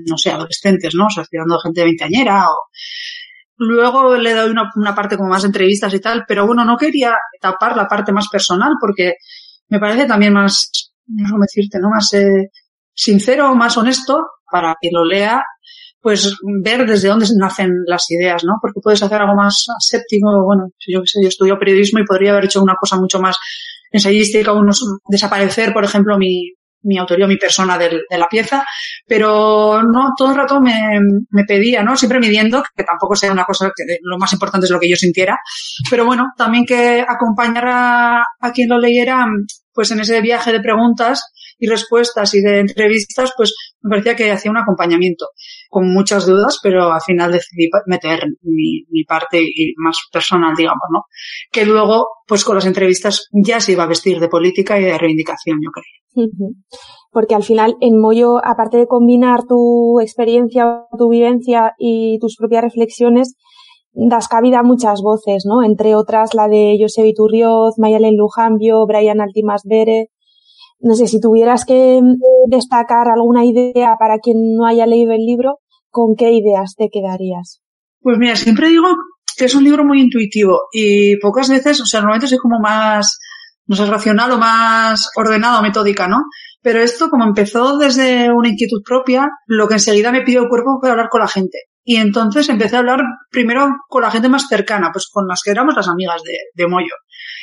no 0.05 0.17
sé, 0.17 0.29
adolescentes, 0.29 0.93
¿no? 0.93 1.07
O 1.07 1.09
sea, 1.09 1.23
estoy 1.23 1.39
hablando 1.39 1.55
de 1.55 1.67
gente 1.67 1.83
veinteañera 1.83 2.45
o... 2.49 2.69
Luego 3.61 4.15
le 4.15 4.33
doy 4.33 4.51
una, 4.51 4.71
una 4.75 4.95
parte 4.95 5.17
como 5.17 5.29
más 5.29 5.41
de 5.41 5.47
entrevistas 5.47 5.93
y 5.93 5.99
tal, 5.99 6.23
pero 6.25 6.45
bueno, 6.47 6.63
no 6.63 6.77
quería 6.77 7.17
tapar 7.41 7.75
la 7.75 7.89
parte 7.89 8.13
más 8.13 8.29
personal 8.29 8.73
porque 8.79 9.15
me 9.67 9.79
parece 9.79 10.05
también 10.05 10.31
más, 10.31 10.88
no 11.09 11.37
decirte, 11.39 11.79
¿no? 11.79 11.89
Más 11.89 12.13
eh, 12.13 12.49
sincero, 12.93 13.55
más 13.55 13.77
honesto 13.77 14.21
para 14.51 14.75
que 14.79 14.89
lo 14.91 15.05
lea 15.05 15.41
pues 16.01 16.33
ver 16.63 16.85
desde 16.85 17.09
dónde 17.09 17.27
nacen 17.37 17.71
las 17.85 18.09
ideas, 18.09 18.43
¿no? 18.45 18.53
Porque 18.61 18.79
puedes 18.81 19.03
hacer 19.03 19.21
algo 19.21 19.35
más 19.35 19.65
séptico, 19.79 20.45
bueno, 20.45 20.69
yo 20.87 21.01
qué 21.01 21.07
sé, 21.07 21.19
yo 21.21 21.27
estudio 21.27 21.59
periodismo 21.59 21.99
y 21.99 22.05
podría 22.05 22.31
haber 22.31 22.45
hecho 22.45 22.63
una 22.63 22.75
cosa 22.79 22.95
mucho 22.95 23.19
más 23.19 23.37
ensayística, 23.91 24.53
unos, 24.53 24.81
desaparecer, 25.09 25.73
por 25.73 25.83
ejemplo, 25.83 26.17
mi, 26.17 26.53
mi 26.83 26.97
autoría, 26.97 27.27
mi 27.27 27.37
persona 27.37 27.77
de 27.77 28.01
la 28.17 28.27
pieza, 28.27 28.63
pero 29.05 29.83
no, 29.83 30.11
todo 30.17 30.31
el 30.31 30.37
rato 30.37 30.61
me, 30.61 30.99
me, 31.31 31.43
pedía, 31.43 31.83
¿no? 31.83 31.97
Siempre 31.97 32.19
midiendo, 32.19 32.63
que 32.75 32.83
tampoco 32.83 33.15
sea 33.15 33.31
una 33.31 33.43
cosa 33.43 33.71
que 33.75 33.97
lo 34.01 34.17
más 34.17 34.31
importante 34.31 34.65
es 34.65 34.71
lo 34.71 34.79
que 34.79 34.89
yo 34.89 34.95
sintiera, 34.95 35.37
pero 35.89 36.05
bueno, 36.05 36.27
también 36.37 36.65
que 36.65 37.03
acompañara 37.05 38.23
a 38.39 38.51
quien 38.53 38.69
lo 38.69 38.79
leyera, 38.79 39.25
pues 39.79 39.91
en 39.91 40.01
ese 40.01 40.19
viaje 40.19 40.51
de 40.51 40.59
preguntas 40.59 41.31
y 41.57 41.65
respuestas 41.65 42.33
y 42.33 42.41
de 42.41 42.59
entrevistas, 42.59 43.31
pues 43.37 43.55
me 43.81 43.91
parecía 43.91 44.13
que 44.13 44.29
hacía 44.29 44.51
un 44.51 44.57
acompañamiento 44.57 45.27
con 45.69 45.93
muchas 45.93 46.25
dudas, 46.25 46.59
pero 46.61 46.91
al 46.91 46.99
final 46.99 47.31
decidí 47.31 47.69
meter 47.85 48.25
mi, 48.41 49.05
parte 49.05 49.41
y 49.41 49.73
más 49.77 49.95
personal, 50.11 50.53
digamos, 50.53 50.83
¿no? 50.91 51.03
Que 51.49 51.65
luego, 51.65 52.07
pues 52.27 52.43
con 52.43 52.55
las 52.55 52.65
entrevistas 52.65 53.29
ya 53.31 53.61
se 53.61 53.71
iba 53.71 53.83
a 53.83 53.87
vestir 53.87 54.19
de 54.19 54.27
política 54.27 54.77
y 54.77 54.83
de 54.83 54.97
reivindicación, 54.97 55.59
yo 55.63 55.69
creo. 55.71 56.27
Porque 57.09 57.35
al 57.35 57.43
final, 57.43 57.77
en 57.79 58.01
Moyo, 58.01 58.45
aparte 58.45 58.79
de 58.79 58.87
combinar 58.87 59.45
tu 59.47 60.01
experiencia, 60.01 60.87
tu 60.97 61.07
vivencia 61.07 61.71
y 61.79 62.19
tus 62.19 62.35
propias 62.35 62.65
reflexiones, 62.65 63.37
das 64.07 64.27
cabida 64.27 64.59
a 64.59 64.63
muchas 64.63 65.01
voces, 65.01 65.43
¿no? 65.45 65.63
Entre 65.63 65.95
otras 65.95 66.33
la 66.33 66.47
de 66.47 66.77
José 66.79 67.07
Iturrioz, 67.07 67.75
Mayalen 67.77 68.15
Lujambio, 68.15 68.85
Brian 68.85 69.21
Altimas 69.21 69.63
Bere, 69.65 70.09
no 70.79 70.95
sé, 70.95 71.07
si 71.07 71.19
tuvieras 71.19 71.65
que 71.65 71.99
destacar 72.47 73.09
alguna 73.09 73.43
idea 73.43 73.95
para 73.99 74.19
quien 74.19 74.55
no 74.55 74.65
haya 74.65 74.85
leído 74.85 75.11
el 75.11 75.25
libro, 75.25 75.59
¿con 75.89 76.15
qué 76.15 76.31
ideas 76.31 76.75
te 76.77 76.89
quedarías? 76.89 77.61
Pues 78.01 78.17
mira, 78.17 78.35
siempre 78.35 78.69
digo 78.69 78.87
que 79.37 79.45
es 79.45 79.55
un 79.55 79.63
libro 79.63 79.83
muy 79.83 80.01
intuitivo 80.01 80.61
y 80.71 81.17
pocas 81.17 81.49
veces, 81.49 81.81
o 81.81 81.85
sea, 81.85 81.99
normalmente 81.99 82.27
soy 82.27 82.37
como 82.37 82.59
más, 82.59 83.19
no 83.67 83.75
sé, 83.75 83.85
racional 83.85 84.31
o 84.31 84.37
más 84.37 85.09
ordenado, 85.17 85.61
metódica, 85.61 86.07
¿no? 86.07 86.23
Pero 86.61 86.81
esto, 86.81 87.09
como 87.09 87.25
empezó 87.25 87.77
desde 87.77 88.31
una 88.31 88.49
inquietud 88.49 88.81
propia, 88.85 89.29
lo 89.47 89.67
que 89.67 89.75
enseguida 89.75 90.11
me 90.11 90.21
pidió 90.21 90.41
el 90.41 90.49
cuerpo 90.49 90.77
fue 90.79 90.89
hablar 90.89 91.07
con 91.09 91.21
la 91.21 91.27
gente. 91.27 91.57
Y 91.89 91.95
entonces 91.95 92.47
empecé 92.49 92.75
a 92.75 92.79
hablar 92.79 92.99
primero 93.31 93.67
con 93.87 94.03
la 94.03 94.11
gente 94.11 94.29
más 94.29 94.45
cercana, 94.47 94.91
pues 94.93 95.07
con 95.11 95.27
las 95.27 95.41
que 95.41 95.49
éramos 95.49 95.75
las 95.75 95.87
amigas 95.87 96.21
de, 96.21 96.37
de 96.53 96.67
Moyo. 96.67 96.93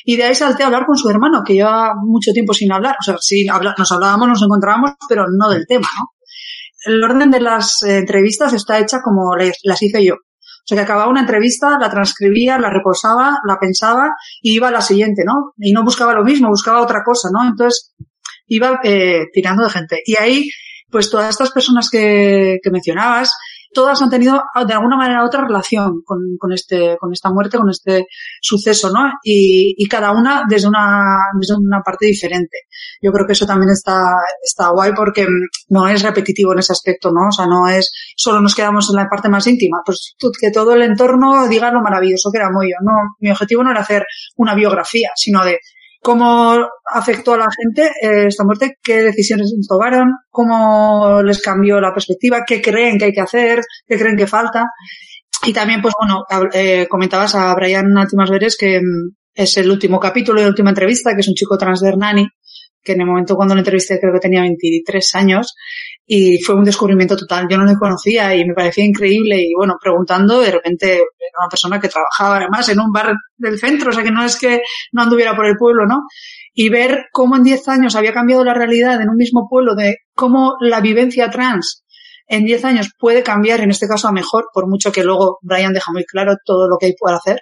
Y 0.05 0.15
de 0.15 0.23
ahí 0.23 0.37
salté 0.37 0.63
a 0.63 0.67
hablar 0.67 0.87
con 0.87 0.97
su 0.97 1.11
hermano, 1.11 1.43
que 1.45 1.55
lleva 1.55 1.95
mucho 2.01 2.31
tiempo 2.31 2.55
sin 2.55 2.71
hablar. 2.71 2.95
O 3.01 3.03
sea, 3.03 3.17
sí, 3.19 3.45
nos 3.45 3.91
hablábamos, 3.91 4.29
nos 4.29 4.43
encontrábamos, 4.43 4.93
pero 5.09 5.25
no 5.37 5.49
del 5.49 5.67
tema, 5.67 5.89
¿no? 5.99 6.13
El 6.85 7.03
orden 7.03 7.33
de 7.33 7.41
las 7.41 7.83
eh, 7.83 7.99
entrevistas 7.99 8.53
está 8.53 8.79
hecha 8.79 9.01
como 9.03 9.35
las 9.35 9.83
hice 9.83 10.05
yo. 10.05 10.15
O 10.15 10.65
sea, 10.65 10.77
que 10.77 10.85
acababa 10.85 11.11
una 11.11 11.23
entrevista, 11.23 11.77
la 11.81 11.91
transcribía, 11.91 12.57
la 12.57 12.71
reposaba, 12.71 13.39
la 13.49 13.59
pensaba 13.59 14.11
y 14.41 14.55
iba 14.55 14.69
a 14.69 14.71
la 14.71 14.81
siguiente, 14.81 15.25
¿no? 15.27 15.55
Y 15.59 15.73
no 15.73 15.83
buscaba 15.83 16.15
lo 16.15 16.23
mismo, 16.23 16.51
buscaba 16.51 16.83
otra 16.83 17.03
cosa, 17.05 17.31
¿no? 17.33 17.49
Entonces, 17.49 17.97
iba 18.47 18.79
eh, 18.85 19.25
tirando 19.33 19.65
de 19.65 19.71
gente. 19.71 20.03
Y 20.07 20.15
ahí, 20.17 20.49
pues 20.89 21.11
todas 21.11 21.31
estas 21.31 21.51
personas 21.51 21.91
que, 21.91 22.59
que 22.63 22.71
mencionabas, 22.71 23.33
todas 23.77 24.01
han 24.01 24.09
tenido 24.09 24.43
de 24.67 24.73
alguna 24.73 24.97
manera 24.97 25.23
otra 25.23 25.43
relación 25.43 26.01
con, 26.03 26.19
con, 26.39 26.51
este, 26.51 26.97
con 26.99 27.13
esta 27.13 27.31
muerte, 27.31 27.59
con 27.59 27.69
este 27.69 28.07
suceso, 28.41 28.91
¿no? 28.91 29.01
Y, 29.23 29.75
y, 29.77 29.87
cada 29.87 30.13
una 30.13 30.45
desde 30.49 30.67
una, 30.67 31.19
desde 31.39 31.57
una 31.57 31.83
parte 31.85 32.07
diferente. 32.07 32.57
Yo 33.03 33.13
creo 33.13 33.27
que 33.27 33.35
eso 33.35 33.45
también 33.45 33.69
está, 33.71 34.15
está 34.43 34.71
guay 34.71 34.93
porque 34.97 35.27
no 35.69 35.87
es 35.89 36.03
repetitivo 36.03 36.55
en 36.55 36.61
ese 36.61 36.73
aspecto, 36.73 37.11
¿no? 37.11 37.29
O 37.29 37.33
sea, 37.33 37.45
no 37.47 37.69
es, 37.69 37.93
solo 38.17 38.41
nos 38.41 38.55
quedamos 38.55 38.89
en 38.89 38.97
la 38.97 39.09
parte 39.11 39.29
más 39.29 39.47
íntima, 39.47 39.83
pues 39.85 40.17
que 40.41 40.51
todo 40.51 40.73
el 40.73 40.81
entorno 40.81 41.47
diga 41.47 41.71
lo 41.71 41.83
maravilloso 41.83 42.31
que 42.33 42.39
era 42.39 42.51
Moyo. 42.51 42.77
No, 42.83 42.95
mi 43.21 43.31
objetivo 43.31 43.63
no 43.63 43.73
era 43.73 43.81
hacer 43.81 44.07
una 44.37 44.55
biografía, 44.55 45.11
sino 45.17 45.45
de 45.45 45.59
cómo 46.01 46.57
afectó 46.85 47.35
a 47.35 47.39
la 47.39 47.49
gente 47.51 47.91
eh, 48.01 48.27
esta 48.29 48.45
muerte, 48.45 48.79
qué 48.83 49.03
decisiones 49.03 49.53
tomaron, 49.69 50.13
cómo 50.31 51.23
les 51.23 51.41
cambió 51.43 51.81
la 51.81 51.93
perspectiva, 51.93 52.45
qué 52.47 52.61
creen 52.63 52.99
que 52.99 53.07
hay 53.07 53.13
que 53.13 53.21
hacer, 53.21 53.63
qué 53.87 53.99
creen 53.99 54.17
que 54.17 54.27
falta. 54.27 54.65
Y 55.45 55.53
también, 55.53 55.83
pues 55.83 55.95
bueno, 55.99 56.25
eh, 56.53 56.87
comentabas 56.89 57.35
a 57.35 57.55
Brian 57.55 57.97
Altimas 57.97 58.31
Veres 58.31 58.57
que 58.57 58.81
mm, 58.81 59.17
es 59.35 59.57
el 59.59 59.71
último 59.71 60.01
capítulo 60.01 60.41
y 60.41 60.45
la 60.45 60.49
última 60.49 60.71
entrevista, 60.71 61.15
que 61.15 61.21
es 61.21 61.29
un 61.29 61.35
chico 61.35 61.59
trans 61.59 61.81
de 61.81 61.89
Hernani, 61.89 62.27
que 62.83 62.93
en 62.93 63.01
el 63.01 63.07
momento 63.07 63.37
cuando 63.37 63.55
lo 63.55 63.61
entrevisté 63.61 64.01
creo 64.01 64.15
que 64.15 64.21
tenía 64.21 64.41
23 64.41 65.15
años 65.15 65.55
y 66.07 66.39
fue 66.41 66.55
un 66.55 66.65
descubrimiento 66.65 67.17
total. 67.17 67.49
Yo 67.51 67.59
no 67.59 67.65
lo 67.65 67.77
conocía 67.79 68.35
y 68.35 68.45
me 68.45 68.55
parecía 68.55 68.85
increíble 68.85 69.39
y 69.41 69.53
bueno, 69.57 69.77
preguntando, 69.81 70.41
de 70.41 70.53
repente 70.53 70.95
era 70.95 71.41
una 71.41 71.49
persona 71.51 71.81
que 71.81 71.89
trabajaba 71.89 72.37
además 72.37 72.69
en 72.69 72.81
un 72.81 72.93
bar 72.93 73.13
del 73.37 73.59
centro, 73.59 73.91
o 73.91 73.93
sea 73.93 74.05
que 74.05 74.13
no 74.13 74.25
es 74.25 74.39
que 74.39 74.61
no 74.93 75.03
anduviera 75.03 75.35
por 75.35 75.47
el 75.47 75.57
pueblo, 75.57 75.85
¿no? 75.87 76.03
Y 76.55 76.69
ver 76.69 77.07
cómo 77.13 77.37
en 77.37 77.43
10 77.43 77.69
años 77.69 77.97
había 77.97 78.13
cambiado 78.13 78.45
la 78.45 78.55
realidad 78.55 79.01
en 79.03 79.11
un 79.11 79.17
mismo 79.17 79.49
pueblo, 79.51 79.75
de 79.75 79.97
cómo 80.15 80.55
la 80.61 80.81
vivencia 80.81 81.29
trans 81.29 81.83
en 82.29 82.45
10 82.45 82.65
años 82.65 82.91
puede 82.99 83.23
cambiar, 83.23 83.61
en 83.61 83.71
este 83.71 83.89
caso 83.89 84.09
a 84.09 84.13
mejor, 84.13 84.47
por 84.53 84.69
mucho 84.69 84.93
que 84.93 85.05
luego 85.05 85.39
Brian 85.43 85.73
deja 85.73 85.93
muy 85.93 86.05
claro 86.05 86.37
todo 86.45 86.69
lo 86.69 86.77
que 86.79 86.87
hay 86.87 86.95
por 86.99 87.13
hacer. 87.13 87.41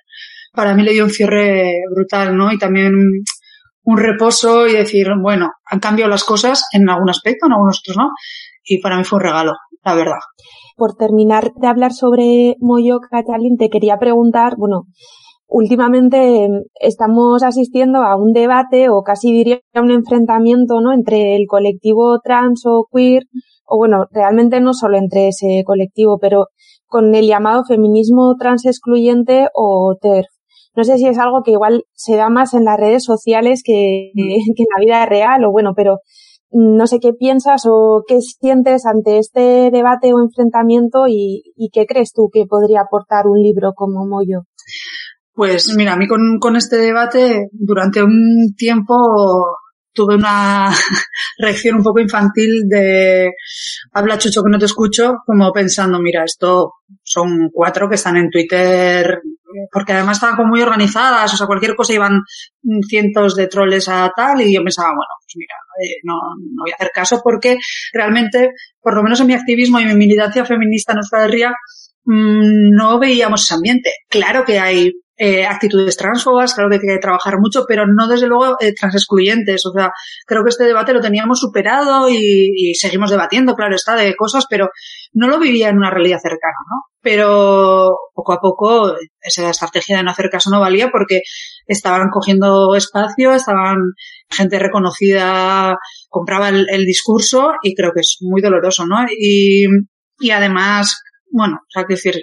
Para 0.52 0.74
mí 0.74 0.82
le 0.82 0.92
dio 0.92 1.04
un 1.04 1.10
cierre 1.10 1.72
brutal, 1.94 2.36
¿no? 2.36 2.52
Y 2.52 2.58
también 2.58 2.92
un 3.84 3.98
reposo 3.98 4.66
y 4.66 4.72
decir, 4.72 5.08
bueno, 5.20 5.52
han 5.66 5.80
cambiado 5.80 6.10
las 6.10 6.24
cosas 6.24 6.64
en 6.72 6.88
algún 6.88 7.10
aspecto, 7.10 7.46
en 7.46 7.52
algunos 7.52 7.80
otros 7.80 7.96
no, 7.96 8.10
y 8.64 8.80
para 8.80 8.96
mí 8.96 9.04
fue 9.04 9.18
un 9.18 9.24
regalo, 9.24 9.52
la 9.84 9.94
verdad. 9.94 10.18
Por 10.76 10.94
terminar 10.96 11.52
de 11.54 11.66
hablar 11.66 11.92
sobre 11.92 12.56
Moyo 12.60 12.98
Catalín, 12.98 13.56
te 13.56 13.68
quería 13.68 13.96
preguntar, 13.98 14.54
bueno, 14.56 14.86
últimamente 15.46 16.48
estamos 16.80 17.42
asistiendo 17.42 18.02
a 18.02 18.16
un 18.16 18.32
debate 18.32 18.88
o 18.88 19.02
casi 19.02 19.32
diría 19.32 19.60
un 19.74 19.90
enfrentamiento, 19.90 20.80
¿no? 20.80 20.92
Entre 20.92 21.36
el 21.36 21.46
colectivo 21.46 22.18
trans 22.20 22.64
o 22.66 22.86
queer, 22.92 23.24
o 23.66 23.76
bueno, 23.76 24.06
realmente 24.10 24.60
no 24.60 24.72
solo 24.72 24.98
entre 24.98 25.28
ese 25.28 25.62
colectivo, 25.64 26.18
pero 26.20 26.46
con 26.86 27.14
el 27.14 27.26
llamado 27.26 27.64
feminismo 27.64 28.34
trans 28.38 28.66
excluyente 28.66 29.48
o 29.54 29.96
TERF. 30.00 30.26
No 30.76 30.82
sé 30.82 30.98
si 30.98 31.06
es 31.06 31.18
algo 31.18 31.42
que 31.44 31.52
igual 31.52 31.84
se 31.92 32.16
da 32.16 32.28
más 32.30 32.52
en 32.54 32.64
las 32.64 32.78
redes 32.78 33.04
sociales 33.04 33.62
que, 33.64 34.10
mm. 34.14 34.54
que 34.56 34.62
en 34.62 34.68
la 34.74 34.80
vida 34.84 35.06
real 35.06 35.44
o 35.44 35.52
bueno, 35.52 35.72
pero 35.76 35.98
no 36.54 36.86
sé 36.86 37.00
qué 37.00 37.12
piensas 37.12 37.64
o 37.68 38.04
qué 38.06 38.20
sientes 38.20 38.86
ante 38.86 39.18
este 39.18 39.70
debate 39.72 40.12
o 40.14 40.22
enfrentamiento 40.22 41.06
y, 41.08 41.42
qué 41.72 41.84
crees 41.86 42.12
tú 42.14 42.30
que 42.32 42.46
podría 42.46 42.82
aportar 42.82 43.26
un 43.26 43.42
libro 43.42 43.72
como 43.74 44.06
Moyo. 44.06 44.42
Pues 45.32 45.74
mira, 45.76 45.94
a 45.94 45.96
mí 45.96 46.06
con, 46.06 46.38
con 46.38 46.54
este 46.54 46.76
debate 46.76 47.48
durante 47.52 48.04
un 48.04 48.54
tiempo 48.56 48.94
tuve 49.92 50.14
una 50.14 50.70
reacción 51.38 51.76
un 51.76 51.82
poco 51.82 52.00
infantil 52.00 52.62
de 52.68 53.30
habla 53.92 54.18
chucho 54.18 54.42
que 54.42 54.50
no 54.50 54.58
te 54.58 54.66
escucho, 54.66 55.14
como 55.26 55.52
pensando, 55.52 55.98
mira, 56.00 56.24
esto 56.24 56.74
son 57.02 57.50
cuatro 57.52 57.88
que 57.88 57.96
están 57.96 58.16
en 58.16 58.30
Twitter, 58.30 59.20
porque 59.70 59.92
además 59.92 60.16
estaban 60.16 60.36
como 60.36 60.50
muy 60.50 60.62
organizadas, 60.62 61.32
o 61.32 61.36
sea, 61.36 61.46
cualquier 61.46 61.74
cosa 61.74 61.92
iban 61.92 62.20
cientos 62.88 63.34
de 63.36 63.46
troles 63.46 63.88
a 63.88 64.10
tal, 64.14 64.40
y 64.40 64.54
yo 64.54 64.62
pensaba, 64.62 64.88
bueno, 64.88 65.14
pues 65.20 65.34
mira, 65.36 65.54
eh, 65.82 66.00
no, 66.04 66.14
no 66.14 66.62
voy 66.62 66.70
a 66.72 66.74
hacer 66.74 66.90
caso 66.92 67.20
porque 67.22 67.56
realmente, 67.92 68.50
por 68.80 68.94
lo 68.94 69.02
menos 69.02 69.20
en 69.20 69.26
mi 69.26 69.34
activismo 69.34 69.80
y 69.80 69.84
mi 69.84 69.94
militancia 69.94 70.44
feminista 70.44 70.92
en 70.92 70.98
Euskal 70.98 71.28
Herria, 71.28 71.52
mm, 72.04 72.74
no 72.74 72.98
veíamos 72.98 73.42
ese 73.42 73.54
ambiente. 73.54 73.90
Claro 74.08 74.44
que 74.44 74.58
hay 74.58 74.92
eh, 75.16 75.46
actitudes 75.46 75.96
transfobas, 75.96 76.54
claro 76.54 76.68
que 76.70 76.76
hay 76.76 76.96
que 76.96 77.00
trabajar 77.00 77.34
mucho, 77.38 77.64
pero 77.68 77.86
no 77.86 78.08
desde 78.08 78.26
luego 78.26 78.56
eh, 78.60 78.74
transexcluyentes. 78.74 79.64
O 79.66 79.72
sea, 79.72 79.92
creo 80.26 80.42
que 80.42 80.50
este 80.50 80.64
debate 80.64 80.92
lo 80.92 81.00
teníamos 81.00 81.38
superado 81.38 82.08
y, 82.08 82.50
y, 82.56 82.74
seguimos 82.74 83.10
debatiendo, 83.10 83.54
claro 83.54 83.76
está, 83.76 83.94
de 83.94 84.16
cosas, 84.16 84.46
pero 84.50 84.70
no 85.12 85.28
lo 85.28 85.38
vivía 85.38 85.68
en 85.68 85.76
una 85.76 85.90
realidad 85.90 86.18
cercana, 86.20 86.56
¿no? 86.68 86.82
Pero 87.00 87.96
poco 88.12 88.32
a 88.32 88.40
poco 88.40 88.94
esa 89.20 89.50
estrategia 89.50 89.98
de 89.98 90.02
no 90.02 90.10
hacer 90.10 90.30
caso 90.30 90.50
no 90.50 90.60
valía 90.60 90.88
porque 90.90 91.20
estaban 91.66 92.08
cogiendo 92.10 92.74
espacio, 92.74 93.34
estaban 93.34 93.76
gente 94.28 94.58
reconocida, 94.58 95.76
compraba 96.08 96.48
el, 96.48 96.66
el 96.70 96.84
discurso 96.84 97.52
y 97.62 97.74
creo 97.74 97.92
que 97.94 98.00
es 98.00 98.16
muy 98.20 98.42
doloroso, 98.42 98.84
¿no? 98.86 99.04
Y, 99.16 99.66
y 100.18 100.30
además 100.30 101.02
bueno, 101.34 101.58
o 101.62 101.66
sea, 101.68 101.84
que 101.84 101.94
decir, 101.94 102.14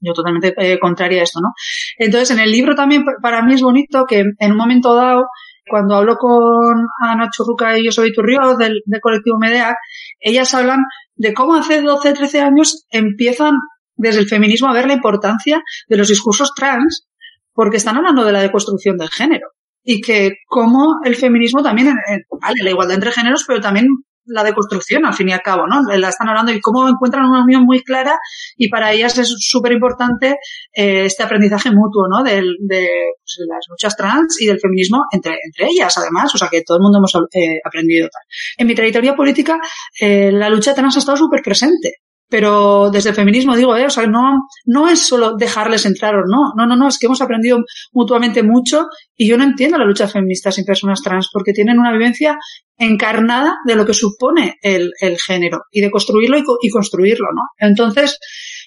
yo 0.00 0.12
totalmente 0.14 0.54
eh, 0.56 0.78
contraria 0.78 1.20
a 1.20 1.24
esto, 1.24 1.40
¿no? 1.40 1.50
Entonces, 1.98 2.30
en 2.30 2.40
el 2.40 2.50
libro 2.50 2.74
también 2.74 3.04
para 3.22 3.42
mí 3.42 3.54
es 3.54 3.62
bonito 3.62 4.06
que 4.08 4.24
en 4.38 4.52
un 4.52 4.56
momento 4.56 4.94
dado, 4.94 5.26
cuando 5.68 5.96
hablo 5.96 6.16
con 6.16 6.86
Ana 7.02 7.28
Churruca 7.30 7.78
y 7.78 7.84
yo 7.84 7.92
soy 7.92 8.12
Turrió 8.12 8.56
del, 8.56 8.80
del 8.86 9.00
colectivo 9.00 9.38
Medea, 9.38 9.76
ellas 10.18 10.54
hablan 10.54 10.80
de 11.14 11.34
cómo 11.34 11.56
hace 11.56 11.82
12, 11.82 12.14
13 12.14 12.40
años 12.40 12.86
empiezan 12.90 13.54
desde 13.96 14.20
el 14.20 14.28
feminismo 14.28 14.68
a 14.68 14.72
ver 14.72 14.86
la 14.86 14.94
importancia 14.94 15.62
de 15.86 15.96
los 15.96 16.08
discursos 16.08 16.52
trans, 16.54 17.06
porque 17.52 17.76
están 17.76 17.98
hablando 17.98 18.24
de 18.24 18.32
la 18.32 18.40
deconstrucción 18.40 18.96
del 18.96 19.10
género. 19.10 19.48
Y 19.82 20.00
que 20.00 20.32
cómo 20.46 21.00
el 21.04 21.16
feminismo 21.16 21.62
también, 21.62 21.94
vale, 22.40 22.62
la 22.62 22.70
igualdad 22.70 22.94
entre 22.94 23.12
géneros, 23.12 23.44
pero 23.46 23.60
también 23.60 23.86
la 24.26 24.44
deconstrucción, 24.44 25.04
al 25.04 25.14
fin 25.14 25.28
y 25.28 25.32
al 25.32 25.42
cabo, 25.42 25.66
¿no? 25.66 25.82
La 25.96 26.08
están 26.08 26.28
hablando 26.28 26.52
y 26.52 26.60
cómo 26.60 26.88
encuentran 26.88 27.26
una 27.26 27.42
unión 27.42 27.64
muy 27.64 27.82
clara 27.82 28.18
y 28.56 28.68
para 28.68 28.92
ellas 28.92 29.16
es 29.18 29.34
súper 29.38 29.72
importante 29.72 30.36
eh, 30.72 31.04
este 31.04 31.22
aprendizaje 31.22 31.70
mutuo, 31.70 32.08
¿no? 32.08 32.22
De, 32.22 32.36
de, 32.60 32.88
pues, 33.20 33.36
las 33.48 33.66
luchas 33.68 33.96
trans 33.96 34.40
y 34.40 34.46
del 34.46 34.60
feminismo 34.60 35.04
entre, 35.12 35.38
entre 35.42 35.66
ellas, 35.66 35.96
además, 35.98 36.34
o 36.34 36.38
sea, 36.38 36.48
que 36.48 36.62
todo 36.62 36.78
el 36.78 36.82
mundo 36.82 36.98
hemos 36.98 37.14
eh, 37.34 37.60
aprendido 37.64 38.08
tal. 38.08 38.22
En 38.58 38.66
mi 38.66 38.74
trayectoria 38.74 39.14
política, 39.14 39.58
eh, 40.00 40.30
la 40.32 40.48
lucha 40.48 40.74
trans 40.74 40.96
ha 40.96 40.98
estado 41.00 41.16
súper 41.16 41.42
presente 41.42 42.03
pero 42.28 42.90
desde 42.90 43.10
el 43.10 43.14
feminismo 43.14 43.56
digo, 43.56 43.76
eh, 43.76 43.86
o 43.86 43.90
sea, 43.90 44.06
no, 44.06 44.48
no 44.66 44.88
es 44.88 45.06
solo 45.06 45.36
dejarles 45.36 45.86
entrar 45.86 46.14
o 46.14 46.22
no, 46.26 46.52
no, 46.56 46.66
no, 46.66 46.76
no, 46.76 46.88
es 46.88 46.98
que 46.98 47.06
hemos 47.06 47.20
aprendido 47.20 47.58
mutuamente 47.92 48.42
mucho 48.42 48.86
y 49.16 49.28
yo 49.28 49.36
no 49.36 49.44
entiendo 49.44 49.78
la 49.78 49.84
lucha 49.84 50.08
feminista 50.08 50.50
sin 50.50 50.64
personas 50.64 51.02
trans 51.02 51.28
porque 51.32 51.52
tienen 51.52 51.78
una 51.78 51.92
vivencia 51.92 52.36
encarnada 52.76 53.56
de 53.66 53.76
lo 53.76 53.86
que 53.86 53.94
supone 53.94 54.56
el, 54.62 54.90
el 55.00 55.18
género 55.18 55.62
y 55.70 55.80
de 55.80 55.90
construirlo 55.90 56.38
y, 56.38 56.42
y 56.62 56.70
construirlo, 56.70 57.26
¿no? 57.34 57.42
Entonces, 57.58 58.18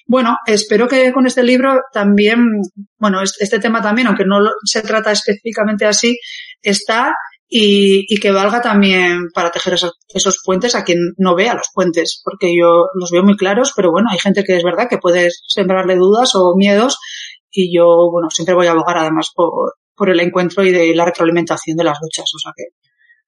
bueno, 0.06 0.38
espero 0.46 0.88
que 0.88 1.12
con 1.12 1.26
este 1.26 1.42
libro 1.42 1.80
también, 1.92 2.46
bueno, 2.98 3.20
este 3.22 3.58
tema 3.58 3.82
también, 3.82 4.06
aunque 4.06 4.24
no 4.24 4.38
se 4.64 4.80
trata 4.80 5.12
específicamente 5.12 5.84
así, 5.84 6.16
está 6.62 7.14
y, 7.48 8.04
y, 8.08 8.20
que 8.20 8.30
valga 8.30 8.60
también 8.60 9.28
para 9.34 9.50
tejer 9.50 9.74
esos, 9.74 9.92
esos, 10.08 10.42
puentes 10.44 10.74
a 10.74 10.84
quien 10.84 10.98
no 11.16 11.34
vea 11.34 11.54
los 11.54 11.68
puentes, 11.72 12.20
porque 12.24 12.54
yo 12.54 12.86
los 12.94 13.10
veo 13.10 13.22
muy 13.22 13.36
claros, 13.36 13.72
pero 13.74 13.90
bueno, 13.90 14.08
hay 14.10 14.18
gente 14.18 14.44
que 14.44 14.56
es 14.56 14.62
verdad 14.62 14.88
que 14.88 14.98
puede 14.98 15.28
sembrarle 15.46 15.96
dudas 15.96 16.32
o 16.34 16.54
miedos 16.56 16.98
y 17.50 17.74
yo, 17.74 18.10
bueno, 18.12 18.28
siempre 18.30 18.54
voy 18.54 18.66
a 18.66 18.72
abogar 18.72 18.98
además 18.98 19.30
por, 19.34 19.74
por 19.94 20.10
el 20.10 20.20
encuentro 20.20 20.62
y 20.64 20.72
de 20.72 20.94
la 20.94 21.06
retroalimentación 21.06 21.76
de 21.76 21.84
las 21.84 21.98
luchas, 22.02 22.30
o 22.34 22.38
sea 22.38 22.52
que 22.54 22.64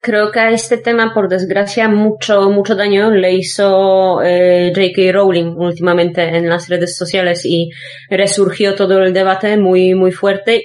Creo 0.02 0.30
que 0.30 0.40
a 0.40 0.50
este 0.50 0.78
tema, 0.78 1.12
por 1.12 1.28
desgracia, 1.28 1.86
mucho, 1.86 2.48
mucho 2.48 2.74
daño 2.74 3.10
le 3.10 3.34
hizo 3.34 4.22
eh, 4.22 4.72
J.K. 4.74 5.12
Rowling 5.12 5.56
últimamente 5.58 6.22
en 6.22 6.48
las 6.48 6.70
redes 6.70 6.96
sociales 6.96 7.44
y 7.44 7.68
resurgió 8.08 8.74
todo 8.74 9.02
el 9.02 9.12
debate 9.12 9.58
muy, 9.58 9.94
muy 9.94 10.10
fuerte. 10.10 10.64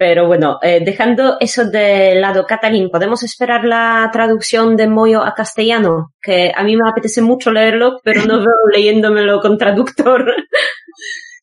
Pero 0.00 0.26
bueno, 0.26 0.58
eh, 0.62 0.80
dejando 0.82 1.36
eso 1.40 1.66
de 1.66 2.14
lado, 2.14 2.46
Catalín, 2.46 2.88
¿podemos 2.88 3.22
esperar 3.22 3.66
la 3.66 4.08
traducción 4.10 4.74
de 4.74 4.88
Moyo 4.88 5.22
a 5.22 5.34
castellano? 5.34 6.14
Que 6.22 6.50
a 6.56 6.64
mí 6.64 6.74
me 6.74 6.88
apetece 6.88 7.20
mucho 7.20 7.50
leerlo, 7.52 8.00
pero 8.02 8.24
no 8.24 8.38
veo 8.38 8.56
leyéndomelo 8.74 9.40
con 9.42 9.58
traductor. 9.58 10.24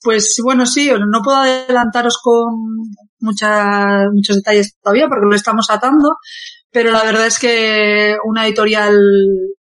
Pues 0.01 0.37
bueno, 0.43 0.65
sí, 0.65 0.89
no 0.89 1.21
puedo 1.23 1.37
adelantaros 1.37 2.17
con 2.19 2.55
mucha, 3.19 4.09
muchos 4.11 4.37
detalles 4.37 4.75
todavía 4.81 5.07
porque 5.07 5.27
lo 5.29 5.35
estamos 5.35 5.69
atando, 5.69 6.15
pero 6.71 6.89
la 6.89 7.03
verdad 7.03 7.27
es 7.27 7.37
que 7.37 8.15
una 8.25 8.47
editorial 8.47 8.97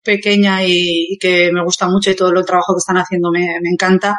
pequeña 0.03 0.65
y, 0.65 1.07
y, 1.09 1.19
que 1.19 1.53
me 1.53 1.63
gusta 1.63 1.87
mucho 1.89 2.11
y 2.11 2.17
todo 2.17 2.31
el 2.31 2.45
trabajo 2.45 2.75
que 2.75 2.79
están 2.79 2.97
haciendo 2.97 3.31
me, 3.31 3.47
me 3.63 3.71
encanta, 3.71 4.17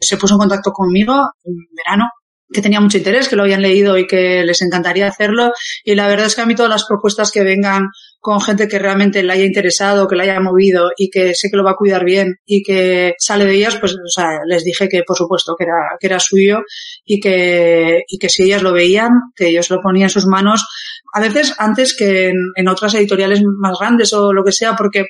se 0.00 0.16
puso 0.16 0.34
en 0.34 0.38
contacto 0.38 0.70
conmigo 0.70 1.14
en 1.42 1.54
verano 1.74 2.04
que 2.52 2.62
tenía 2.62 2.80
mucho 2.80 2.98
interés, 2.98 3.28
que 3.28 3.36
lo 3.36 3.42
habían 3.42 3.62
leído 3.62 3.98
y 3.98 4.06
que 4.06 4.44
les 4.44 4.62
encantaría 4.62 5.06
hacerlo. 5.06 5.52
Y 5.84 5.94
la 5.94 6.08
verdad 6.08 6.26
es 6.26 6.34
que 6.34 6.42
a 6.42 6.46
mí 6.46 6.54
todas 6.54 6.70
las 6.70 6.84
propuestas 6.84 7.30
que 7.30 7.42
vengan 7.42 7.88
con 8.20 8.40
gente 8.40 8.68
que 8.68 8.78
realmente 8.78 9.22
le 9.22 9.32
haya 9.32 9.44
interesado, 9.44 10.08
que 10.08 10.16
le 10.16 10.22
haya 10.22 10.40
movido 10.40 10.90
y 10.96 11.10
que 11.10 11.34
sé 11.34 11.50
que 11.50 11.56
lo 11.56 11.64
va 11.64 11.72
a 11.72 11.76
cuidar 11.76 12.04
bien 12.04 12.36
y 12.46 12.62
que 12.62 13.14
sale 13.18 13.44
de 13.44 13.54
ellas, 13.54 13.76
pues, 13.76 13.92
o 13.92 14.08
sea, 14.08 14.38
les 14.46 14.64
dije 14.64 14.88
que 14.88 15.02
por 15.06 15.16
supuesto 15.16 15.54
que 15.58 15.64
era, 15.64 15.96
que 16.00 16.06
era 16.06 16.18
suyo 16.18 16.60
y 17.04 17.20
que, 17.20 18.02
y 18.08 18.18
que 18.18 18.28
si 18.28 18.44
ellas 18.44 18.62
lo 18.62 18.72
veían, 18.72 19.10
que 19.36 19.48
ellos 19.48 19.68
lo 19.70 19.80
ponían 19.82 20.04
en 20.04 20.10
sus 20.10 20.26
manos, 20.26 20.64
a 21.12 21.20
veces 21.20 21.54
antes 21.58 21.94
que 21.94 22.32
en 22.56 22.68
otras 22.68 22.94
editoriales 22.94 23.42
más 23.44 23.78
grandes 23.78 24.12
o 24.12 24.32
lo 24.32 24.42
que 24.42 24.52
sea, 24.52 24.74
porque 24.74 25.04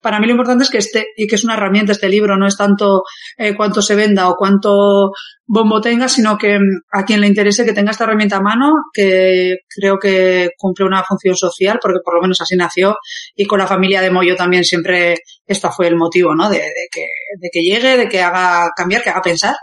para 0.00 0.20
mí 0.20 0.26
lo 0.26 0.32
importante 0.32 0.64
es 0.64 0.70
que 0.70 0.78
esté 0.78 1.06
y 1.16 1.26
que 1.26 1.34
es 1.34 1.44
una 1.44 1.54
herramienta 1.54 1.92
este 1.92 2.08
libro, 2.08 2.36
no 2.36 2.46
es 2.46 2.56
tanto 2.56 3.02
eh, 3.36 3.54
cuánto 3.56 3.82
se 3.82 3.94
venda 3.94 4.28
o 4.28 4.36
cuánto 4.36 5.10
bombo 5.46 5.80
tenga, 5.80 6.08
sino 6.08 6.36
que 6.36 6.58
mm, 6.58 6.82
a 6.92 7.04
quien 7.04 7.20
le 7.20 7.26
interese 7.26 7.64
que 7.64 7.72
tenga 7.72 7.90
esta 7.90 8.04
herramienta 8.04 8.36
a 8.36 8.42
mano, 8.42 8.72
que 8.92 9.56
creo 9.68 9.98
que 9.98 10.50
cumple 10.58 10.86
una 10.86 11.02
función 11.04 11.36
social, 11.36 11.78
porque 11.80 12.00
por 12.04 12.14
lo 12.14 12.22
menos 12.22 12.40
así 12.40 12.56
nació, 12.56 12.96
y 13.34 13.46
con 13.46 13.58
la 13.58 13.66
familia 13.66 14.00
de 14.00 14.10
Moyo 14.10 14.36
también 14.36 14.64
siempre 14.64 15.16
esta 15.46 15.70
fue 15.70 15.88
el 15.88 15.96
motivo, 15.96 16.34
¿no? 16.34 16.48
De, 16.50 16.60
que, 16.90 17.06
de 17.40 17.48
que 17.52 17.62
llegue, 17.62 17.96
de 17.96 18.08
que 18.08 18.20
haga 18.20 18.70
cambiar, 18.76 19.02
que 19.02 19.10
haga 19.10 19.22
pensar. 19.22 19.56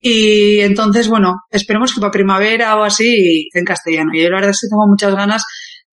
Y 0.00 0.60
entonces, 0.60 1.08
bueno, 1.08 1.36
esperemos 1.50 1.94
que 1.94 2.00
para 2.00 2.12
primavera 2.12 2.76
o 2.76 2.84
así 2.84 3.48
en 3.54 3.64
castellano. 3.64 4.10
Y 4.12 4.22
yo 4.22 4.28
la 4.28 4.36
verdad 4.36 4.50
es 4.50 4.60
que 4.60 4.68
tengo 4.68 4.86
muchas 4.86 5.14
ganas 5.14 5.42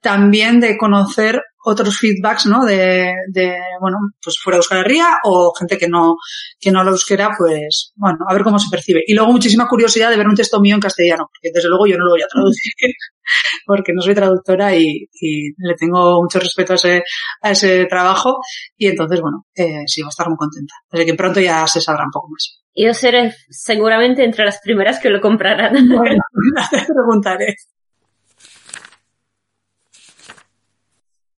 también 0.02 0.60
de 0.60 0.78
conocer 0.78 1.42
otros 1.64 1.98
feedbacks, 1.98 2.46
¿no? 2.46 2.66
De, 2.66 3.14
de, 3.30 3.56
bueno, 3.80 3.98
pues 4.24 4.38
fuera 4.42 4.56
de 4.56 4.60
Euskal 4.60 4.80
Herria 4.80 5.08
o 5.24 5.54
gente 5.58 5.78
que 5.78 5.88
no, 5.88 6.16
que 6.60 6.72
no 6.72 6.84
lo 6.84 6.92
euskera, 6.92 7.30
pues, 7.38 7.94
bueno, 7.96 8.20
a 8.28 8.34
ver 8.34 8.44
cómo 8.44 8.60
se 8.60 8.70
percibe. 8.70 9.04
Y 9.06 9.14
luego 9.14 9.32
muchísima 9.32 9.68
curiosidad 9.68 10.10
de 10.10 10.18
ver 10.18 10.28
un 10.28 10.36
texto 10.36 10.60
mío 10.60 10.76
en 10.76 10.82
castellano, 10.82 11.28
porque 11.32 11.52
desde 11.54 11.70
luego 11.70 11.88
yo 11.88 11.98
no 11.98 12.06
lo 12.06 12.12
voy 12.12 12.22
a 12.22 12.28
traducir, 12.28 12.74
porque 13.66 13.94
no 13.94 14.02
soy 14.02 14.16
traductora 14.16 14.76
y, 14.76 15.08
y 15.14 15.52
le 15.58 15.76
tengo 15.76 16.22
mucho 16.22 16.40
respeto 16.40 16.74
a 16.74 16.76
ese, 16.76 17.04
a 17.42 17.52
ese 17.52 17.86
trabajo. 17.86 18.38
Y 18.78 18.88
entonces, 18.88 19.22
bueno, 19.22 19.46
eh, 19.56 19.84
sí, 19.86 20.02
voy 20.02 20.08
a 20.08 20.10
estar 20.10 20.28
muy 20.28 20.38
contenta. 20.38 20.74
Así 20.92 21.06
que 21.06 21.14
pronto 21.14 21.40
ya 21.40 21.68
se 21.68 21.82
sabrá 21.82 22.06
un 22.06 22.12
poco 22.12 22.30
más. 22.30 22.62
Yo 22.74 22.94
seré 22.94 23.34
seguramente 23.50 24.24
entre 24.24 24.46
las 24.46 24.60
primeras 24.64 25.00
que 25.00 25.10
lo 25.10 25.20
comprarán. 25.20 25.74
Bueno, 25.90 26.24
te 26.72 26.86
preguntaré. 26.86 27.56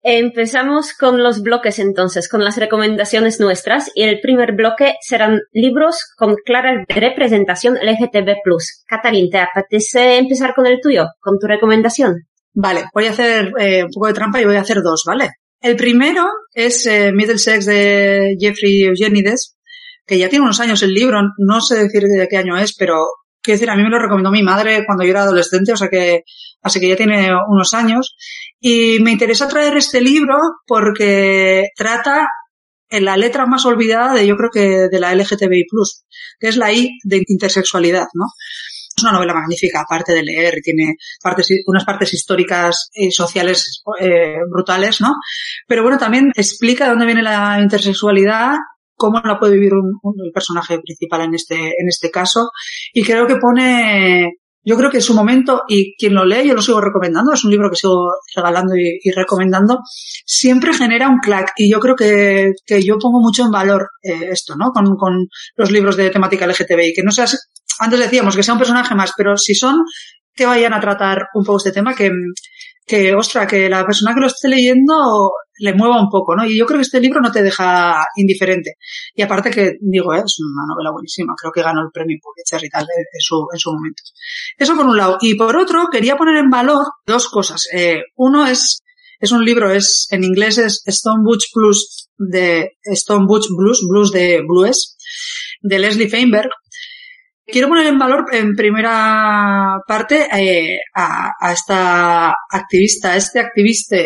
Empezamos 0.05 0.91
con 0.93 1.23
los 1.23 1.41
bloques 1.43 1.79
entonces, 1.79 2.27
con 2.27 2.43
las 2.43 2.57
recomendaciones 2.57 3.39
nuestras 3.39 3.89
y 3.95 4.03
el 4.03 4.19
primer 4.19 4.51
bloque 4.51 4.95
serán 4.99 5.39
libros 5.53 5.97
con 6.17 6.35
clara 6.43 6.83
representación 6.89 7.75
LGTB+. 7.75 8.35
Catalín, 8.85 9.29
¿te 9.29 9.37
apetece 9.37 10.17
empezar 10.17 10.53
con 10.53 10.67
el 10.67 10.81
tuyo, 10.81 11.05
con 11.21 11.39
tu 11.39 11.47
recomendación? 11.47 12.27
Vale, 12.53 12.83
voy 12.93 13.05
a 13.05 13.11
hacer 13.11 13.53
eh, 13.57 13.85
un 13.85 13.91
poco 13.91 14.07
de 14.07 14.13
trampa 14.13 14.41
y 14.41 14.45
voy 14.45 14.57
a 14.57 14.61
hacer 14.61 14.81
dos, 14.81 15.03
¿vale? 15.07 15.29
El 15.61 15.77
primero 15.77 16.27
es 16.53 16.85
eh, 16.85 17.13
Middlesex 17.13 17.65
de 17.65 18.35
Jeffrey 18.37 18.83
Eugenides, 18.83 19.55
que 20.05 20.17
ya 20.17 20.27
tiene 20.27 20.43
unos 20.43 20.59
años 20.59 20.83
el 20.83 20.93
libro, 20.93 21.21
no 21.37 21.61
sé 21.61 21.75
decir 21.81 22.03
de 22.03 22.27
qué 22.27 22.35
año 22.35 22.57
es, 22.57 22.75
pero 22.75 23.05
quiero 23.41 23.55
decir, 23.55 23.69
a 23.69 23.75
mí 23.77 23.83
me 23.83 23.89
lo 23.89 23.99
recomendó 23.99 24.31
mi 24.31 24.43
madre 24.43 24.85
cuando 24.85 25.05
yo 25.05 25.11
era 25.11 25.23
adolescente, 25.23 25.71
o 25.71 25.77
sea 25.77 25.87
que, 25.87 26.23
así 26.61 26.79
que 26.79 26.89
ya 26.89 26.95
tiene 26.95 27.29
unos 27.47 27.73
años. 27.73 28.15
Y 28.65 28.99
me 29.01 29.11
interesa 29.11 29.49
traer 29.49 29.75
este 29.75 29.99
libro 29.99 30.37
porque 30.65 31.67
trata 31.75 32.29
en 32.89 33.03
la 33.03 33.17
letra 33.17 33.45
más 33.45 33.65
olvidada 33.65 34.13
de 34.13 34.25
yo 34.25 34.37
creo 34.37 34.49
que 34.49 34.87
de 34.89 34.99
la 35.01 35.13
LGTBI+, 35.13 35.65
que 36.39 36.47
es 36.47 36.55
la 36.55 36.71
I 36.71 36.97
de 37.03 37.21
intersexualidad, 37.27 38.07
¿no? 38.13 38.23
Es 38.95 39.03
una 39.03 39.11
novela 39.11 39.33
magnífica, 39.33 39.81
aparte 39.81 40.13
de 40.13 40.23
leer, 40.23 40.61
tiene 40.63 40.95
partes, 41.21 41.49
unas 41.65 41.83
partes 41.83 42.13
históricas 42.13 42.89
y 42.93 43.11
sociales 43.11 43.83
eh, 43.99 44.37
brutales, 44.49 45.01
¿no? 45.01 45.13
Pero 45.67 45.83
bueno, 45.83 45.97
también 45.97 46.31
explica 46.33 46.85
de 46.85 46.91
dónde 46.91 47.05
viene 47.05 47.21
la 47.21 47.59
intersexualidad 47.61 48.55
cómo 48.95 49.19
la 49.25 49.37
puede 49.37 49.55
vivir 49.55 49.73
un, 49.73 49.99
personaje 50.33 50.79
principal 50.79 51.21
en 51.23 51.33
este, 51.33 51.55
en 51.55 51.89
este 51.89 52.09
caso. 52.09 52.51
Y 52.93 53.03
creo 53.03 53.27
que 53.27 53.35
pone 53.35 54.31
yo 54.65 54.77
creo 54.77 54.89
que 54.89 54.97
en 54.97 55.03
su 55.03 55.13
momento, 55.13 55.63
y 55.67 55.95
quien 55.95 56.13
lo 56.13 56.25
lee, 56.25 56.47
yo 56.47 56.53
lo 56.53 56.61
sigo 56.61 56.79
recomendando, 56.79 57.33
es 57.33 57.43
un 57.43 57.51
libro 57.51 57.69
que 57.69 57.75
sigo 57.75 58.13
regalando 58.35 58.75
y, 58.75 59.11
recomendando, 59.11 59.79
siempre 60.25 60.73
genera 60.73 61.09
un 61.09 61.19
clack. 61.19 61.51
Y 61.57 61.71
yo 61.71 61.79
creo 61.79 61.95
que, 61.95 62.51
que 62.65 62.81
yo 62.81 62.97
pongo 62.97 63.19
mucho 63.19 63.43
en 63.43 63.51
valor 63.51 63.89
eh, 64.01 64.29
esto, 64.31 64.55
¿no? 64.55 64.71
Con, 64.71 64.95
con 64.95 65.27
los 65.55 65.71
libros 65.71 65.97
de 65.97 66.09
temática 66.09 66.47
LGTBI. 66.47 66.93
Que 66.93 67.03
no 67.03 67.11
seas, 67.11 67.49
antes 67.79 67.99
decíamos 67.99 68.35
que 68.35 68.43
sea 68.43 68.53
un 68.53 68.59
personaje 68.59 68.95
más, 68.95 69.11
pero 69.17 69.37
si 69.37 69.53
son 69.53 69.83
que 70.35 70.45
vayan 70.45 70.73
a 70.73 70.79
tratar 70.79 71.27
un 71.33 71.43
poco 71.43 71.57
este 71.57 71.71
tema, 71.71 71.93
que, 71.93 72.11
que, 72.85 73.13
ostra, 73.15 73.47
que 73.47 73.69
la 73.69 73.85
persona 73.85 74.13
que 74.13 74.21
lo 74.21 74.27
esté 74.27 74.47
leyendo 74.47 75.31
le 75.59 75.73
mueva 75.73 76.01
un 76.01 76.09
poco, 76.09 76.35
¿no? 76.35 76.45
Y 76.45 76.57
yo 76.57 76.65
creo 76.65 76.79
que 76.79 76.83
este 76.83 76.99
libro 76.99 77.21
no 77.21 77.31
te 77.31 77.43
deja 77.43 78.05
indiferente. 78.15 78.75
Y 79.15 79.21
aparte 79.21 79.51
que, 79.51 79.73
digo, 79.81 80.13
¿eh? 80.13 80.23
es 80.25 80.37
una 80.39 80.65
novela 80.67 80.91
buenísima, 80.91 81.33
creo 81.39 81.51
que 81.51 81.61
ganó 81.61 81.81
el 81.81 81.91
premio 81.93 82.17
Pulitzer 82.21 82.65
y 82.65 82.69
tal 82.69 82.83
en 82.83 83.21
su, 83.21 83.47
en 83.53 83.59
su 83.59 83.71
momento. 83.71 84.03
Eso 84.57 84.75
por 84.75 84.85
un 84.85 84.97
lado. 84.97 85.17
Y 85.21 85.35
por 85.35 85.55
otro, 85.55 85.87
quería 85.91 86.17
poner 86.17 86.37
en 86.37 86.49
valor 86.49 86.85
dos 87.05 87.29
cosas. 87.29 87.67
Eh, 87.73 88.01
uno 88.15 88.47
es, 88.47 88.83
es 89.19 89.31
un 89.31 89.45
libro, 89.45 89.71
es, 89.71 90.07
en 90.11 90.23
inglés 90.23 90.57
es 90.57 90.81
Stone 90.85 91.23
Butch 91.23 91.45
Blues 91.53 92.09
de, 92.17 92.71
Stone 92.83 93.25
Butch 93.27 93.47
Blues, 93.55 93.81
Blues 93.87 94.11
de 94.11 94.41
Blues, 94.47 94.97
de 95.61 95.79
Leslie 95.79 96.09
Feinberg, 96.09 96.49
Quiero 97.45 97.67
poner 97.67 97.87
en 97.87 97.99
valor 97.99 98.25
en 98.31 98.55
primera 98.55 99.77
parte 99.85 100.27
eh, 100.33 100.79
a, 100.95 101.31
a, 101.39 101.51
esta 101.53 102.33
activista, 102.49 103.15
este 103.15 103.39
activista 103.39 103.97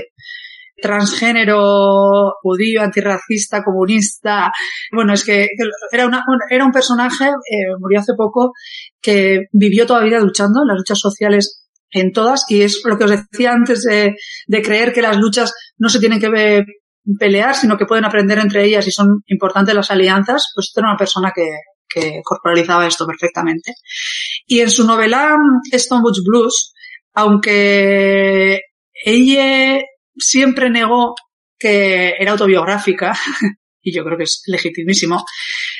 transgénero, 0.82 2.34
judío, 2.41 2.82
antirracista, 2.82 3.63
comunista. 3.63 4.52
Bueno, 4.91 5.13
es 5.13 5.23
que 5.23 5.47
era, 5.91 6.06
una, 6.06 6.23
era 6.50 6.65
un 6.65 6.71
personaje, 6.71 7.26
eh, 7.26 7.76
murió 7.80 8.00
hace 8.00 8.13
poco, 8.15 8.54
que 9.02 9.45
vivió 9.52 9.86
toda 9.86 10.00
la 10.00 10.06
vida 10.06 10.19
luchando 10.19 10.62
en 10.62 10.67
las 10.67 10.78
luchas 10.78 11.00
sociales 11.00 11.63
en 11.91 12.12
todas 12.12 12.45
y 12.50 12.62
es 12.62 12.82
lo 12.84 12.97
que 12.97 13.06
os 13.06 13.12
decía 13.12 13.54
antes 13.54 13.84
de, 13.84 14.13
creer 14.62 14.93
que 14.93 15.02
las 15.02 15.17
luchas 15.17 15.54
no 15.78 15.89
se 15.89 16.00
tienen 16.00 16.19
que 16.19 16.63
pelear, 17.17 17.56
sino 17.56 17.78
que 17.78 17.86
pueden 17.86 18.06
aprender 18.06 18.39
entre 18.39 18.65
ellas 18.65 18.86
y 18.88 18.91
son 18.91 19.23
importantes 19.28 19.73
las 19.73 19.89
alianzas, 19.89 20.52
pues 20.54 20.71
era 20.76 20.89
una 20.89 20.97
persona 20.97 21.32
que, 21.34 21.45
que 21.88 22.21
corporalizaba 22.23 22.88
esto 22.88 23.06
perfectamente. 23.06 23.73
Y 24.45 24.60
en 24.60 24.69
su 24.69 24.86
novela 24.86 25.36
Stone 25.71 26.02
Butch 26.02 26.19
Blues, 26.26 26.73
aunque 27.13 28.62
ella 29.06 29.82
siempre 30.15 30.69
negó 30.69 31.15
que 31.60 32.13
era 32.19 32.32
autobiográfica, 32.32 33.13
y 33.82 33.93
yo 33.93 34.04
creo 34.04 34.17
que 34.17 34.26
es 34.26 34.43
legitimísimo, 34.47 35.23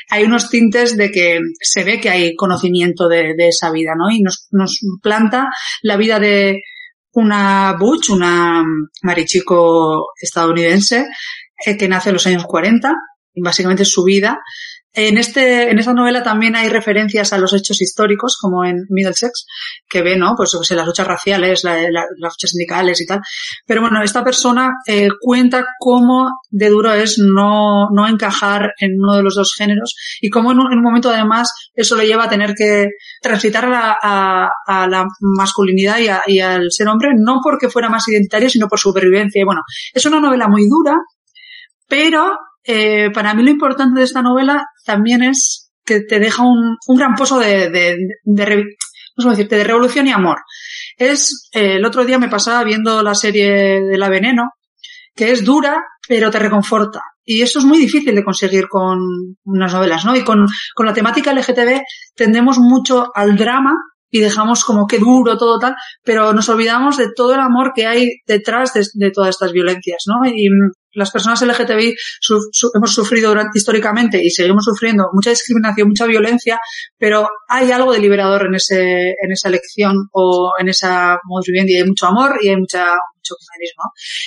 hay 0.10 0.24
unos 0.24 0.50
tintes 0.50 0.96
de 0.96 1.12
que 1.12 1.40
se 1.60 1.84
ve 1.84 2.00
que 2.00 2.10
hay 2.10 2.36
conocimiento 2.36 3.08
de, 3.08 3.36
esa 3.38 3.72
vida, 3.72 3.92
¿no? 3.98 4.10
Y 4.10 4.22
nos, 4.22 4.48
nos 4.52 4.80
planta 5.02 5.48
la 5.82 5.98
vida 5.98 6.20
de 6.20 6.62
una 7.12 7.76
Butch, 7.78 8.12
una 8.12 8.64
marichico 9.02 10.08
estadounidense, 10.22 11.08
eh, 11.66 11.78
que 11.78 11.88
nace 11.88 12.10
en 12.10 12.14
los 12.14 12.28
años 12.28 12.46
40, 12.46 12.94
y 13.34 13.42
básicamente 13.42 13.86
su 13.86 14.04
vida, 14.04 14.40
en, 14.98 15.20
este, 15.20 15.70
en 15.70 15.78
esta 15.78 15.94
novela 15.94 16.24
también 16.24 16.56
hay 16.56 16.70
referencias 16.70 17.32
a 17.32 17.38
los 17.38 17.54
hechos 17.54 17.80
históricos, 17.84 18.36
como 18.42 18.66
en 18.66 18.88
Middlesex, 18.90 19.46
que 19.88 20.02
ve, 20.02 20.18
¿no? 20.18 20.34
Pues, 20.36 20.58
las 20.72 20.88
luchas 20.88 21.06
raciales, 21.06 21.64
las 21.64 22.08
luchas 22.18 22.50
sindicales 22.50 23.00
y 23.02 23.06
tal. 23.06 23.20
Pero 23.68 23.82
bueno, 23.82 24.02
esta 24.02 24.24
persona 24.24 24.72
eh, 24.88 25.10
cuenta 25.20 25.68
cómo 25.78 26.32
de 26.50 26.70
duro 26.70 26.94
es 26.94 27.20
no, 27.20 27.92
no 27.92 28.08
encajar 28.08 28.72
en 28.80 28.94
uno 28.98 29.18
de 29.18 29.22
los 29.22 29.36
dos 29.36 29.54
géneros 29.56 29.96
y 30.20 30.32
cómo 30.32 30.52
en 30.52 30.60
un, 30.62 30.82
momento 30.82 31.12
además 31.12 31.52
eso 31.76 31.96
le 31.96 32.08
lleva 32.08 32.24
a 32.24 32.30
tener 32.30 32.56
que 32.56 32.88
transitar 33.22 33.72
a, 33.72 34.50
a, 34.66 34.88
la 34.88 35.06
masculinidad 35.20 36.00
y, 36.00 36.34
y 36.34 36.40
al 36.40 36.72
ser 36.72 36.88
hombre, 36.88 37.10
no 37.16 37.40
porque 37.44 37.70
fuera 37.70 37.88
más 37.88 38.08
identitario, 38.08 38.50
sino 38.50 38.68
por 38.68 38.80
supervivencia. 38.80 39.40
Y 39.40 39.46
bueno, 39.46 39.62
es 39.94 40.04
una 40.08 40.20
novela 40.20 40.48
muy 40.48 40.64
dura, 40.68 40.96
pero 41.88 42.36
eh, 42.68 43.10
para 43.14 43.34
mí 43.34 43.44
lo 43.44 43.50
importante 43.50 44.00
de 44.00 44.06
esta 44.06 44.22
novela 44.22 44.66
también 44.86 45.24
es 45.24 45.72
que 45.86 46.02
te 46.02 46.20
deja 46.20 46.44
un, 46.44 46.76
gran 46.98 47.16
pozo 47.16 47.40
de, 47.40 47.70
de, 47.70 47.98
de, 48.26 48.66
¿cómo 49.16 49.32
decirte? 49.32 49.56
de 49.56 49.64
revolución 49.64 50.06
y 50.06 50.12
amor. 50.12 50.40
Es, 50.98 51.50
eh, 51.54 51.78
el 51.78 51.86
otro 51.86 52.04
día 52.04 52.20
me 52.20 52.28
pasaba 52.28 52.66
viendo 52.66 53.02
la 53.02 53.16
serie 53.16 53.82
de 53.82 53.98
La 53.98 54.10
Veneno, 54.10 54.50
que 55.16 55.32
es 55.32 55.46
dura, 55.46 55.82
pero 56.08 56.30
te 56.30 56.40
reconforta. 56.40 57.02
Y 57.24 57.42
eso 57.42 57.60
es 57.60 57.66
muy 57.66 57.78
difícil 57.78 58.14
de 58.14 58.24
conseguir 58.24 58.68
con 58.68 59.00
unas 59.46 59.74
novelas, 59.74 60.04
¿no? 60.04 60.16
Y 60.16 60.26
con, 60.26 60.46
con 60.76 60.86
la 60.86 60.94
temática 60.94 61.34
LGTB 61.34 61.82
tendemos 62.16 62.58
mucho 62.60 63.12
al 63.16 63.38
drama 63.38 63.76
y 64.10 64.20
dejamos 64.20 64.64
como 64.64 64.88
que 64.88 65.00
duro 65.00 65.38
todo 65.38 65.58
tal, 65.58 65.76
pero 66.04 66.34
nos 66.34 66.50
olvidamos 66.50 66.98
de 66.98 67.08
todo 67.16 67.34
el 67.34 67.40
amor 67.40 67.72
que 67.74 67.86
hay 67.86 68.10
detrás 68.26 68.74
de, 68.74 68.86
de 68.94 69.12
todas 69.12 69.30
estas 69.30 69.52
violencias, 69.54 70.04
¿no? 70.06 70.30
Y 70.30 70.50
las 70.98 71.12
personas 71.12 71.42
LGTBI 71.42 71.96
hemos 72.74 72.94
sufrido 72.94 73.36
históricamente 73.54 74.20
y 74.22 74.30
seguimos 74.30 74.66
sufriendo 74.66 75.06
mucha 75.14 75.30
discriminación, 75.30 75.88
mucha 75.90 76.06
violencia, 76.06 76.60
pero 76.98 77.28
hay 77.48 77.72
algo 77.72 77.94
de 77.94 78.00
liberador 78.00 78.48
en 78.48 78.56
ese, 78.56 79.12
en 79.12 79.32
esa 79.32 79.50
elección 79.50 80.10
o 80.12 80.52
en 80.60 80.70
esa 80.70 81.20
modus 81.26 81.46
vivendi. 81.48 81.76
Hay 81.76 81.86
mucho 81.86 82.08
amor 82.08 82.38
y 82.42 82.50
hay 82.50 82.58
mucha, 82.58 82.96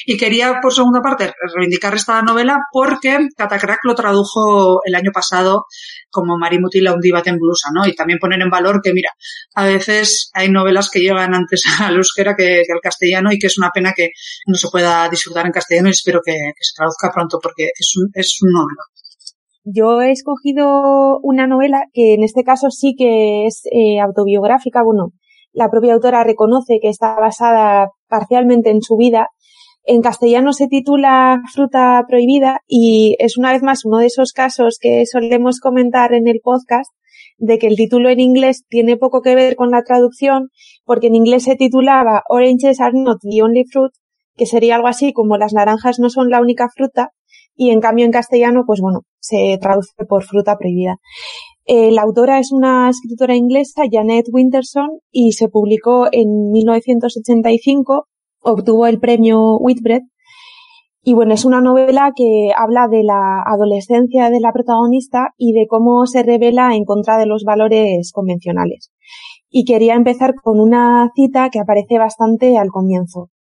Y 0.07 0.17
quería, 0.17 0.59
por 0.61 0.73
segunda 0.73 1.01
parte, 1.01 1.33
reivindicar 1.55 1.95
esta 1.95 2.23
novela 2.23 2.59
porque 2.73 3.19
Catacrack 3.37 3.81
lo 3.85 3.95
tradujo 3.95 4.81
el 4.85 4.95
año 4.95 5.11
pasado 5.13 5.67
como 6.11 6.37
Marimutila 6.39 6.93
un 6.93 7.01
diva 7.01 7.23
en 7.25 7.39
blusa, 7.39 7.69
¿no? 7.75 7.87
Y 7.87 7.95
también 7.95 8.19
poner 8.19 8.41
en 8.41 8.51
valor 8.51 8.81
que, 8.83 8.93
mira, 8.93 9.11
a 9.55 9.65
veces 9.65 10.31
hay 10.35 10.51
novelas 10.51 10.91
que 10.91 11.01
llegan 11.01 11.35
antes 11.35 11.63
al 11.81 11.97
euskera 11.97 12.35
que, 12.37 12.63
al 12.73 12.81
castellano 12.83 13.33
y 13.33 13.39
que 13.39 13.47
es 13.47 13.59
una 13.59 13.71
pena 13.71 13.93
que 13.97 14.11
no 14.47 14.57
se 14.57 14.69
pueda 14.69 15.09
disfrutar 15.09 15.47
en 15.47 15.53
castellano 15.53 15.89
y 15.89 15.93
espero 15.93 16.21
que, 16.25 16.33
se 16.33 16.75
traduzca 16.77 17.11
pronto 17.13 17.39
porque 17.43 17.65
es 17.65 17.93
un, 17.97 18.11
es 18.15 18.39
un 18.43 18.53
novela. 18.53 18.83
Yo 19.65 20.01
he 20.01 20.11
escogido 20.11 21.19
una 21.23 21.47
novela 21.47 21.85
que 21.93 22.15
en 22.15 22.23
este 22.25 22.45
caso 22.45 22.71
sí 22.71 22.95
que 22.97 23.47
es 23.47 23.63
eh, 23.67 24.01
autobiográfica. 24.01 24.83
Bueno, 24.83 25.13
la 25.53 25.71
propia 25.71 25.95
autora 25.95 26.25
reconoce 26.25 26.79
que 26.81 26.89
está 26.89 27.15
basada 27.19 27.91
parcialmente 28.09 28.71
en 28.71 28.83
su 28.83 28.97
vida 28.97 29.29
en 29.85 30.03
castellano 30.03 30.53
se 30.53 30.69
titula 30.69 31.41
Fruta 31.53 32.05
Prohibida 32.07 32.61
y 32.69 33.17
es 33.19 33.39
una 33.39 33.53
vez 33.53 33.63
más 33.63 33.85
uno 33.85 33.99
de 33.99 34.07
esos 34.07 34.33
casos 34.33 34.79
que 34.81 35.05
solemos 35.07 35.59
comentar 35.59 36.13
en 36.13 36.29
el 36.29 36.41
podcast 36.43 36.93
de 37.39 37.59
que 37.59 37.67
el 37.67 37.77
título 37.77 38.11
en 38.11 38.21
inglés 38.21 38.65
tiene 38.69 38.99
poco 38.99 39.23
que 39.23 39.35
ver 39.35 39.57
con 39.57 39.71
la 39.71 39.83
traducción 39.83 40.51
porque 40.85 41.07
en 41.07 41.15
inglés 41.15 41.45
se 41.45 41.57
titulaba 41.57 42.23
Oranges 42.29 42.81
are 42.81 42.93
not 42.95 43.19
the 43.23 43.43
only 43.43 43.65
fruit, 43.65 43.93
que 44.37 44.47
sería 44.47 44.77
algo 44.77 44.89
así 44.89 45.13
como 45.13 45.39
las 45.39 45.55
naranjas 45.55 45.99
no 45.99 46.11
son 46.11 46.29
la 46.29 46.41
única 46.41 46.69
fruta 46.69 47.11
y 47.57 47.71
en 47.71 47.81
cambio 47.81 48.05
en 48.05 48.13
castellano 48.13 48.65
pues 48.67 48.81
bueno, 48.81 49.01
se 49.19 49.59
traduce 49.61 50.05
por 50.07 50.25
fruta 50.25 50.59
prohibida. 50.59 50.99
Eh, 51.73 51.93
la 51.93 52.03
autora 52.03 52.41
es 52.41 52.51
una 52.51 52.91
escritora 52.91 53.37
inglesa, 53.37 53.85
Janet 53.89 54.27
Winterson, 54.33 54.99
y 55.13 55.35
se 55.35 55.47
publicó 55.47 56.09
en 56.11 56.51
1985 56.51 58.09
obtuvo 58.41 58.89
el 58.89 58.99
premio 58.99 59.57
Whitbread. 59.57 60.03
Y 61.05 61.15
bueno, 61.15 61.33
es 61.33 61.45
una 61.45 61.61
novela 61.61 62.11
que 62.17 62.51
habla 62.57 62.89
de 62.89 63.05
la 63.05 63.45
adolescencia 63.47 64.31
de 64.31 64.41
la 64.41 64.51
protagonista 64.53 65.29
y 65.37 65.53
de 65.53 65.69
cómo 65.69 66.07
se 66.07 66.25
revela 66.25 66.75
en 66.75 66.85
contra 66.85 67.19
de 67.19 67.27
los 67.27 67.45
valores 67.45 68.11
convencionales. 68.11 68.91
Y 69.49 69.65
quería 69.65 69.95
empezar 69.95 70.35
con 70.43 70.59
una 70.59 71.09
cita 71.15 71.51
que 71.51 71.61
aparece 71.61 71.99
bastante 71.99 72.59
al 72.59 72.71
comienzo. 72.71 73.31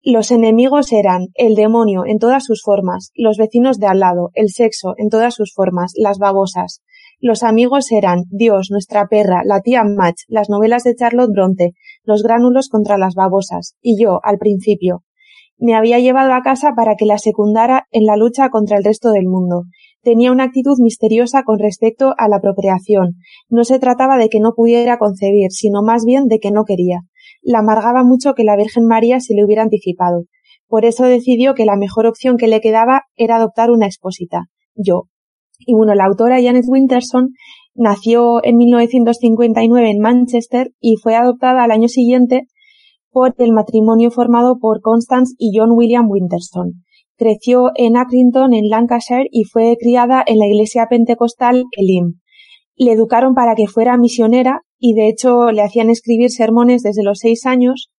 Los 0.00 0.30
enemigos 0.30 0.92
eran 0.92 1.26
el 1.34 1.56
demonio 1.56 2.04
en 2.06 2.20
todas 2.20 2.44
sus 2.44 2.62
formas, 2.62 3.10
los 3.16 3.36
vecinos 3.36 3.80
de 3.80 3.88
al 3.88 3.98
lado, 3.98 4.30
el 4.34 4.50
sexo 4.50 4.94
en 4.96 5.08
todas 5.08 5.34
sus 5.34 5.52
formas, 5.52 5.90
las 5.96 6.18
babosas. 6.18 6.83
Los 7.26 7.42
amigos 7.42 7.90
eran 7.90 8.24
Dios, 8.28 8.68
nuestra 8.70 9.06
perra, 9.06 9.40
la 9.46 9.62
tía 9.62 9.82
Match, 9.82 10.24
las 10.28 10.50
novelas 10.50 10.84
de 10.84 10.94
Charlotte 10.94 11.32
Bronte, 11.32 11.72
los 12.02 12.22
gránulos 12.22 12.68
contra 12.68 12.98
las 12.98 13.14
babosas, 13.14 13.76
y 13.80 13.98
yo, 13.98 14.20
al 14.22 14.36
principio. 14.36 15.04
Me 15.56 15.74
había 15.74 15.98
llevado 16.00 16.34
a 16.34 16.42
casa 16.42 16.74
para 16.76 16.96
que 16.96 17.06
la 17.06 17.16
secundara 17.16 17.86
en 17.92 18.04
la 18.04 18.18
lucha 18.18 18.50
contra 18.50 18.76
el 18.76 18.84
resto 18.84 19.10
del 19.10 19.24
mundo. 19.24 19.62
Tenía 20.02 20.32
una 20.32 20.44
actitud 20.44 20.76
misteriosa 20.82 21.44
con 21.44 21.58
respecto 21.58 22.12
a 22.18 22.28
la 22.28 22.42
procreación. 22.42 23.14
No 23.48 23.64
se 23.64 23.78
trataba 23.78 24.18
de 24.18 24.28
que 24.28 24.40
no 24.40 24.52
pudiera 24.54 24.98
concebir, 24.98 25.50
sino 25.50 25.82
más 25.82 26.04
bien 26.04 26.26
de 26.26 26.40
que 26.40 26.50
no 26.50 26.64
quería. 26.66 26.98
La 27.40 27.60
amargaba 27.60 28.04
mucho 28.04 28.34
que 28.34 28.44
la 28.44 28.54
Virgen 28.54 28.84
María 28.84 29.20
se 29.20 29.32
le 29.32 29.46
hubiera 29.46 29.62
anticipado. 29.62 30.24
Por 30.68 30.84
eso 30.84 31.04
decidió 31.04 31.54
que 31.54 31.64
la 31.64 31.76
mejor 31.76 32.04
opción 32.04 32.36
que 32.36 32.48
le 32.48 32.60
quedaba 32.60 33.04
era 33.16 33.36
adoptar 33.36 33.70
una 33.70 33.86
expósita, 33.86 34.42
yo. 34.74 35.04
Y 35.58 35.74
bueno, 35.74 35.94
la 35.94 36.04
autora 36.04 36.42
Janet 36.42 36.64
Winterson 36.68 37.30
Nació 37.76 38.38
en 38.44 38.56
1959 38.56 39.90
en 39.90 39.98
Manchester 39.98 40.70
y 40.80 40.94
fue 41.02 41.16
adoptada 41.16 41.64
al 41.64 41.72
año 41.72 41.88
siguiente 41.88 42.42
por 43.10 43.34
el 43.38 43.52
matrimonio 43.52 44.12
formado 44.12 44.58
por 44.60 44.80
Constance 44.80 45.34
y 45.38 45.58
John 45.58 45.70
William 45.72 46.08
Winterson. 46.08 46.84
Creció 47.16 47.72
en 47.74 47.96
Accrington, 47.96 48.54
en 48.54 48.68
Lancashire, 48.68 49.26
y 49.30 49.44
fue 49.44 49.76
criada 49.78 50.22
en 50.24 50.38
la 50.38 50.46
iglesia 50.46 50.86
pentecostal 50.88 51.64
Elim. 51.72 52.20
Le 52.76 52.92
educaron 52.92 53.34
para 53.34 53.56
que 53.56 53.66
fuera 53.66 53.96
misionera 53.96 54.60
y 54.78 54.94
de 54.94 55.08
hecho 55.08 55.50
le 55.50 55.62
hacían 55.62 55.90
escribir 55.90 56.30
sermones 56.30 56.82
desde 56.82 57.02
los 57.02 57.18
seis 57.18 57.44
años, 57.44 57.90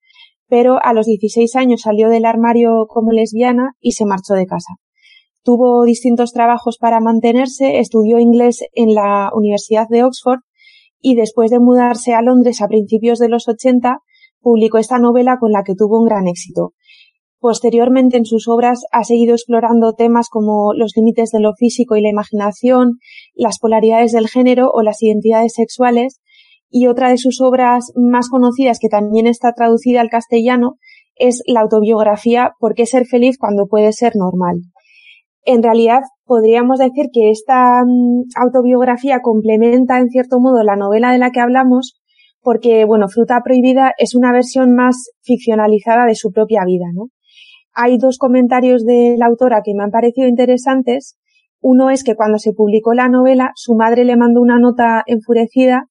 pero 0.49 0.79
a 0.85 0.93
los 0.93 1.07
16 1.07 1.57
años 1.57 1.81
salió 1.83 2.09
del 2.09 2.27
armario 2.27 2.87
como 2.89 3.11
lesbiana 3.11 3.73
y 3.81 3.93
se 3.93 4.07
marchó 4.07 4.35
de 4.35 4.47
casa. 4.47 4.75
Tuvo 5.45 5.85
distintos 5.85 6.33
trabajos 6.33 6.79
para 6.79 7.01
mantenerse, 7.01 7.79
estudió 7.79 8.19
inglés 8.19 8.65
en 8.73 8.95
la 8.95 9.31
Universidad 9.35 9.87
de 9.91 10.03
Oxford 10.03 10.41
y 11.03 11.17
después 11.17 11.51
de 11.51 11.61
mudarse 11.61 12.15
a 12.15 12.23
Londres 12.23 12.63
a 12.63 12.67
principios 12.67 13.19
de 13.19 13.29
los 13.29 13.47
80, 13.47 13.99
publicó 14.41 14.79
esta 14.79 14.99
novela 14.99 15.37
con 15.39 15.53
la 15.53 15.63
que 15.63 15.75
tuvo 15.75 16.01
un 16.01 16.07
gran 16.07 16.29
éxito. 16.29 16.73
Posteriormente 17.41 18.17
en 18.17 18.25
sus 18.25 18.49
obras 18.49 18.85
ha 18.91 19.05
seguido 19.05 19.35
explorando 19.35 19.93
temas 19.93 20.31
como 20.31 20.73
los 20.73 20.93
límites 20.97 21.31
de 21.31 21.41
lo 21.41 21.53
físico 21.53 21.95
y 21.95 22.01
la 22.01 22.09
imaginación, 22.09 22.95
las 23.35 23.59
polaridades 23.59 24.13
del 24.13 24.29
género 24.29 24.71
o 24.73 24.81
las 24.81 25.03
identidades 25.03 25.53
sexuales, 25.53 26.23
y 26.71 26.87
otra 26.87 27.11
de 27.11 27.19
sus 27.19 27.43
obras 27.43 27.93
más 27.95 28.31
conocidas 28.31 28.79
que 28.81 28.89
también 28.89 29.27
está 29.27 29.53
traducida 29.53 30.01
al 30.01 30.09
castellano 30.09 30.77
es 31.17 31.43
la 31.47 31.61
autobiografía 31.61 32.53
¿Por 32.59 32.75
qué 32.75 32.87
ser 32.87 33.05
feliz 33.05 33.37
cuando 33.39 33.67
puede 33.67 33.93
ser 33.93 34.17
normal? 34.17 34.63
En 35.45 35.63
realidad 35.63 36.01
podríamos 36.25 36.79
decir 36.79 37.07
que 37.13 37.31
esta 37.31 37.83
mm, 37.85 38.25
autobiografía 38.37 39.21
complementa 39.23 39.99
en 39.99 40.09
cierto 40.09 40.41
modo 40.41 40.63
la 40.63 40.77
novela 40.77 41.13
de 41.13 41.19
la 41.19 41.31
que 41.31 41.41
hablamos 41.41 42.01
porque, 42.45 42.85
bueno, 42.85 43.09
Fruta 43.09 43.41
Prohibida 43.43 43.93
es 43.99 44.15
una 44.15 44.31
versión 44.31 44.75
más 44.75 45.11
ficcionalizada 45.23 46.05
de 46.05 46.15
su 46.15 46.31
propia 46.31 46.61
vida, 46.67 46.85
¿no? 46.93 47.09
Hay 47.73 47.97
dos 47.99 48.19
comentarios 48.19 48.85
de 48.85 49.17
la 49.19 49.27
autora 49.27 49.63
que 49.65 49.73
me 49.75 49.83
han 49.83 49.91
parecido 49.91 50.29
interesantes. 50.29 51.17
Uno 51.61 51.91
es 51.91 52.05
que 52.05 52.15
cuando 52.15 52.39
se 52.39 52.53
publicó 52.53 52.93
la 52.93 53.09
novela, 53.09 53.51
su 53.57 53.75
madre 53.75 54.05
le 54.05 54.17
mandó 54.17 54.43
una 54.43 54.59
nota 54.59 55.03
enfurecida 55.07 55.87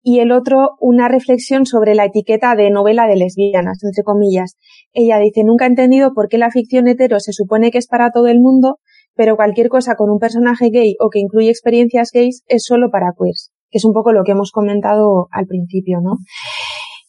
y 0.00 0.20
el 0.20 0.30
otro 0.30 0.76
una 0.80 1.08
reflexión 1.08 1.66
sobre 1.66 1.96
la 1.96 2.04
etiqueta 2.04 2.54
de 2.54 2.70
novela 2.70 3.08
de 3.08 3.16
lesbianas, 3.16 3.82
entre 3.82 4.04
comillas. 4.04 4.56
Ella 4.92 5.18
dice, 5.18 5.42
nunca 5.42 5.64
he 5.64 5.68
entendido 5.68 6.14
por 6.14 6.28
qué 6.28 6.38
la 6.38 6.52
ficción 6.52 6.86
hetero 6.86 7.18
se 7.18 7.32
supone 7.32 7.72
que 7.72 7.78
es 7.78 7.88
para 7.88 8.12
todo 8.12 8.28
el 8.28 8.40
mundo, 8.40 8.78
pero 9.16 9.36
cualquier 9.36 9.68
cosa 9.68 9.96
con 9.96 10.10
un 10.10 10.18
personaje 10.18 10.70
gay 10.70 10.94
o 11.00 11.08
que 11.10 11.20
incluye 11.20 11.50
experiencias 11.50 12.10
gays 12.12 12.42
es 12.46 12.64
solo 12.64 12.90
para 12.90 13.12
queers, 13.18 13.50
que 13.70 13.78
es 13.78 13.84
un 13.84 13.92
poco 13.92 14.12
lo 14.12 14.22
que 14.24 14.32
hemos 14.32 14.52
comentado 14.52 15.28
al 15.30 15.46
principio, 15.46 16.00
¿no? 16.02 16.18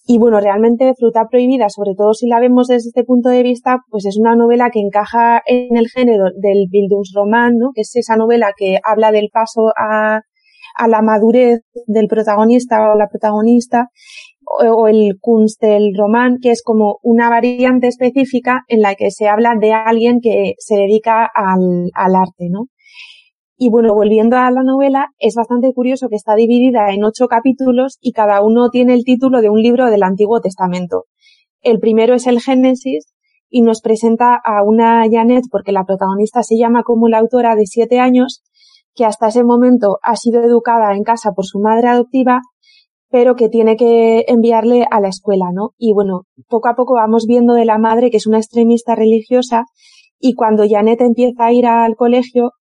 Y 0.09 0.19
bueno, 0.19 0.39
realmente 0.39 0.93
Fruta 0.97 1.27
Prohibida, 1.29 1.67
sobre 1.67 1.91
todo 1.97 2.13
si 2.13 2.27
la 2.27 2.39
vemos 2.39 2.67
desde 2.67 2.87
este 2.87 3.03
punto 3.03 3.27
de 3.27 3.43
vista, 3.43 3.79
pues 3.89 4.05
es 4.05 4.17
una 4.17 4.37
novela 4.37 4.69
que 4.71 4.79
encaja 4.79 5.41
en 5.45 5.75
el 5.75 5.89
género 5.89 6.27
del 6.33 6.67
Bildungsroman, 6.71 7.57
¿no? 7.57 7.71
Que 7.75 7.81
es 7.81 7.93
esa 7.93 8.15
novela 8.15 8.53
que 8.55 8.79
habla 8.85 9.11
del 9.11 9.27
paso 9.33 9.73
a, 9.77 10.21
a 10.75 10.87
la 10.87 11.01
madurez 11.01 11.59
del 11.87 12.07
protagonista 12.07 12.93
o 12.93 12.97
la 12.97 13.09
protagonista 13.09 13.89
o 14.49 14.87
el 14.87 15.17
Kunstelroman, 15.19 16.37
que 16.41 16.51
es 16.51 16.61
como 16.63 16.99
una 17.03 17.29
variante 17.29 17.87
específica 17.87 18.63
en 18.67 18.81
la 18.81 18.95
que 18.95 19.11
se 19.11 19.27
habla 19.27 19.55
de 19.59 19.73
alguien 19.73 20.19
que 20.21 20.53
se 20.57 20.75
dedica 20.75 21.29
al, 21.33 21.89
al 21.93 22.15
arte, 22.15 22.49
¿no? 22.49 22.67
Y 23.59 23.69
bueno, 23.69 23.95
volviendo 23.95 24.37
a 24.37 24.51
la 24.51 24.61
novela, 24.61 25.07
es 25.17 25.33
bastante 25.35 25.73
curioso 25.73 26.09
que 26.09 26.15
está 26.15 26.35
dividida 26.35 26.93
en 26.93 27.03
ocho 27.03 27.27
capítulos 27.27 27.97
y 28.01 28.11
cada 28.11 28.43
uno 28.43 28.69
tiene 28.69 28.93
el 28.93 29.03
título 29.03 29.41
de 29.41 29.49
un 29.49 29.61
libro 29.61 29.89
del 29.89 30.03
Antiguo 30.03 30.41
Testamento. 30.41 31.05
El 31.61 31.79
primero 31.79 32.13
es 32.13 32.27
el 32.27 32.39
Génesis 32.39 33.13
y 33.49 33.63
nos 33.63 33.81
presenta 33.81 34.35
a 34.35 34.63
una 34.63 35.03
Janet, 35.09 35.45
porque 35.49 35.71
la 35.71 35.85
protagonista 35.85 36.43
se 36.43 36.55
llama 36.55 36.83
como 36.83 37.07
la 37.09 37.17
autora 37.17 37.55
de 37.55 37.65
siete 37.65 37.99
años, 37.99 38.43
que 38.93 39.05
hasta 39.05 39.29
ese 39.29 39.43
momento 39.43 39.97
ha 40.03 40.15
sido 40.15 40.43
educada 40.43 40.95
en 40.95 41.03
casa 41.03 41.31
por 41.31 41.45
su 41.45 41.59
madre 41.59 41.87
adoptiva 41.87 42.41
pero 43.09 43.35
que 43.35 43.49
tiene 43.49 43.75
que 43.77 44.25
enviarle 44.27 44.85
a 44.89 44.99
la 44.99 45.07
escuela, 45.07 45.47
¿no? 45.53 45.71
Y 45.77 45.93
bueno, 45.93 46.23
poco 46.49 46.67
a 46.69 46.75
poco 46.75 46.95
vamos 46.95 47.25
viendo 47.27 47.53
de 47.53 47.65
la 47.65 47.77
madre 47.77 48.09
que 48.09 48.17
es 48.17 48.27
una 48.27 48.37
extremista 48.37 48.95
religiosa 48.95 49.63
y 50.19 50.33
cuando 50.33 50.63
Janet 50.67 51.01
empieza 51.01 51.45
a 51.45 51.53
ir 51.53 51.65
al 51.67 51.95
colegio, 51.95 52.51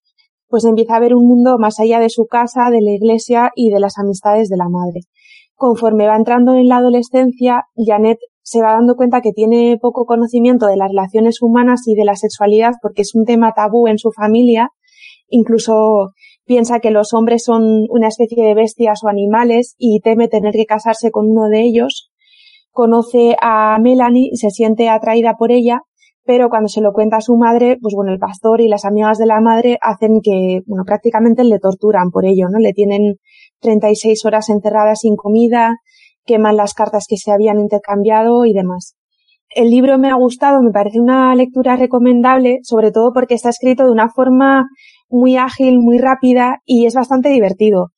pues 0.48 0.64
empieza 0.64 0.96
a 0.96 1.00
ver 1.00 1.14
un 1.14 1.26
mundo 1.26 1.56
más 1.59 1.80
allá 1.80 1.98
de 1.98 2.11
su 2.11 2.26
casa, 2.26 2.70
de 2.70 2.80
la 2.80 2.92
iglesia 2.92 3.50
y 3.54 3.70
de 3.70 3.80
las 3.80 3.98
amistades 3.98 4.48
de 4.48 4.56
la 4.56 4.68
madre. 4.68 5.00
Conforme 5.54 6.06
va 6.06 6.16
entrando 6.16 6.54
en 6.54 6.68
la 6.68 6.76
adolescencia, 6.76 7.64
Janet 7.76 8.18
se 8.42 8.61
va 8.62 8.72
dando 8.72 8.94
cuenta 8.94 9.22
que 9.22 9.32
tiene 9.32 9.76
poco 9.80 10.04
conocimiento 10.04 10.66
de 10.66 10.76
las 10.76 10.88
relaciones 10.88 11.42
humanas 11.42 11.88
y 11.88 11.94
de 11.94 12.04
la 12.04 12.14
sexualidad 12.14 12.74
porque 12.80 13.02
es 13.02 13.14
un 13.14 13.24
tema 13.24 13.52
tabú 13.56 13.88
en 13.88 13.98
su 13.98 14.12
familia. 14.12 14.70
Incluso 15.28 16.12
piensa 16.46 16.80
que 16.80 16.90
los 16.90 17.12
hombres 17.12 17.42
son 17.44 17.85
una 17.90 18.09
especie 18.09 18.44
de 18.44 18.54
bestias 18.54 19.00
o 19.04 19.09
animales 19.09 19.74
y 19.78 20.00
teme 20.00 20.28
tener 20.28 20.52
que 20.52 20.64
casarse 20.64 21.11
con 21.11 21.30
uno 21.30 21.48
de 21.48 21.62
ellos. 21.62 22.11
Conoce 22.70 23.37
a 23.40 23.78
Melanie 23.80 24.30
y 24.32 24.37
se 24.37 24.50
siente 24.50 24.88
atraída 24.88 25.35
por 25.38 25.50
ella, 25.50 25.80
pero 26.24 26.48
cuando 26.48 26.68
se 26.68 26.80
lo 26.80 26.92
cuenta 26.92 27.18
a 27.18 27.20
su 27.20 27.37
madre, 27.37 27.78
pues 27.80 27.94
bueno, 27.94 28.12
el 28.12 28.18
pastor 28.18 28.61
y 28.61 28.68
las 28.68 28.85
amigas 28.85 29.18
de 29.18 29.26
la 29.26 29.40
madre 29.40 29.78
hacen 29.80 30.20
que, 30.22 30.61
bueno, 30.66 30.85
prácticamente 30.85 31.44
le 31.44 31.59
torturan 31.59 32.11
por 32.11 32.24
ello, 32.26 32.46
¿no? 32.50 32.59
Le 32.59 32.72
tienen 32.72 33.16
36 33.61 34.24
horas 34.24 34.48
encerradas 34.48 35.00
sin 35.00 35.16
comida, 35.16 35.76
queman 36.24 36.56
las 36.56 36.74
cartas 36.74 37.06
que 37.09 37.16
se 37.16 37.30
habían 37.30 37.59
intercambiado 37.59 38.44
y 38.44 38.52
demás. 38.52 38.96
El 39.54 39.70
libro 39.70 39.98
me 39.98 40.11
ha 40.11 40.14
gustado, 40.14 40.61
me 40.61 40.72
parece 40.72 41.00
una 41.00 41.35
lectura 41.35 41.76
recomendable, 41.76 42.59
sobre 42.62 42.90
todo 42.90 43.12
porque 43.14 43.35
está 43.35 43.48
escrito 43.48 43.85
de 43.85 43.92
una 43.92 44.11
forma 44.11 44.66
muy 45.08 45.36
ágil, 45.36 45.78
muy 45.80 45.98
rápida 45.98 46.58
y 46.64 46.86
es 46.86 46.94
bastante 46.94 47.28
divertido. 47.28 47.88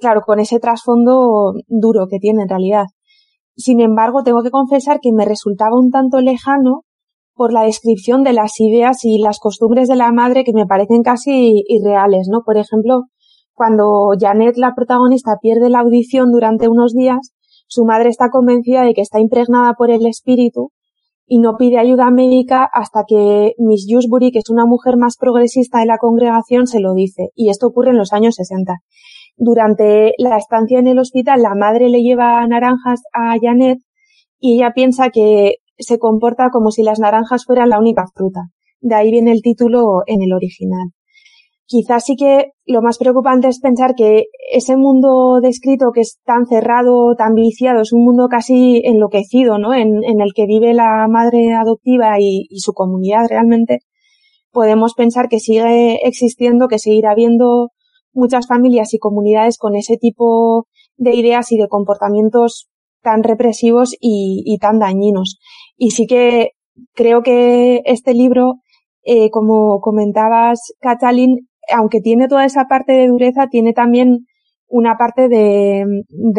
Claro, 0.00 0.22
con 0.22 0.40
ese 0.40 0.58
trasfondo 0.58 1.52
duro 1.68 2.06
que 2.08 2.18
tiene 2.18 2.42
en 2.42 2.48
realidad. 2.48 2.86
Sin 3.56 3.80
embargo, 3.80 4.22
tengo 4.22 4.42
que 4.42 4.50
confesar 4.50 5.00
que 5.00 5.12
me 5.12 5.24
resultaba 5.24 5.78
un 5.78 5.90
tanto 5.90 6.20
lejano 6.20 6.82
por 7.34 7.52
la 7.52 7.62
descripción 7.62 8.22
de 8.22 8.32
las 8.32 8.58
ideas 8.60 9.04
y 9.04 9.18
las 9.18 9.38
costumbres 9.38 9.88
de 9.88 9.96
la 9.96 10.12
madre 10.12 10.44
que 10.44 10.52
me 10.52 10.66
parecen 10.66 11.02
casi 11.02 11.62
irreales, 11.66 12.28
¿no? 12.30 12.42
Por 12.44 12.56
ejemplo, 12.56 13.04
cuando 13.54 14.10
Janet, 14.18 14.56
la 14.56 14.74
protagonista, 14.74 15.36
pierde 15.40 15.68
la 15.68 15.80
audición 15.80 16.32
durante 16.32 16.68
unos 16.68 16.94
días, 16.94 17.34
su 17.66 17.84
madre 17.84 18.08
está 18.08 18.30
convencida 18.30 18.82
de 18.82 18.94
que 18.94 19.00
está 19.00 19.20
impregnada 19.20 19.74
por 19.74 19.90
el 19.90 20.06
espíritu 20.06 20.70
y 21.32 21.38
no 21.38 21.56
pide 21.56 21.78
ayuda 21.78 22.10
médica 22.10 22.64
hasta 22.64 23.04
que 23.06 23.54
Miss 23.56 23.86
Dewsbury, 23.86 24.32
que 24.32 24.40
es 24.40 24.50
una 24.50 24.66
mujer 24.66 24.96
más 24.96 25.16
progresista 25.16 25.78
de 25.78 25.86
la 25.86 25.96
congregación, 25.96 26.66
se 26.66 26.80
lo 26.80 26.92
dice. 26.92 27.28
Y 27.36 27.50
esto 27.50 27.68
ocurre 27.68 27.90
en 27.90 27.98
los 27.98 28.12
años 28.12 28.34
60. 28.34 28.74
Durante 29.36 30.12
la 30.18 30.36
estancia 30.36 30.80
en 30.80 30.88
el 30.88 30.98
hospital, 30.98 31.40
la 31.42 31.54
madre 31.54 31.88
le 31.88 32.02
lleva 32.02 32.44
naranjas 32.48 33.02
a 33.12 33.36
Janet 33.40 33.78
y 34.40 34.56
ella 34.56 34.72
piensa 34.74 35.10
que 35.10 35.58
se 35.78 36.00
comporta 36.00 36.50
como 36.50 36.72
si 36.72 36.82
las 36.82 36.98
naranjas 36.98 37.44
fueran 37.44 37.68
la 37.68 37.78
única 37.78 38.06
fruta. 38.12 38.48
De 38.80 38.96
ahí 38.96 39.12
viene 39.12 39.30
el 39.30 39.40
título 39.40 40.02
en 40.06 40.22
el 40.22 40.32
original 40.32 40.90
quizás 41.70 42.04
sí 42.04 42.16
que 42.16 42.50
lo 42.66 42.82
más 42.82 42.98
preocupante 42.98 43.46
es 43.46 43.60
pensar 43.60 43.94
que 43.94 44.24
ese 44.52 44.76
mundo 44.76 45.38
descrito 45.40 45.92
que 45.94 46.00
es 46.00 46.18
tan 46.24 46.44
cerrado, 46.46 47.14
tan 47.16 47.34
viciado, 47.34 47.82
es 47.82 47.92
un 47.92 48.04
mundo 48.04 48.26
casi 48.28 48.82
enloquecido, 48.84 49.56
¿no? 49.56 49.72
En, 49.72 50.02
el 50.04 50.32
que 50.34 50.46
vive 50.46 50.74
la 50.74 51.06
madre 51.08 51.54
adoptiva 51.54 52.18
y, 52.18 52.48
su 52.58 52.72
comunidad 52.72 53.28
realmente. 53.28 53.78
Podemos 54.50 54.94
pensar 54.94 55.28
que 55.28 55.38
sigue 55.38 56.04
existiendo, 56.04 56.66
que 56.66 56.80
seguirá 56.80 57.12
habiendo 57.12 57.68
muchas 58.12 58.48
familias 58.48 58.92
y 58.92 58.98
comunidades 58.98 59.56
con 59.56 59.76
ese 59.76 59.96
tipo 59.96 60.66
de 60.96 61.14
ideas 61.14 61.52
y 61.52 61.56
de 61.56 61.68
comportamientos 61.68 62.68
tan 63.00 63.22
represivos 63.22 63.94
y, 64.00 64.58
tan 64.60 64.80
dañinos. 64.80 65.38
Y 65.76 65.92
sí 65.92 66.08
que 66.08 66.50
creo 66.94 67.22
que 67.22 67.82
este 67.84 68.12
libro, 68.12 68.54
eh, 69.04 69.30
como 69.30 69.78
comentabas, 69.80 70.72
Catalin, 70.80 71.46
aunque 71.72 72.00
tiene 72.00 72.28
toda 72.28 72.44
esa 72.44 72.64
parte 72.68 72.92
de 72.92 73.08
dureza, 73.08 73.48
tiene 73.50 73.72
también 73.72 74.26
una 74.68 74.96
parte 74.96 75.28
de, 75.28 75.84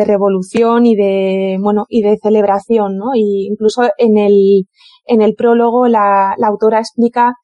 revolución 0.06 0.86
y 0.86 0.96
de, 0.96 1.58
bueno, 1.62 1.86
y 1.90 2.02
de 2.02 2.18
celebración, 2.18 2.98
¿no? 2.98 3.12
Y 3.14 3.48
incluso 3.52 3.84
en 3.98 4.18
el, 4.18 4.68
en 5.06 5.22
el 5.22 5.36
prólogo 5.36 5.88
la, 5.88 6.34
la 6.38 6.48
autora 6.48 6.80
explica 6.80 7.36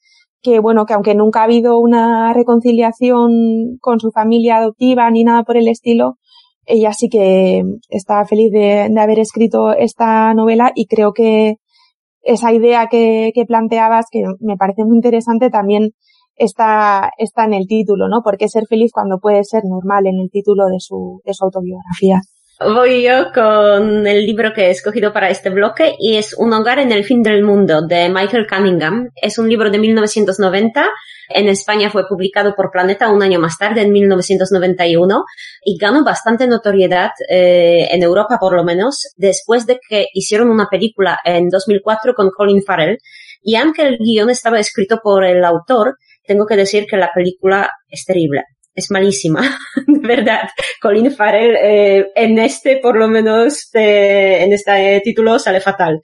que, 0.41 0.59
bueno, 0.59 0.85
que 0.85 0.93
aunque 0.93 1.15
nunca 1.15 1.41
ha 1.41 1.43
habido 1.43 1.79
una 1.79 2.33
reconciliación 2.33 3.77
con 3.81 3.99
su 3.99 4.11
familia 4.11 4.57
adoptiva 4.57 5.09
ni 5.11 5.23
nada 5.25 5.43
por 5.43 5.57
el 5.57 5.67
estilo, 5.67 6.17
ella 6.65 6.93
sí 6.93 7.09
que 7.09 7.63
está 7.89 8.25
feliz 8.25 8.51
de, 8.51 8.87
de 8.89 8.99
haber 8.99 9.19
escrito 9.19 9.73
esta 9.73 10.33
novela 10.33 10.71
y 10.75 10.85
creo 10.87 11.11
que 11.13 11.55
esa 12.21 12.53
idea 12.53 12.87
que, 12.87 13.31
que 13.33 13.45
planteabas, 13.45 14.05
que 14.11 14.23
me 14.39 14.57
parece 14.57 14.83
muy 14.85 14.97
interesante, 14.97 15.49
también 15.49 15.91
está, 16.37 17.11
está 17.17 17.45
en 17.45 17.53
el 17.53 17.67
título, 17.67 18.07
¿no? 18.07 18.21
¿Por 18.23 18.37
qué 18.37 18.47
ser 18.47 18.63
feliz 18.67 18.91
cuando 18.93 19.19
puede 19.19 19.43
ser 19.43 19.63
normal 19.65 20.07
en 20.07 20.19
el 20.21 20.29
título 20.31 20.65
de 20.65 20.79
su, 20.79 21.21
de 21.25 21.33
su 21.33 21.45
autobiografía? 21.45 22.21
Voy 22.59 23.03
yo 23.03 23.31
con 23.35 24.07
el 24.07 24.25
libro 24.25 24.51
que 24.51 24.65
he 24.65 24.69
escogido 24.71 25.13
para 25.13 25.29
este 25.29 25.51
bloque 25.51 25.93
y 25.99 26.15
es 26.15 26.33
Un 26.35 26.53
hogar 26.53 26.79
en 26.79 26.91
el 26.91 27.03
fin 27.03 27.21
del 27.21 27.43
mundo 27.43 27.85
de 27.85 28.09
Michael 28.09 28.47
Cunningham. 28.47 29.11
Es 29.15 29.37
un 29.37 29.47
libro 29.47 29.69
de 29.69 29.77
1990. 29.77 30.89
En 31.29 31.49
España 31.49 31.91
fue 31.91 32.07
publicado 32.07 32.55
por 32.55 32.71
Planeta 32.71 33.11
un 33.11 33.21
año 33.21 33.39
más 33.39 33.59
tarde, 33.59 33.81
en 33.81 33.91
1991, 33.91 35.23
y 35.63 35.77
ganó 35.77 36.03
bastante 36.03 36.47
notoriedad 36.47 37.11
eh, 37.29 37.89
en 37.91 38.01
Europa, 38.01 38.37
por 38.39 38.55
lo 38.55 38.63
menos, 38.63 39.13
después 39.17 39.67
de 39.67 39.79
que 39.87 40.07
hicieron 40.13 40.49
una 40.49 40.67
película 40.67 41.19
en 41.25 41.49
2004 41.49 42.15
con 42.15 42.31
Colin 42.31 42.63
Farrell. 42.63 42.97
Y 43.43 43.55
aunque 43.55 43.83
el 43.83 43.99
guion 43.99 44.31
estaba 44.31 44.59
escrito 44.59 44.99
por 45.03 45.23
el 45.25 45.45
autor, 45.45 45.97
tengo 46.27 46.45
que 46.45 46.55
decir 46.55 46.85
que 46.85 46.97
la 46.97 47.11
película 47.13 47.69
es 47.89 48.05
terrible 48.05 48.43
es 48.77 48.91
malísima, 48.91 49.41
de 49.87 50.07
verdad. 50.07 50.43
Colin 50.79 51.11
Farrell 51.11 51.55
eh, 51.55 52.11
en 52.15 52.37
este, 52.37 52.77
por 52.77 52.95
lo 52.95 53.07
menos, 53.07 53.69
en 53.73 54.53
este 54.53 55.01
título 55.03 55.39
sale 55.39 55.59
fatal. 55.59 55.99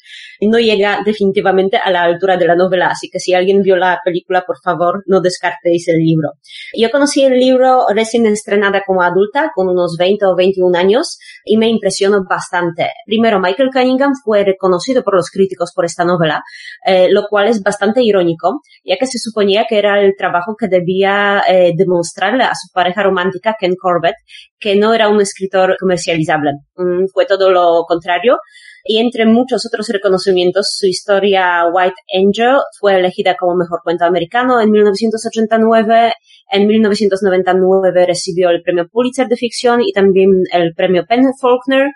No 0.48 0.60
llega 0.60 1.00
definitivamente 1.06 1.78
a 1.78 1.92
la 1.92 2.04
altura 2.04 2.38
de 2.38 2.48
la 2.48 2.56
novela, 2.56 2.88
así 2.88 3.10
que 3.10 3.20
si 3.20 3.34
alguien 3.34 3.62
vio 3.62 3.76
la 3.76 4.00
película, 4.04 4.44
por 4.46 4.58
favor, 4.64 5.04
no 5.08 5.22
descartéis 5.22 5.88
el 5.88 5.98
libro. 5.98 6.32
Yo 6.78 6.90
conocí 6.90 7.24
el 7.24 7.40
libro 7.40 7.86
recién 7.94 8.26
estrenada 8.26 8.84
como 8.86 9.02
adulta, 9.02 9.52
con 9.56 9.70
unos 9.70 9.96
20 9.98 10.26
o 10.26 10.36
21 10.36 10.78
años, 10.78 11.18
y 11.46 11.58
me 11.58 11.68
impresionó 11.68 12.24
bastante. 12.30 12.90
Primero, 13.06 13.40
Michael 13.40 13.70
Cunningham 13.72 14.14
fue 14.24 14.44
reconocido 14.44 15.04
por 15.04 15.16
los 15.16 15.30
críticos 15.30 15.72
por 15.74 15.86
esta 15.86 16.04
novela, 16.04 16.44
eh, 16.86 17.08
lo 17.10 17.24
cual 17.30 17.48
es 17.48 17.62
bastante 17.62 18.02
irónico, 18.04 18.62
ya 18.84 18.98
que 18.98 19.08
se 19.08 19.20
suponía 19.20 19.66
que 19.68 19.78
era 19.78 20.02
el 20.02 20.16
trabajo 20.18 20.56
que 20.58 20.68
debía 20.68 21.44
eh, 21.48 21.74
demostrarle 21.76 22.44
a 22.44 22.54
su 22.56 22.72
pareja 22.74 23.04
romántica, 23.04 23.56
Ken 23.60 23.76
Corbett, 23.76 24.16
que 24.60 24.76
no 24.76 24.94
era 24.94 25.10
un 25.10 25.22
escritor 25.22 25.76
comercializable. 25.80 26.52
Mm, 26.76 27.06
fue 27.14 27.26
todo 27.26 27.52
lo 27.52 27.84
contrario. 27.88 28.38
Y 28.84 29.00
entre 29.00 29.26
muchos 29.26 29.66
otros 29.66 29.88
reconocimientos, 29.88 30.76
su 30.78 30.88
historia 30.88 31.64
White 31.72 31.96
Angel 32.14 32.58
fue 32.80 32.96
elegida 33.00 33.36
como 33.40 33.56
mejor 33.56 33.80
cuento 33.84 34.04
americano 34.06 34.60
en 34.60 34.72
1989. 34.72 36.14
En 36.52 36.68
1999 36.68 38.06
recibió 38.06 38.50
el 38.50 38.62
premio 38.62 38.88
Pulitzer 38.90 39.28
de 39.28 39.38
ficción 39.38 39.82
y 39.82 39.94
también 39.94 40.30
el 40.52 40.74
premio 40.76 41.06
Penn 41.08 41.32
Faulkner, 41.40 41.92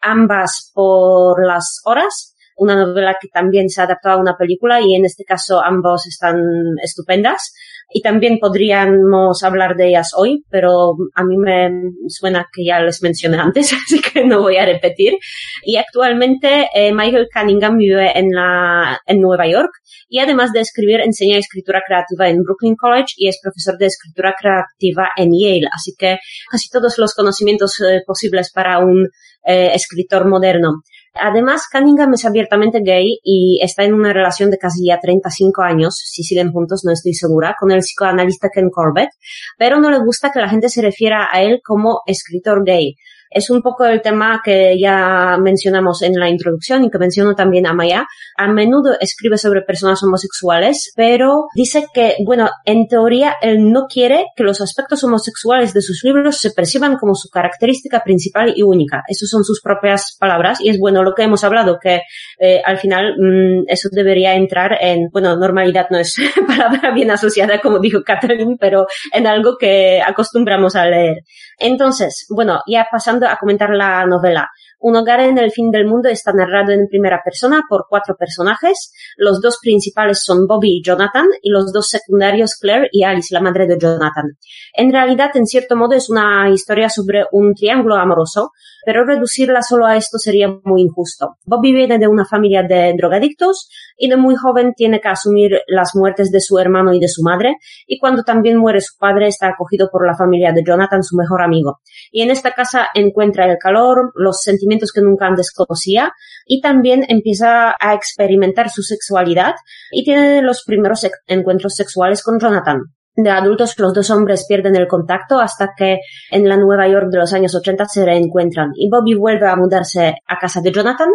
ambas 0.00 0.72
por 0.74 1.46
las 1.46 1.80
horas 1.84 2.32
una 2.56 2.76
novela 2.76 3.16
que 3.20 3.28
también 3.28 3.68
se 3.68 3.82
adaptó 3.82 4.10
a 4.10 4.16
una 4.16 4.36
película 4.36 4.80
y 4.80 4.94
en 4.94 5.04
este 5.04 5.24
caso 5.24 5.62
ambos 5.64 6.06
están 6.06 6.36
estupendas 6.82 7.52
y 7.92 8.00
también 8.02 8.38
podríamos 8.38 9.42
hablar 9.42 9.76
de 9.76 9.88
ellas 9.88 10.10
hoy, 10.16 10.44
pero 10.50 10.94
a 11.14 11.24
mí 11.24 11.36
me 11.36 11.70
suena 12.08 12.46
que 12.52 12.64
ya 12.64 12.80
les 12.80 13.02
mencioné 13.02 13.38
antes, 13.38 13.72
así 13.84 14.00
que 14.00 14.24
no 14.24 14.40
voy 14.40 14.56
a 14.56 14.66
repetir. 14.66 15.14
Y 15.62 15.76
actualmente 15.76 16.68
eh, 16.74 16.92
Michael 16.92 17.28
Cunningham 17.32 17.76
vive 17.76 18.18
en, 18.18 18.30
la, 18.30 19.00
en 19.06 19.20
Nueva 19.20 19.48
York 19.48 19.70
y 20.08 20.18
además 20.18 20.52
de 20.52 20.60
escribir 20.60 21.00
enseña 21.00 21.38
escritura 21.38 21.82
creativa 21.86 22.28
en 22.28 22.42
Brooklyn 22.42 22.76
College 22.76 23.14
y 23.16 23.28
es 23.28 23.38
profesor 23.42 23.78
de 23.78 23.86
escritura 23.86 24.34
creativa 24.38 25.08
en 25.16 25.30
Yale, 25.32 25.68
así 25.72 25.92
que 25.98 26.18
casi 26.50 26.68
todos 26.70 26.98
los 26.98 27.14
conocimientos 27.14 27.80
eh, 27.80 28.02
posibles 28.06 28.50
para 28.52 28.78
un 28.78 29.08
eh, 29.44 29.70
escritor 29.74 30.28
moderno. 30.28 30.82
Además, 31.14 31.68
Cunningham 31.70 32.14
es 32.14 32.24
abiertamente 32.24 32.80
gay 32.80 33.18
y 33.22 33.60
está 33.62 33.84
en 33.84 33.92
una 33.92 34.12
relación 34.12 34.50
de 34.50 34.58
casi 34.58 34.86
ya 34.86 34.98
35 34.98 35.62
años, 35.62 35.94
si 35.96 36.22
siguen 36.22 36.52
juntos 36.52 36.82
no 36.84 36.92
estoy 36.92 37.12
segura, 37.12 37.54
con 37.58 37.70
el 37.70 37.80
psicoanalista 37.80 38.48
Ken 38.48 38.70
Corbett, 38.70 39.10
pero 39.58 39.78
no 39.78 39.90
le 39.90 39.98
gusta 39.98 40.30
que 40.32 40.40
la 40.40 40.48
gente 40.48 40.70
se 40.70 40.80
refiera 40.80 41.28
a 41.30 41.42
él 41.42 41.60
como 41.62 42.00
escritor 42.06 42.64
gay. 42.64 42.96
Es 43.34 43.50
un 43.50 43.62
poco 43.62 43.84
el 43.84 44.02
tema 44.02 44.40
que 44.44 44.78
ya 44.78 45.36
mencionamos 45.40 46.02
en 46.02 46.14
la 46.18 46.28
introducción 46.28 46.84
y 46.84 46.90
que 46.90 46.98
menciono 46.98 47.34
también 47.34 47.66
a 47.66 47.72
Maya. 47.72 48.06
A 48.36 48.48
menudo 48.48 48.96
escribe 49.00 49.38
sobre 49.38 49.62
personas 49.62 50.02
homosexuales, 50.02 50.92
pero 50.96 51.46
dice 51.54 51.86
que, 51.92 52.16
bueno, 52.24 52.48
en 52.64 52.86
teoría 52.88 53.36
él 53.40 53.70
no 53.70 53.86
quiere 53.86 54.26
que 54.36 54.44
los 54.44 54.60
aspectos 54.60 55.02
homosexuales 55.04 55.72
de 55.72 55.82
sus 55.82 56.02
libros 56.04 56.38
se 56.38 56.50
perciban 56.50 56.96
como 56.96 57.14
su 57.14 57.28
característica 57.28 58.02
principal 58.04 58.52
y 58.54 58.62
única. 58.62 59.02
Esas 59.08 59.28
son 59.28 59.44
sus 59.44 59.60
propias 59.60 60.16
palabras 60.18 60.60
y 60.60 60.70
es 60.70 60.78
bueno 60.78 61.02
lo 61.02 61.14
que 61.14 61.22
hemos 61.22 61.44
hablado, 61.44 61.78
que 61.80 62.02
eh, 62.38 62.60
al 62.64 62.78
final 62.78 63.14
mm, 63.18 63.64
eso 63.68 63.88
debería 63.90 64.34
entrar 64.34 64.78
en, 64.80 65.08
bueno, 65.10 65.36
normalidad 65.36 65.86
no 65.90 65.98
es 65.98 66.16
palabra 66.46 66.92
bien 66.94 67.10
asociada, 67.10 67.60
como 67.60 67.78
dijo 67.78 68.02
Catherine, 68.04 68.56
pero 68.58 68.86
en 69.12 69.26
algo 69.26 69.56
que 69.58 70.00
acostumbramos 70.04 70.76
a 70.76 70.86
leer. 70.86 71.18
Entonces, 71.58 72.26
bueno, 72.30 72.60
ya 72.66 72.86
pasando 72.90 73.21
a 73.26 73.36
comentar 73.36 73.70
la 73.70 74.04
novela. 74.06 74.48
Un 74.78 74.96
hogar 74.96 75.20
en 75.20 75.38
el 75.38 75.52
fin 75.52 75.70
del 75.70 75.86
mundo 75.86 76.08
está 76.08 76.32
narrado 76.32 76.72
en 76.72 76.88
primera 76.88 77.20
persona 77.24 77.62
por 77.68 77.86
cuatro 77.88 78.16
personajes. 78.16 78.92
Los 79.16 79.40
dos 79.40 79.58
principales 79.62 80.22
son 80.24 80.46
Bobby 80.46 80.78
y 80.78 80.82
Jonathan 80.82 81.26
y 81.40 81.50
los 81.50 81.72
dos 81.72 81.86
secundarios 81.88 82.56
Claire 82.60 82.88
y 82.90 83.04
Alice, 83.04 83.32
la 83.32 83.40
madre 83.40 83.66
de 83.66 83.78
Jonathan. 83.78 84.36
En 84.74 84.92
realidad, 84.92 85.30
en 85.34 85.46
cierto 85.46 85.76
modo, 85.76 85.94
es 85.94 86.10
una 86.10 86.50
historia 86.50 86.88
sobre 86.88 87.24
un 87.30 87.54
triángulo 87.54 87.94
amoroso, 87.94 88.50
pero 88.84 89.04
reducirla 89.04 89.62
solo 89.62 89.86
a 89.86 89.96
esto 89.96 90.18
sería 90.18 90.48
muy 90.64 90.82
injusto. 90.82 91.36
Bobby 91.44 91.72
viene 91.72 91.98
de 91.98 92.08
una 92.08 92.24
familia 92.24 92.62
de 92.62 92.94
drogadictos 92.96 93.68
y 93.96 94.08
de 94.08 94.16
muy 94.16 94.34
joven 94.36 94.72
tiene 94.74 95.00
que 95.00 95.08
asumir 95.08 95.60
las 95.66 95.90
muertes 95.94 96.30
de 96.30 96.40
su 96.40 96.58
hermano 96.58 96.92
y 96.92 97.00
de 97.00 97.08
su 97.08 97.22
madre, 97.22 97.56
y 97.86 97.98
cuando 97.98 98.22
también 98.22 98.58
muere 98.58 98.80
su 98.80 98.96
padre 98.98 99.28
está 99.28 99.48
acogido 99.48 99.88
por 99.90 100.06
la 100.06 100.16
familia 100.16 100.52
de 100.52 100.62
Jonathan, 100.64 101.02
su 101.02 101.16
mejor 101.16 101.42
amigo. 101.42 101.80
Y 102.10 102.22
en 102.22 102.30
esta 102.30 102.52
casa 102.52 102.88
encuentra 102.94 103.50
el 103.50 103.58
calor, 103.58 104.12
los 104.14 104.40
sentimientos 104.42 104.92
que 104.92 105.02
nunca 105.02 105.26
antes 105.26 105.52
conocía, 105.52 106.12
y 106.46 106.60
también 106.60 107.04
empieza 107.08 107.74
a 107.78 107.94
experimentar 107.94 108.70
su 108.70 108.82
sexualidad 108.82 109.54
y 109.90 110.04
tiene 110.04 110.42
los 110.42 110.62
primeros 110.64 111.06
encuentros 111.26 111.74
sexuales 111.74 112.22
con 112.22 112.38
Jonathan 112.38 112.82
de 113.14 113.30
adultos 113.30 113.78
los 113.78 113.92
dos 113.92 114.10
hombres 114.10 114.46
pierden 114.48 114.76
el 114.76 114.86
contacto 114.86 115.38
hasta 115.40 115.72
que 115.76 115.98
en 116.30 116.48
la 116.48 116.56
Nueva 116.56 116.88
York 116.88 117.08
de 117.10 117.18
los 117.18 117.32
años 117.32 117.54
80 117.54 117.84
se 117.86 118.04
reencuentran 118.04 118.70
y 118.74 118.88
Bobby 118.88 119.14
vuelve 119.14 119.48
a 119.48 119.56
mudarse 119.56 120.14
a 120.26 120.38
casa 120.38 120.60
de 120.60 120.72
Jonathan 120.72 121.10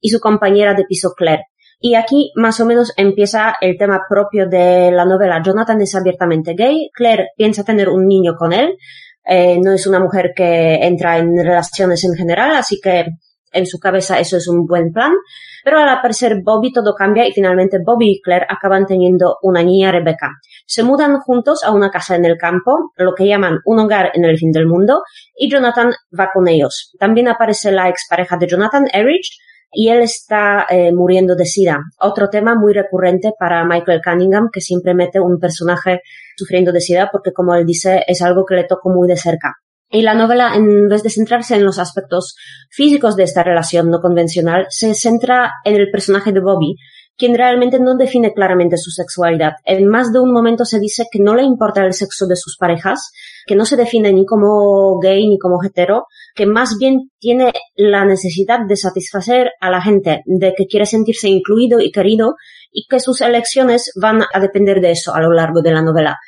y 0.00 0.08
su 0.08 0.18
compañera 0.20 0.74
de 0.74 0.84
piso 0.84 1.12
Claire. 1.16 1.44
Y 1.78 1.94
aquí 1.94 2.32
más 2.36 2.60
o 2.60 2.66
menos 2.66 2.92
empieza 2.96 3.56
el 3.60 3.76
tema 3.76 4.02
propio 4.08 4.48
de 4.48 4.92
la 4.92 5.04
novela. 5.04 5.42
Jonathan 5.44 5.80
es 5.82 5.94
abiertamente 5.94 6.54
gay, 6.54 6.90
Claire 6.94 7.30
piensa 7.36 7.64
tener 7.64 7.88
un 7.88 8.06
niño 8.06 8.34
con 8.36 8.52
él, 8.52 8.76
eh, 9.24 9.58
no 9.60 9.72
es 9.72 9.86
una 9.86 10.00
mujer 10.00 10.32
que 10.34 10.74
entra 10.76 11.18
en 11.18 11.36
relaciones 11.36 12.04
en 12.04 12.14
general, 12.14 12.54
así 12.54 12.80
que 12.80 13.06
en 13.52 13.66
su 13.66 13.78
cabeza 13.78 14.18
eso 14.18 14.36
es 14.36 14.48
un 14.48 14.66
buen 14.66 14.92
plan. 14.92 15.12
Pero 15.64 15.78
al 15.78 15.88
aparecer 15.88 16.42
Bobby 16.42 16.72
todo 16.72 16.94
cambia 16.94 17.26
y 17.26 17.32
finalmente 17.32 17.78
Bobby 17.84 18.12
y 18.12 18.20
Claire 18.20 18.46
acaban 18.48 18.86
teniendo 18.86 19.36
una 19.42 19.62
niña 19.62 19.92
Rebecca. 19.92 20.30
Se 20.66 20.82
mudan 20.82 21.20
juntos 21.20 21.62
a 21.64 21.70
una 21.70 21.90
casa 21.90 22.16
en 22.16 22.24
el 22.24 22.36
campo, 22.36 22.92
lo 22.96 23.14
que 23.14 23.26
llaman 23.26 23.58
un 23.64 23.78
hogar 23.78 24.10
en 24.14 24.24
el 24.24 24.36
fin 24.38 24.50
del 24.50 24.66
mundo, 24.66 25.02
y 25.36 25.50
Jonathan 25.50 25.92
va 26.18 26.30
con 26.32 26.48
ellos. 26.48 26.92
También 26.98 27.28
aparece 27.28 27.70
la 27.70 27.88
expareja 27.88 28.36
de 28.36 28.48
Jonathan, 28.48 28.86
Erich, 28.92 29.38
y 29.72 29.88
él 29.88 30.02
está 30.02 30.66
eh, 30.68 30.92
muriendo 30.92 31.34
de 31.34 31.46
sida. 31.46 31.80
Otro 31.98 32.28
tema 32.28 32.54
muy 32.54 32.74
recurrente 32.74 33.32
para 33.38 33.64
Michael 33.64 34.02
Cunningham, 34.04 34.50
que 34.52 34.60
siempre 34.60 34.94
mete 34.94 35.18
un 35.18 35.38
personaje 35.38 36.00
sufriendo 36.36 36.72
de 36.72 36.80
sida 36.80 37.08
porque, 37.10 37.32
como 37.32 37.54
él 37.54 37.64
dice, 37.64 38.04
es 38.06 38.20
algo 38.20 38.44
que 38.44 38.54
le 38.54 38.64
tocó 38.64 38.90
muy 38.90 39.08
de 39.08 39.16
cerca. 39.16 39.54
Y 39.94 40.00
la 40.00 40.14
novela, 40.14 40.54
en 40.56 40.88
vez 40.88 41.02
de 41.02 41.10
centrarse 41.10 41.54
en 41.54 41.66
los 41.66 41.78
aspectos 41.78 42.34
físicos 42.70 43.14
de 43.14 43.24
esta 43.24 43.42
relación 43.42 43.90
no 43.90 44.00
convencional, 44.00 44.66
se 44.70 44.94
centra 44.94 45.52
en 45.66 45.76
el 45.76 45.90
personaje 45.90 46.32
de 46.32 46.40
Bobby, 46.40 46.76
quien 47.18 47.36
realmente 47.36 47.78
no 47.78 47.94
define 47.94 48.32
claramente 48.32 48.78
su 48.78 48.90
sexualidad. 48.90 49.52
En 49.66 49.86
más 49.86 50.10
de 50.10 50.18
un 50.18 50.32
momento 50.32 50.64
se 50.64 50.80
dice 50.80 51.04
que 51.12 51.18
no 51.20 51.34
le 51.34 51.42
importa 51.42 51.84
el 51.84 51.92
sexo 51.92 52.26
de 52.26 52.36
sus 52.36 52.56
parejas, 52.56 53.12
que 53.46 53.54
no 53.54 53.66
se 53.66 53.76
define 53.76 54.14
ni 54.14 54.24
como 54.24 54.98
gay 54.98 55.28
ni 55.28 55.38
como 55.38 55.62
hetero, 55.62 56.06
que 56.34 56.46
más 56.46 56.76
bien 56.80 57.10
tiene 57.18 57.52
la 57.76 58.06
necesidad 58.06 58.60
de 58.66 58.76
satisfacer 58.76 59.50
a 59.60 59.70
la 59.70 59.82
gente, 59.82 60.22
de 60.24 60.54
que 60.56 60.66
quiere 60.66 60.86
sentirse 60.86 61.28
incluido 61.28 61.80
y 61.80 61.92
querido, 61.92 62.36
y 62.70 62.86
que 62.88 62.98
sus 62.98 63.20
elecciones 63.20 63.92
van 64.00 64.22
a 64.32 64.40
depender 64.40 64.80
de 64.80 64.92
eso 64.92 65.14
a 65.14 65.20
lo 65.20 65.32
largo 65.34 65.60
de 65.60 65.72
la 65.72 65.82
novela. 65.82 66.18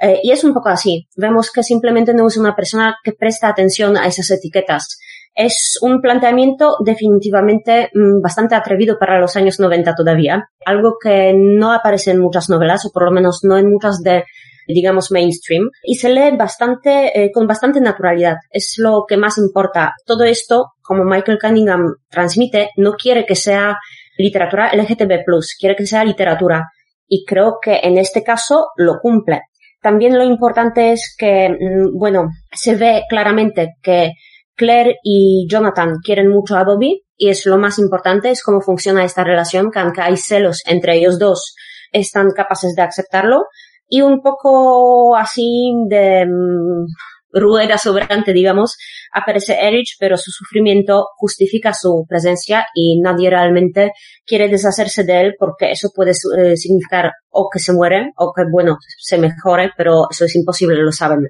Eh, 0.00 0.20
y 0.22 0.32
es 0.32 0.44
un 0.44 0.54
poco 0.54 0.68
así. 0.68 1.08
Vemos 1.16 1.50
que 1.52 1.62
simplemente 1.62 2.14
no 2.14 2.26
es 2.26 2.36
una 2.36 2.54
persona 2.54 2.96
que 3.02 3.12
presta 3.12 3.48
atención 3.48 3.96
a 3.96 4.06
esas 4.06 4.30
etiquetas. 4.30 4.98
Es 5.34 5.78
un 5.82 6.00
planteamiento 6.00 6.76
definitivamente 6.84 7.90
mm, 7.92 8.20
bastante 8.22 8.54
atrevido 8.54 8.98
para 8.98 9.20
los 9.20 9.36
años 9.36 9.58
90 9.58 9.94
todavía, 9.94 10.48
algo 10.64 10.96
que 11.02 11.32
no 11.34 11.72
aparece 11.72 12.12
en 12.12 12.20
muchas 12.20 12.48
novelas, 12.48 12.84
o 12.86 12.90
por 12.92 13.04
lo 13.04 13.10
menos 13.10 13.40
no 13.42 13.58
en 13.58 13.70
muchas 13.70 14.00
de 14.02 14.24
digamos 14.66 15.10
mainstream. 15.10 15.70
Y 15.82 15.96
se 15.96 16.08
lee 16.08 16.36
bastante 16.36 17.24
eh, 17.24 17.30
con 17.32 17.46
bastante 17.46 17.80
naturalidad. 17.80 18.36
Es 18.50 18.74
lo 18.78 19.04
que 19.06 19.16
más 19.16 19.38
importa. 19.38 19.94
Todo 20.06 20.24
esto 20.24 20.72
como 20.82 21.04
Michael 21.04 21.38
Cunningham 21.40 21.96
transmite 22.08 22.70
no 22.76 22.92
quiere 22.94 23.26
que 23.26 23.36
sea 23.36 23.76
literatura 24.16 24.72
LGTB+, 24.74 25.24
quiere 25.58 25.76
que 25.76 25.86
sea 25.86 26.04
literatura. 26.04 26.68
Y 27.06 27.24
creo 27.26 27.58
que 27.60 27.80
en 27.82 27.98
este 27.98 28.22
caso 28.22 28.68
lo 28.76 28.98
cumple. 29.00 29.42
También 29.84 30.16
lo 30.16 30.24
importante 30.24 30.92
es 30.92 31.14
que, 31.14 31.50
mm, 31.50 31.98
bueno, 31.98 32.30
se 32.50 32.74
ve 32.74 33.02
claramente 33.06 33.74
que 33.82 34.12
Claire 34.56 34.96
y 35.04 35.46
Jonathan 35.46 35.96
quieren 36.02 36.30
mucho 36.30 36.56
a 36.56 36.64
Bobby 36.64 37.02
y 37.18 37.28
es 37.28 37.44
lo 37.44 37.58
más 37.58 37.78
importante, 37.78 38.30
es 38.30 38.42
cómo 38.42 38.62
funciona 38.62 39.04
esta 39.04 39.24
relación, 39.24 39.70
que 39.70 39.80
aunque 39.80 40.00
hay 40.00 40.16
celos 40.16 40.62
entre 40.64 40.96
ellos 40.96 41.18
dos, 41.18 41.54
están 41.92 42.30
capaces 42.30 42.74
de 42.74 42.80
aceptarlo. 42.80 43.44
Y 43.86 44.00
un 44.00 44.22
poco 44.22 45.16
así 45.16 45.74
de 45.90 46.24
mm, 46.24 46.86
rueda 47.34 47.78
sobrante, 47.78 48.32
digamos, 48.32 48.76
aparece 49.12 49.58
Erich, 49.60 49.96
pero 49.98 50.16
su 50.16 50.30
sufrimiento 50.30 51.08
justifica 51.16 51.74
su 51.74 52.06
presencia 52.08 52.66
y 52.74 53.00
nadie 53.00 53.30
realmente 53.30 53.92
quiere 54.24 54.48
deshacerse 54.48 55.04
de 55.04 55.20
él 55.20 55.34
porque 55.38 55.70
eso 55.70 55.90
puede 55.94 56.12
eh, 56.12 56.56
significar 56.56 57.12
o 57.30 57.48
que 57.52 57.58
se 57.58 57.72
muere 57.72 58.12
o 58.16 58.32
que, 58.32 58.44
bueno, 58.50 58.78
se 58.98 59.18
mejore, 59.18 59.70
pero 59.76 60.06
eso 60.10 60.24
es 60.24 60.34
imposible, 60.36 60.76
lo 60.76 60.92
saben. 60.92 61.28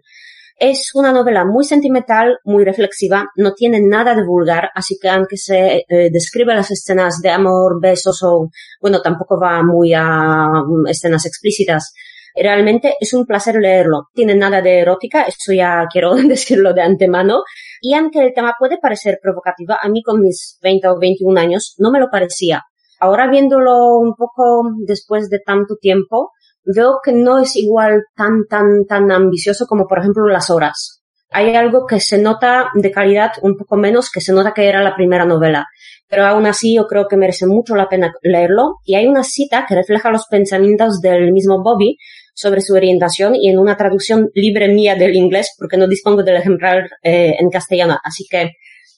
Es 0.57 0.91
una 0.95 1.13
novela 1.13 1.45
muy 1.45 1.65
sentimental, 1.65 2.39
muy 2.45 2.65
reflexiva, 2.65 3.27
no 3.37 3.55
tiene 3.55 3.81
nada 3.81 4.15
de 4.15 4.25
vulgar, 4.25 4.71
así 4.75 4.97
que 5.03 5.09
aunque 5.09 5.37
se 5.37 5.85
eh, 5.89 6.11
describe 6.13 6.55
las 6.55 6.71
escenas 6.71 7.21
de 7.21 7.31
amor, 7.31 7.81
besos 7.83 8.23
o, 8.23 8.51
bueno, 8.81 9.03
tampoco 9.03 9.39
va 9.41 9.65
muy 9.65 9.93
a 9.95 10.47
mm, 10.65 10.87
escenas 10.87 11.27
explícitas, 11.27 11.93
Realmente 12.35 12.95
es 12.99 13.15
un 13.15 13.27
placer 13.27 13.57
leerlo. 13.57 14.09
Tiene 14.13 14.35
nada 14.35 14.61
de 14.61 14.81
erótica, 14.81 15.23
eso 15.23 15.53
ya 15.53 15.87
quiero 15.93 16.15
decirlo 16.15 16.73
de 16.73 16.83
antemano. 16.83 17.43
Y 17.81 17.95
aunque 17.95 18.21
el 18.21 18.35
tema 18.35 18.55
puede 18.59 18.79
parecer 18.79 19.19
provocativo, 19.23 19.75
a 19.81 19.89
mí 19.89 20.03
con 20.03 20.21
mis 20.21 20.59
20 20.63 20.89
o 20.89 20.99
21 20.99 21.41
años 21.41 21.75
no 21.79 21.91
me 21.91 22.01
lo 22.01 22.09
parecía. 22.11 22.63
Ahora 23.01 23.29
viéndolo 23.29 23.99
un 23.99 24.15
poco 24.15 24.63
después 24.87 25.29
de 25.29 25.41
tanto 25.45 25.77
tiempo, 25.77 26.31
veo 26.65 27.01
que 27.05 27.13
no 27.13 27.39
es 27.39 27.57
igual 27.57 28.05
tan, 28.17 28.47
tan, 28.49 28.87
tan 28.87 29.11
ambicioso 29.13 29.67
como 29.67 29.87
por 29.87 29.99
ejemplo 29.99 30.27
las 30.27 30.49
horas. 30.49 31.03
Hay 31.31 31.55
algo 31.57 31.85
que 31.87 32.01
se 32.01 32.19
nota 32.19 32.69
de 32.75 32.93
calidad 32.93 33.33
un 33.43 33.57
poco 33.57 33.77
menos 33.77 34.11
que 34.11 34.21
se 34.21 34.33
nota 34.33 34.55
que 34.55 34.69
era 34.69 34.83
la 34.83 34.95
primera 34.95 35.25
novela 35.25 35.67
pero 36.15 36.27
aún 36.27 36.47
así 36.47 36.77
yo 36.77 36.87
creo 36.87 37.09
que 37.09 37.17
merece 37.17 37.47
mucho 37.47 37.75
la 37.75 37.89
pena 37.89 38.13
leerlo. 38.23 38.77
Y 38.85 38.95
hay 38.95 39.07
una 39.07 39.25
cita 39.25 39.67
que 39.69 39.75
refleja 39.75 40.11
los 40.11 40.27
pensamientos 40.27 41.01
del 41.01 41.33
mismo 41.33 41.63
Bobby 41.63 41.99
sobre 42.35 42.61
su 42.61 42.75
orientación 42.75 43.35
y 43.35 43.49
en 43.49 43.59
una 43.59 43.77
traducción 43.77 44.31
libre 44.35 44.69
mía 44.69 44.97
del 44.97 45.15
inglés, 45.15 45.55
porque 45.59 45.77
no 45.77 45.87
dispongo 45.87 46.23
del 46.23 46.37
ejemplar 46.37 46.89
eh, 47.03 47.35
en 47.39 47.49
castellano. 47.49 47.99
Así 48.05 48.27
que 48.29 48.51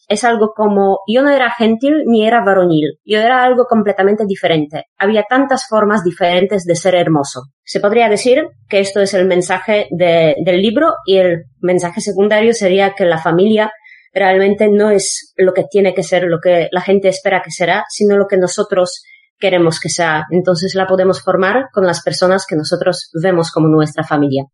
es 0.08 0.24
algo 0.24 0.52
como 0.54 1.00
yo 1.08 1.22
no 1.22 1.30
era 1.30 1.50
gentil 1.50 2.04
ni 2.06 2.26
era 2.26 2.44
varonil, 2.44 2.98
yo 3.04 3.18
era 3.20 3.42
algo 3.42 3.64
completamente 3.64 4.24
diferente. 4.26 4.84
Había 4.98 5.24
tantas 5.28 5.66
formas 5.68 6.04
diferentes 6.04 6.64
de 6.64 6.76
ser 6.76 6.94
hermoso. 6.94 7.42
Se 7.64 7.80
podría 7.80 8.08
decir 8.08 8.44
que 8.68 8.80
esto 8.80 9.00
es 9.00 9.14
el 9.14 9.26
mensaje 9.26 9.88
del 9.90 10.62
libro 10.62 10.92
y 11.06 11.16
el 11.16 11.44
mensaje 11.60 12.00
secundario 12.00 12.52
sería 12.52 12.94
que 12.96 13.04
la 13.04 13.18
familia 13.18 13.72
realmente 14.14 14.68
no 14.68 14.90
es 14.90 15.34
lo 15.36 15.52
que 15.52 15.64
tiene 15.64 15.92
que 15.92 16.02
ser, 16.02 16.24
lo 16.24 16.38
que 16.40 16.68
la 16.70 16.80
gente 16.80 17.08
espera 17.08 17.42
que 17.44 17.50
será, 17.50 17.84
sino 17.88 18.16
lo 18.16 18.26
que 18.26 18.38
nosotros 18.38 19.02
queremos 19.38 19.80
que 19.80 19.88
sea. 19.88 20.24
Entonces 20.30 20.74
la 20.74 20.86
podemos 20.86 21.22
formar 21.22 21.68
con 21.72 21.86
las 21.86 22.02
personas 22.02 22.46
que 22.46 22.56
nosotros 22.56 23.10
vemos 23.20 23.50
como 23.50 23.68
nuestra 23.68 24.04
familia. 24.04 24.44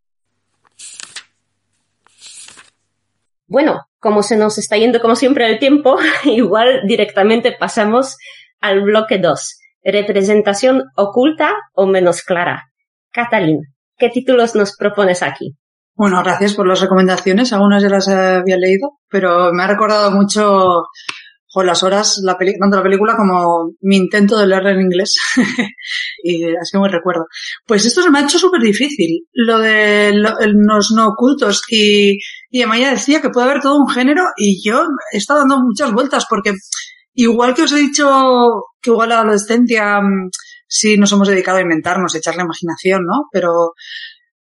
Bueno, 3.46 3.82
como 3.98 4.22
se 4.22 4.36
nos 4.36 4.56
está 4.58 4.76
yendo 4.76 5.00
como 5.00 5.14
siempre 5.14 5.46
el 5.46 5.58
tiempo, 5.58 5.98
igual 6.24 6.82
directamente 6.86 7.54
pasamos 7.58 8.16
al 8.60 8.82
bloque 8.82 9.18
2. 9.18 9.58
Representación 9.84 10.84
oculta 10.96 11.52
o 11.74 11.86
menos 11.86 12.22
clara. 12.22 12.70
Catalín, 13.10 13.60
¿qué 13.98 14.08
títulos 14.08 14.54
nos 14.54 14.76
propones 14.76 15.22
aquí? 15.22 15.56
Bueno, 15.94 16.22
gracias 16.22 16.54
por 16.54 16.66
las 16.66 16.80
recomendaciones. 16.80 17.52
Algunas 17.52 17.82
ya 17.82 17.90
las 17.90 18.08
había 18.08 18.56
leído, 18.56 18.98
pero 19.10 19.52
me 19.52 19.62
ha 19.62 19.66
recordado 19.66 20.10
mucho 20.10 20.84
con 21.52 21.66
las 21.66 21.82
horas, 21.82 22.18
la 22.24 22.38
tanto 22.38 22.78
la 22.78 22.82
película 22.82 23.14
como 23.14 23.74
mi 23.82 23.96
intento 23.96 24.38
de 24.38 24.46
leer 24.46 24.68
en 24.68 24.80
inglés. 24.80 25.14
y 26.24 26.44
así 26.44 26.78
me 26.78 26.88
recuerdo. 26.88 27.26
Pues 27.66 27.84
esto 27.84 28.02
se 28.02 28.10
me 28.10 28.18
ha 28.18 28.22
hecho 28.22 28.38
súper 28.38 28.62
difícil, 28.62 29.26
lo 29.34 29.58
de 29.58 30.12
los 30.14 30.92
no 30.96 31.08
ocultos. 31.08 31.60
Y, 31.68 32.18
y 32.50 32.62
Amaya 32.62 32.90
decía 32.90 33.20
que 33.20 33.28
puede 33.28 33.50
haber 33.50 33.62
todo 33.62 33.76
un 33.76 33.88
género 33.88 34.24
y 34.36 34.66
yo 34.66 34.82
he 35.12 35.18
estado 35.18 35.40
dando 35.40 35.60
muchas 35.60 35.92
vueltas 35.92 36.24
porque 36.28 36.54
igual 37.12 37.54
que 37.54 37.62
os 37.62 37.72
he 37.72 37.76
dicho 37.76 38.08
que 38.80 38.90
igual 38.90 39.10
la 39.10 39.18
adolescencia 39.20 40.00
mm, 40.00 40.30
sí 40.66 40.96
nos 40.96 41.12
hemos 41.12 41.28
dedicado 41.28 41.58
a 41.58 41.62
inventarnos, 41.62 42.14
a 42.14 42.18
echar 42.18 42.34
la 42.36 42.44
imaginación, 42.44 43.02
¿no? 43.04 43.24
Pero 43.30 43.72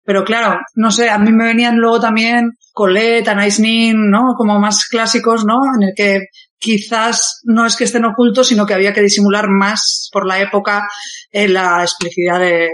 pero 0.04 0.24
claro, 0.24 0.60
no 0.74 0.90
sé, 0.90 1.10
a 1.10 1.18
mí 1.18 1.30
me 1.30 1.44
venían 1.44 1.76
luego 1.76 2.00
también 2.00 2.50
Colette, 2.72 3.28
Anais 3.28 3.60
Nin, 3.60 4.10
¿no? 4.10 4.34
Como 4.36 4.58
más 4.58 4.86
clásicos, 4.88 5.44
¿no? 5.44 5.58
En 5.76 5.88
el 5.88 5.92
que 5.94 6.26
quizás 6.62 7.40
no 7.42 7.66
es 7.66 7.74
que 7.76 7.84
estén 7.84 8.04
ocultos, 8.04 8.46
sino 8.46 8.64
que 8.64 8.74
había 8.74 8.92
que 8.92 9.02
disimular 9.02 9.48
más 9.48 10.08
por 10.12 10.26
la 10.26 10.40
época 10.40 10.86
eh, 11.32 11.48
la 11.48 11.82
explicidad 11.82 12.38
de, 12.38 12.70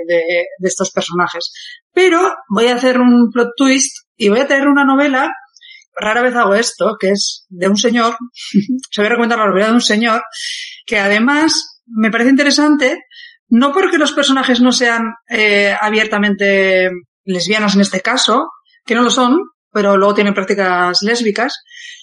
estos 0.63 0.91
personajes. 0.91 1.51
Pero 1.93 2.21
voy 2.51 2.67
a 2.67 2.75
hacer 2.75 3.01
un 3.01 3.31
plot 3.33 3.49
twist 3.57 4.07
y 4.17 4.29
voy 4.29 4.41
a 4.41 4.47
tener 4.47 4.69
una 4.69 4.85
novela, 4.85 5.31
rara 5.99 6.21
vez 6.21 6.37
hago 6.37 6.55
esto, 6.55 6.97
que 7.01 7.13
es 7.13 7.47
de 7.49 7.69
un 7.69 7.79
señor, 7.79 8.15
se 8.91 9.01
voy 9.01 9.07
a 9.07 9.11
recomendar 9.11 9.39
la 9.39 9.47
novela 9.47 9.69
de 9.69 9.73
un 9.73 9.81
señor, 9.81 10.23
que 10.85 10.99
además 10.99 11.81
me 11.87 12.11
parece 12.11 12.31
interesante, 12.31 12.99
no 13.49 13.73
porque 13.73 13.97
los 13.97 14.13
personajes 14.13 14.61
no 14.61 14.71
sean 14.71 15.15
eh, 15.31 15.75
abiertamente 15.81 16.91
lesbianas 17.25 17.75
en 17.75 17.81
este 17.81 18.03
caso, 18.03 18.49
que 18.85 18.95
no 18.95 19.03
lo 19.03 19.11
son, 19.11 19.39
pero 19.73 19.97
luego 19.97 20.15
tienen 20.15 20.35
prácticas 20.35 21.03
lésbicas, 21.03 21.55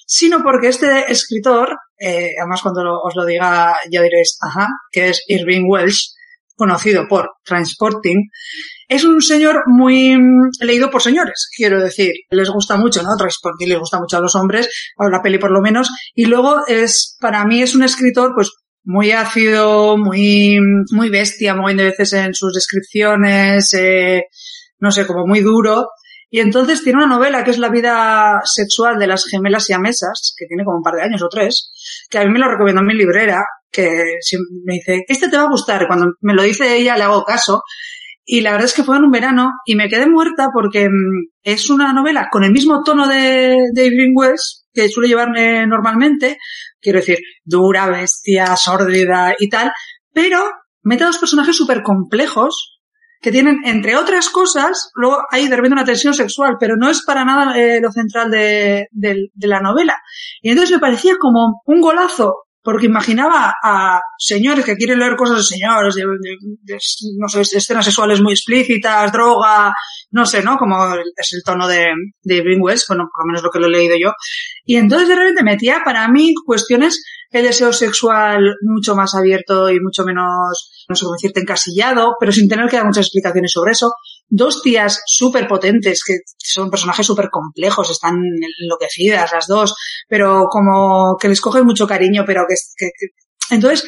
sino 0.06 0.44
porque 0.44 0.70
este 0.70 1.12
escritor, 1.12 1.76
eh, 2.00 2.32
además 2.40 2.62
cuando 2.62 2.82
os 3.02 3.16
lo 3.16 3.26
diga 3.26 3.76
ya 3.92 4.02
diréis, 4.02 4.38
ajá, 4.42 4.68
que 4.92 5.10
es 5.10 5.24
Irving 5.28 5.66
Welsh, 5.68 6.14
conocido 6.56 7.06
por 7.08 7.32
Transporting, 7.44 8.30
es 8.88 9.04
un 9.04 9.22
señor 9.22 9.64
muy 9.68 10.18
mm, 10.18 10.52
leído 10.62 10.90
por 10.90 11.02
señores, 11.02 11.50
quiero 11.56 11.82
decir, 11.82 12.14
les 12.30 12.50
gusta 12.50 12.78
mucho, 12.78 13.04
¿no? 13.04 13.16
Transporting 13.18 13.68
les 13.68 13.80
gusta 13.80 14.00
mucho 14.00 14.18
a 14.18 14.22
los 14.22 14.36
hombres, 14.36 14.70
a 14.98 15.10
la 15.10 15.22
peli 15.22 15.38
por 15.38 15.52
lo 15.52 15.62
menos, 15.62 15.90
y 16.14 16.26
luego 16.26 16.66
es, 16.68 17.18
para 17.20 17.46
mí 17.46 17.62
es 17.62 17.76
un 17.76 17.84
escritor, 17.84 18.32
pues, 18.36 18.52
muy 18.86 19.12
ácido, 19.12 19.98
muy, 19.98 20.60
muy 20.92 21.10
bestia, 21.10 21.56
muy 21.56 21.74
de 21.74 21.86
veces 21.86 22.14
en 22.14 22.36
sus 22.36 22.54
descripciones, 22.54 23.74
eh, 23.74 24.26
no 24.80 24.92
sé, 24.92 25.08
como 25.08 25.26
muy 25.26 25.42
duro. 25.42 25.88
Y 26.30 26.40
entonces 26.40 26.84
tiene 26.84 26.98
una 27.04 27.16
novela 27.16 27.44
que 27.44 27.52
es 27.52 27.58
La 27.58 27.70
vida 27.70 28.40
sexual 28.44 28.98
de 29.00 29.08
las 29.08 29.26
gemelas 29.26 29.70
y 29.70 29.74
amesas, 29.74 30.34
que 30.38 30.46
tiene 30.48 30.64
como 30.64 30.78
un 30.78 30.84
par 30.84 30.96
de 30.96 31.04
años 31.04 31.22
o 31.22 31.30
tres, 31.30 31.72
que 32.10 32.18
a 32.18 32.26
mí 32.26 32.32
me 32.32 32.40
lo 32.40 32.50
recomendó 32.50 32.82
mi 32.82 32.94
librera, 32.94 33.44
que 33.72 33.90
me 34.64 34.76
dice, 34.76 35.04
este 35.08 35.30
te 35.30 35.38
va 35.38 35.44
a 35.44 35.50
gustar. 35.50 35.88
Cuando 35.88 36.14
me 36.22 36.34
lo 36.34 36.44
dice 36.44 36.78
ella 36.78 36.98
le 36.98 37.04
hago 37.04 37.24
caso. 37.24 37.64
Y 38.28 38.42
la 38.42 38.52
verdad 38.52 38.66
es 38.66 38.74
que 38.74 38.84
fue 38.84 38.98
en 38.98 39.04
un 39.04 39.12
verano 39.12 39.52
y 39.66 39.76
me 39.76 39.88
quedé 39.88 40.08
muerta 40.08 40.50
porque 40.52 40.90
mm, 40.90 41.30
es 41.44 41.70
una 41.70 41.94
novela 41.94 42.28
con 42.32 42.44
el 42.44 42.52
mismo 42.52 42.82
tono 42.84 43.08
de, 43.08 43.56
de 43.72 43.86
Irving 43.86 44.16
que 44.74 44.90
suele 44.90 45.10
llevarme 45.10 45.68
normalmente. 45.68 46.38
Quiero 46.82 47.00
decir, 47.00 47.20
dura, 47.44 47.88
bestia, 47.88 48.56
sórdida 48.56 49.36
y 49.38 49.48
tal. 49.48 49.72
Pero 50.12 50.44
mete 50.82 51.04
a 51.04 51.08
dos 51.08 51.20
personajes 51.20 51.56
súper 51.56 51.84
complejos 51.84 52.75
que 53.26 53.32
tienen, 53.32 53.62
entre 53.66 53.96
otras 53.96 54.30
cosas, 54.30 54.92
luego 54.94 55.18
hay 55.32 55.48
de 55.48 55.56
repente 55.56 55.74
una 55.74 55.84
tensión 55.84 56.14
sexual, 56.14 56.58
pero 56.60 56.76
no 56.78 56.92
es 56.92 57.04
para 57.04 57.26
nada 57.26 57.58
eh, 57.60 57.82
lo 57.82 57.92
central 57.92 58.30
de, 58.30 58.88
la 59.40 59.60
novela. 59.62 59.98
Y 60.44 60.52
entonces 60.52 60.76
me 60.76 60.80
parecía 60.80 61.16
como 61.20 61.64
un 61.66 61.82
golazo, 61.82 62.36
porque 62.62 62.86
imaginaba 62.86 63.56
a 63.64 64.00
señores 64.20 64.64
que 64.64 64.76
quieren 64.76 65.00
leer 65.00 65.16
cosas 65.16 65.38
de 65.38 65.44
señores, 65.44 65.96
de, 65.96 66.04
no 67.18 67.28
sé, 67.28 67.42
escenas 67.42 67.86
sexuales 67.86 68.22
muy 68.22 68.34
explícitas, 68.34 69.12
droga, 69.12 69.74
no 70.12 70.24
sé, 70.28 70.44
¿no? 70.44 70.56
Como 70.58 70.94
es 70.94 71.34
el 71.34 71.42
tono 71.44 71.68
de, 71.68 71.88
de 72.22 72.58
West, 72.60 72.88
bueno, 72.88 73.10
por 73.12 73.26
lo 73.26 73.32
menos 73.32 73.42
lo 73.42 73.50
que 73.50 73.58
lo 73.60 73.66
he 73.66 73.72
leído 73.72 73.96
yo. 74.00 74.12
Y 74.66 74.76
entonces 74.76 75.08
de 75.08 75.16
repente 75.16 75.42
metía 75.42 75.82
para 75.84 76.08
mí 76.10 76.32
cuestiones 76.46 77.04
el 77.40 77.44
deseo 77.44 77.74
sexual 77.74 78.56
mucho 78.62 78.96
más 78.96 79.14
abierto 79.14 79.70
y 79.70 79.80
mucho 79.80 80.04
menos, 80.06 80.86
no 80.88 80.96
sé 80.96 81.04
cómo 81.04 81.16
decirte, 81.16 81.42
encasillado, 81.42 82.16
pero 82.20 82.32
sin 82.32 82.48
tener 82.48 82.70
que 82.70 82.78
dar 82.78 82.86
muchas 82.86 83.06
explicaciones 83.06 83.52
sobre 83.52 83.74
eso. 83.74 83.92
Dos 84.28 84.62
tías 84.62 85.02
súper 85.06 85.48
potentes, 85.48 86.04
que 86.06 86.16
son 86.38 86.70
personajes 86.70 87.06
súper 87.06 87.30
complejos, 87.30 87.92
están 87.92 88.16
enloquecidas 88.62 89.34
las 89.34 89.48
dos, 89.48 89.76
pero 90.08 90.46
como 90.50 91.18
que 91.20 91.28
les 91.28 91.42
coges 91.42 91.64
mucho 91.64 91.86
cariño, 91.86 92.24
pero 92.26 92.46
que, 92.48 92.56
que, 92.78 92.88
que... 92.98 93.54
entonces 93.54 93.86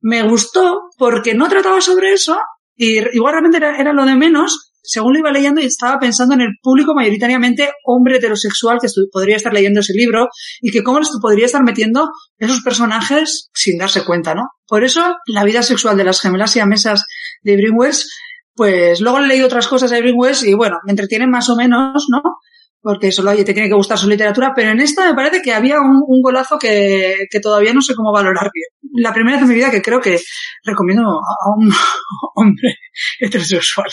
me 0.00 0.22
gustó 0.22 0.80
porque 0.96 1.34
no 1.34 1.48
trataba 1.48 1.80
sobre 1.80 2.12
eso 2.12 2.38
y 2.76 2.98
igual 3.14 3.34
realmente 3.34 3.58
era, 3.58 3.76
era 3.76 3.92
lo 3.92 4.04
de 4.04 4.14
menos, 4.14 4.67
según 4.82 5.12
lo 5.12 5.18
iba 5.18 5.30
leyendo, 5.30 5.60
estaba 5.60 5.98
pensando 5.98 6.34
en 6.34 6.42
el 6.42 6.50
público 6.62 6.94
mayoritariamente 6.94 7.70
hombre 7.84 8.16
heterosexual 8.16 8.78
que 8.80 8.88
podría 9.12 9.36
estar 9.36 9.52
leyendo 9.52 9.80
ese 9.80 9.92
libro 9.92 10.28
y 10.60 10.70
que 10.70 10.82
cómo 10.82 10.98
les 10.98 11.10
podría 11.20 11.46
estar 11.46 11.62
metiendo 11.62 12.10
esos 12.38 12.60
personajes 12.60 13.50
sin 13.52 13.78
darse 13.78 14.04
cuenta, 14.04 14.34
¿no? 14.34 14.48
Por 14.66 14.84
eso, 14.84 15.16
la 15.26 15.44
vida 15.44 15.62
sexual 15.62 15.96
de 15.96 16.04
las 16.04 16.20
gemelas 16.20 16.54
y 16.56 16.60
amesas 16.60 17.04
de 17.42 17.56
Brinwells 17.56 18.08
Pues 18.54 19.00
luego 19.00 19.20
leído 19.20 19.46
otras 19.46 19.68
cosas 19.68 19.90
de 19.90 20.12
West 20.12 20.44
y 20.44 20.54
bueno, 20.54 20.78
me 20.84 20.92
entretienen 20.92 21.30
más 21.30 21.48
o 21.48 21.56
menos, 21.56 22.06
¿no? 22.10 22.22
Porque 22.80 23.12
solo 23.12 23.34
te 23.34 23.44
tiene 23.44 23.68
que 23.68 23.74
gustar 23.74 23.98
su 23.98 24.08
literatura, 24.08 24.52
pero 24.54 24.70
en 24.70 24.80
esta 24.80 25.08
me 25.08 25.14
parece 25.14 25.42
que 25.42 25.52
había 25.52 25.76
un, 25.80 26.22
golazo 26.22 26.58
que, 26.58 27.26
que, 27.30 27.40
todavía 27.40 27.72
no 27.72 27.82
sé 27.82 27.94
cómo 27.94 28.12
valorar 28.12 28.50
bien. 28.52 29.02
La 29.02 29.12
primera 29.12 29.36
vez 29.36 29.42
en 29.42 29.48
mi 29.48 29.54
vida 29.54 29.70
que 29.70 29.82
creo 29.82 30.00
que 30.00 30.18
recomiendo 30.64 31.02
a 31.02 31.56
un 31.56 31.70
hombre 32.34 32.74
heterosexual. 33.20 33.90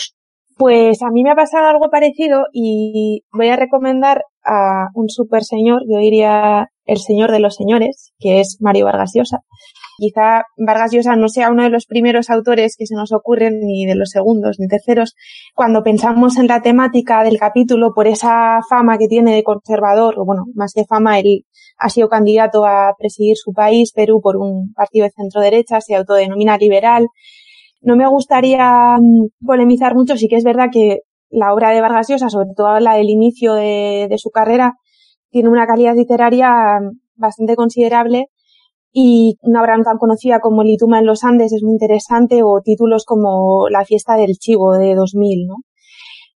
Pues 0.56 1.02
a 1.02 1.10
mí 1.10 1.22
me 1.22 1.30
ha 1.30 1.34
pasado 1.34 1.66
algo 1.66 1.90
parecido 1.90 2.46
y 2.50 3.24
voy 3.30 3.48
a 3.48 3.56
recomendar 3.56 4.22
a 4.42 4.86
un 4.94 5.10
super 5.10 5.44
señor, 5.44 5.82
yo 5.86 5.98
diría 5.98 6.68
el 6.86 6.96
señor 6.96 7.30
de 7.30 7.40
los 7.40 7.56
señores, 7.56 8.14
que 8.18 8.40
es 8.40 8.56
Mario 8.60 8.86
Vargas 8.86 9.12
Llosa. 9.14 9.40
Quizá 9.98 10.44
Vargas 10.56 10.92
Llosa 10.92 11.14
no 11.14 11.28
sea 11.28 11.50
uno 11.50 11.62
de 11.62 11.68
los 11.68 11.84
primeros 11.84 12.30
autores 12.30 12.76
que 12.78 12.86
se 12.86 12.94
nos 12.94 13.12
ocurren, 13.12 13.60
ni 13.60 13.84
de 13.84 13.96
los 13.96 14.08
segundos, 14.08 14.56
ni 14.58 14.66
terceros, 14.66 15.14
cuando 15.54 15.82
pensamos 15.82 16.38
en 16.38 16.46
la 16.46 16.62
temática 16.62 17.22
del 17.22 17.38
capítulo 17.38 17.92
por 17.94 18.06
esa 18.06 18.60
fama 18.66 18.96
que 18.96 19.08
tiene 19.08 19.34
de 19.34 19.42
conservador, 19.42 20.18
o 20.18 20.24
bueno, 20.24 20.44
más 20.54 20.72
que 20.74 20.86
fama, 20.86 21.18
él 21.18 21.44
ha 21.76 21.90
sido 21.90 22.08
candidato 22.08 22.64
a 22.64 22.94
presidir 22.98 23.36
su 23.36 23.52
país, 23.52 23.92
Perú, 23.92 24.22
por 24.22 24.38
un 24.38 24.72
partido 24.72 25.04
de 25.04 25.10
centro 25.10 25.42
derecha, 25.42 25.82
se 25.82 25.96
autodenomina 25.96 26.56
liberal. 26.56 27.08
No 27.82 27.96
me 27.96 28.08
gustaría 28.08 28.96
mm, 28.98 29.46
polemizar 29.46 29.94
mucho, 29.94 30.16
sí 30.16 30.28
que 30.28 30.36
es 30.36 30.44
verdad 30.44 30.68
que 30.72 31.00
la 31.30 31.52
obra 31.52 31.70
de 31.70 31.80
Vargas 31.80 32.08
Llosa, 32.08 32.28
sobre 32.28 32.48
todo 32.56 32.78
la 32.80 32.94
del 32.94 33.10
inicio 33.10 33.54
de, 33.54 34.14
su 34.16 34.30
carrera, 34.30 34.74
tiene 35.30 35.48
una 35.48 35.66
calidad 35.66 35.94
literaria 35.94 36.50
mm, 36.80 36.98
bastante 37.16 37.56
considerable 37.56 38.26
y 38.92 39.36
una 39.42 39.60
obra 39.60 39.76
tan 39.84 39.98
conocida 39.98 40.40
como 40.40 40.62
El 40.62 40.70
Ituma 40.70 40.98
en 40.98 41.06
los 41.06 41.22
Andes 41.24 41.52
es 41.52 41.62
muy 41.62 41.72
interesante 41.72 42.42
o 42.42 42.60
títulos 42.64 43.04
como 43.04 43.68
La 43.68 43.84
fiesta 43.84 44.16
del 44.16 44.36
chivo 44.38 44.72
de 44.72 44.94
2000, 44.94 45.46
¿no? 45.46 45.56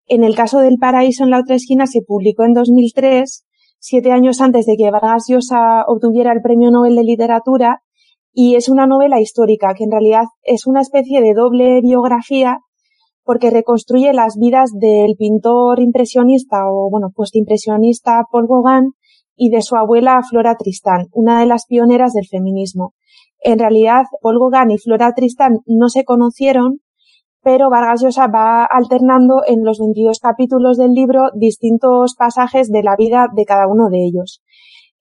En 0.07 0.24
el 0.24 0.34
caso 0.34 0.59
del 0.59 0.76
Paraíso 0.78 1.24
en 1.24 1.30
la 1.30 1.38
otra 1.38 1.55
esquina 1.55 1.86
se 1.86 2.01
publicó 2.07 2.45
en 2.45 2.53
2003, 2.53 3.47
siete 3.78 4.12
años 4.12 4.41
antes 4.41 4.66
de 4.66 4.76
que 4.76 4.91
Vargas 4.91 5.26
Llosa 5.28 5.84
obtuviera 5.86 6.32
el 6.32 6.43
Premio 6.43 6.70
Nobel 6.70 6.97
de 6.97 7.05
Literatura 7.05 7.80
y 8.33 8.55
es 8.57 8.68
una 8.68 8.87
novela 8.87 9.20
histórica 9.20 9.74
que 9.74 9.85
en 9.85 9.91
realidad 9.91 10.24
es 10.43 10.66
una 10.66 10.81
especie 10.81 11.20
de 11.20 11.35
doble 11.35 11.81
biografía 11.81 12.59
porque 13.24 13.51
reconstruye 13.51 14.12
las 14.12 14.37
vidas 14.37 14.70
del 14.72 15.14
pintor 15.16 15.81
impresionista 15.81 16.68
o 16.70 16.91
bueno, 16.91 17.11
postimpresionista 17.14 18.24
Paul 18.31 18.47
Gauguin 18.49 18.93
y 19.37 19.51
de 19.51 19.62
su 19.62 19.76
abuela 19.76 20.20
Flora 20.28 20.57
Tristán, 20.57 21.07
una 21.12 21.41
de 21.41 21.47
las 21.47 21.66
pioneras 21.66 22.12
del 22.12 22.26
feminismo. 22.26 22.95
En 23.43 23.59
realidad, 23.59 24.03
Paul 24.20 24.39
Gauguin 24.39 24.70
y 24.72 24.78
Flora 24.78 25.12
Tristán 25.14 25.61
no 25.66 25.89
se 25.89 26.05
conocieron, 26.05 26.81
pero 27.43 27.70
Vargas 27.70 28.03
Llosa 28.03 28.26
va 28.26 28.64
alternando 28.64 29.43
en 29.47 29.64
los 29.64 29.78
22 29.78 30.18
capítulos 30.18 30.76
del 30.76 30.93
libro 30.93 31.31
distintos 31.35 32.14
pasajes 32.16 32.70
de 32.70 32.83
la 32.83 32.97
vida 32.97 33.28
de 33.35 33.45
cada 33.45 33.66
uno 33.66 33.89
de 33.89 34.05
ellos. 34.05 34.43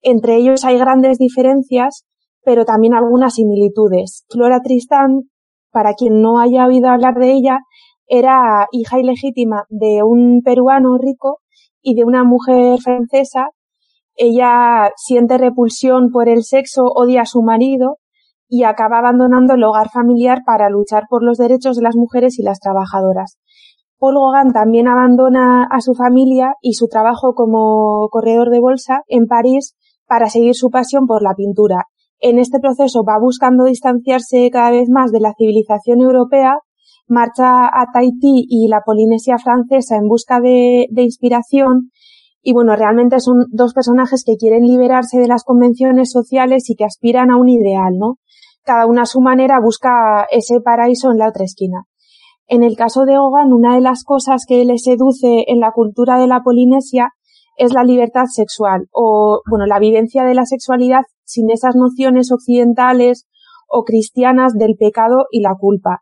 Entre 0.02 0.36
ellos 0.36 0.64
hay 0.64 0.78
grandes 0.78 1.18
diferencias, 1.18 2.06
pero 2.44 2.64
también 2.64 2.94
algunas 2.94 3.34
similitudes. 3.34 4.24
Flora 4.30 4.60
Tristán, 4.60 5.30
para 5.70 5.94
quien 5.94 6.22
no 6.22 6.40
haya 6.40 6.66
oído 6.66 6.88
hablar 6.88 7.14
de 7.14 7.32
ella, 7.32 7.58
era 8.06 8.66
hija 8.72 8.98
ilegítima 8.98 9.64
de 9.68 10.02
un 10.02 10.42
peruano 10.44 10.98
rico 10.98 11.38
y 11.82 11.94
de 11.94 12.04
una 12.04 12.24
mujer 12.24 12.78
francesa 12.80 13.50
ella 14.22 14.90
siente 14.96 15.38
repulsión 15.38 16.10
por 16.10 16.28
el 16.28 16.42
sexo, 16.42 16.82
odia 16.94 17.22
a 17.22 17.24
su 17.24 17.40
marido 17.40 17.96
y 18.48 18.64
acaba 18.64 18.98
abandonando 18.98 19.54
el 19.54 19.64
hogar 19.64 19.88
familiar 19.88 20.40
para 20.44 20.68
luchar 20.68 21.04
por 21.08 21.22
los 21.22 21.38
derechos 21.38 21.76
de 21.76 21.82
las 21.82 21.96
mujeres 21.96 22.38
y 22.38 22.42
las 22.42 22.60
trabajadoras. 22.60 23.38
Paul 23.98 24.16
Gauguin 24.16 24.52
también 24.52 24.88
abandona 24.88 25.64
a 25.64 25.80
su 25.80 25.94
familia 25.94 26.52
y 26.60 26.74
su 26.74 26.88
trabajo 26.88 27.32
como 27.34 28.10
corredor 28.10 28.50
de 28.50 28.60
bolsa 28.60 29.00
en 29.08 29.26
París 29.26 29.74
para 30.06 30.28
seguir 30.28 30.54
su 30.54 30.68
pasión 30.68 31.06
por 31.06 31.22
la 31.22 31.34
pintura. 31.34 31.86
En 32.20 32.38
este 32.38 32.60
proceso 32.60 33.02
va 33.02 33.18
buscando 33.18 33.64
distanciarse 33.64 34.50
cada 34.50 34.70
vez 34.70 34.88
más 34.90 35.10
de 35.10 35.20
la 35.20 35.34
civilización 35.36 36.00
europea, 36.00 36.58
marcha 37.08 37.66
a 37.66 37.86
Tahití 37.92 38.46
y 38.48 38.68
la 38.68 38.82
Polinesia 38.84 39.38
francesa 39.38 39.96
en 39.96 40.06
busca 40.06 40.40
de, 40.40 40.86
de 40.90 41.02
inspiración 41.02 41.90
y 42.42 42.52
bueno, 42.52 42.74
realmente 42.74 43.20
son 43.20 43.46
dos 43.50 43.74
personajes 43.74 44.24
que 44.24 44.36
quieren 44.36 44.64
liberarse 44.64 45.18
de 45.18 45.28
las 45.28 45.44
convenciones 45.44 46.10
sociales 46.10 46.70
y 46.70 46.74
que 46.74 46.84
aspiran 46.84 47.30
a 47.30 47.36
un 47.36 47.48
ideal, 47.48 47.98
¿no? 47.98 48.16
Cada 48.64 48.86
una 48.86 49.02
a 49.02 49.06
su 49.06 49.20
manera 49.20 49.58
busca 49.62 50.26
ese 50.30 50.60
paraíso 50.60 51.10
en 51.10 51.18
la 51.18 51.28
otra 51.28 51.44
esquina. 51.44 51.84
En 52.46 52.62
el 52.62 52.76
caso 52.76 53.04
de 53.04 53.18
Hogan, 53.18 53.52
una 53.52 53.74
de 53.74 53.80
las 53.80 54.04
cosas 54.04 54.44
que 54.46 54.64
le 54.64 54.78
seduce 54.78 55.44
en 55.48 55.60
la 55.60 55.72
cultura 55.72 56.18
de 56.18 56.26
la 56.26 56.40
Polinesia 56.42 57.10
es 57.56 57.72
la 57.72 57.84
libertad 57.84 58.26
sexual 58.26 58.88
o, 58.92 59.42
bueno, 59.48 59.66
la 59.66 59.78
vivencia 59.78 60.24
de 60.24 60.34
la 60.34 60.46
sexualidad 60.46 61.02
sin 61.24 61.50
esas 61.50 61.76
nociones 61.76 62.32
occidentales 62.32 63.26
o 63.68 63.84
cristianas 63.84 64.54
del 64.54 64.76
pecado 64.78 65.26
y 65.30 65.40
la 65.40 65.54
culpa. 65.58 66.00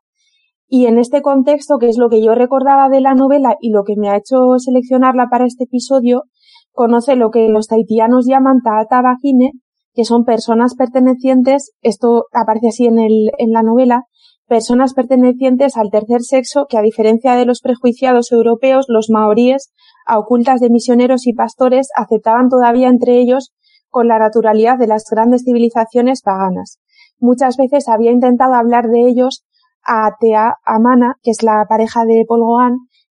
Y 0.66 0.86
en 0.86 0.98
este 0.98 1.22
contexto, 1.22 1.78
que 1.78 1.88
es 1.88 1.98
lo 1.98 2.08
que 2.08 2.22
yo 2.22 2.34
recordaba 2.34 2.88
de 2.88 3.00
la 3.00 3.14
novela 3.14 3.56
y 3.60 3.70
lo 3.70 3.84
que 3.84 3.96
me 3.96 4.08
ha 4.08 4.16
hecho 4.16 4.58
seleccionarla 4.58 5.28
para 5.30 5.46
este 5.46 5.64
episodio, 5.64 6.24
conoce 6.72 7.16
lo 7.16 7.30
que 7.30 7.48
los 7.48 7.68
taitianos 7.68 8.26
llaman 8.26 8.60
Taata 8.62 9.02
Vagine, 9.02 9.52
que 9.94 10.04
son 10.04 10.24
personas 10.24 10.74
pertenecientes, 10.76 11.72
esto 11.82 12.26
aparece 12.32 12.68
así 12.68 12.86
en, 12.86 12.98
el, 12.98 13.30
en 13.38 13.50
la 13.50 13.62
novela, 13.62 14.04
personas 14.46 14.94
pertenecientes 14.94 15.76
al 15.76 15.90
tercer 15.90 16.22
sexo 16.22 16.66
que 16.68 16.78
a 16.78 16.82
diferencia 16.82 17.34
de 17.34 17.46
los 17.46 17.60
prejuiciados 17.60 18.30
europeos, 18.30 18.86
los 18.88 19.08
maoríes, 19.10 19.72
a 20.08 20.18
ocultas 20.18 20.60
de 20.60 20.70
misioneros 20.70 21.26
y 21.26 21.34
pastores, 21.34 21.90
aceptaban 21.94 22.48
todavía 22.48 22.88
entre 22.88 23.20
ellos 23.20 23.52
con 23.90 24.08
la 24.08 24.18
naturalidad 24.18 24.78
de 24.78 24.88
las 24.88 25.04
grandes 25.08 25.44
civilizaciones 25.44 26.22
paganas. 26.22 26.80
Muchas 27.20 27.56
veces 27.56 27.88
había 27.88 28.10
intentado 28.10 28.54
hablar 28.54 28.88
de 28.88 29.06
ellos 29.06 29.44
a 29.84 30.10
Tea 30.18 30.54
Amana, 30.64 31.16
que 31.22 31.30
es 31.30 31.42
la 31.42 31.66
pareja 31.68 32.04
de 32.04 32.24
Paul 32.26 32.42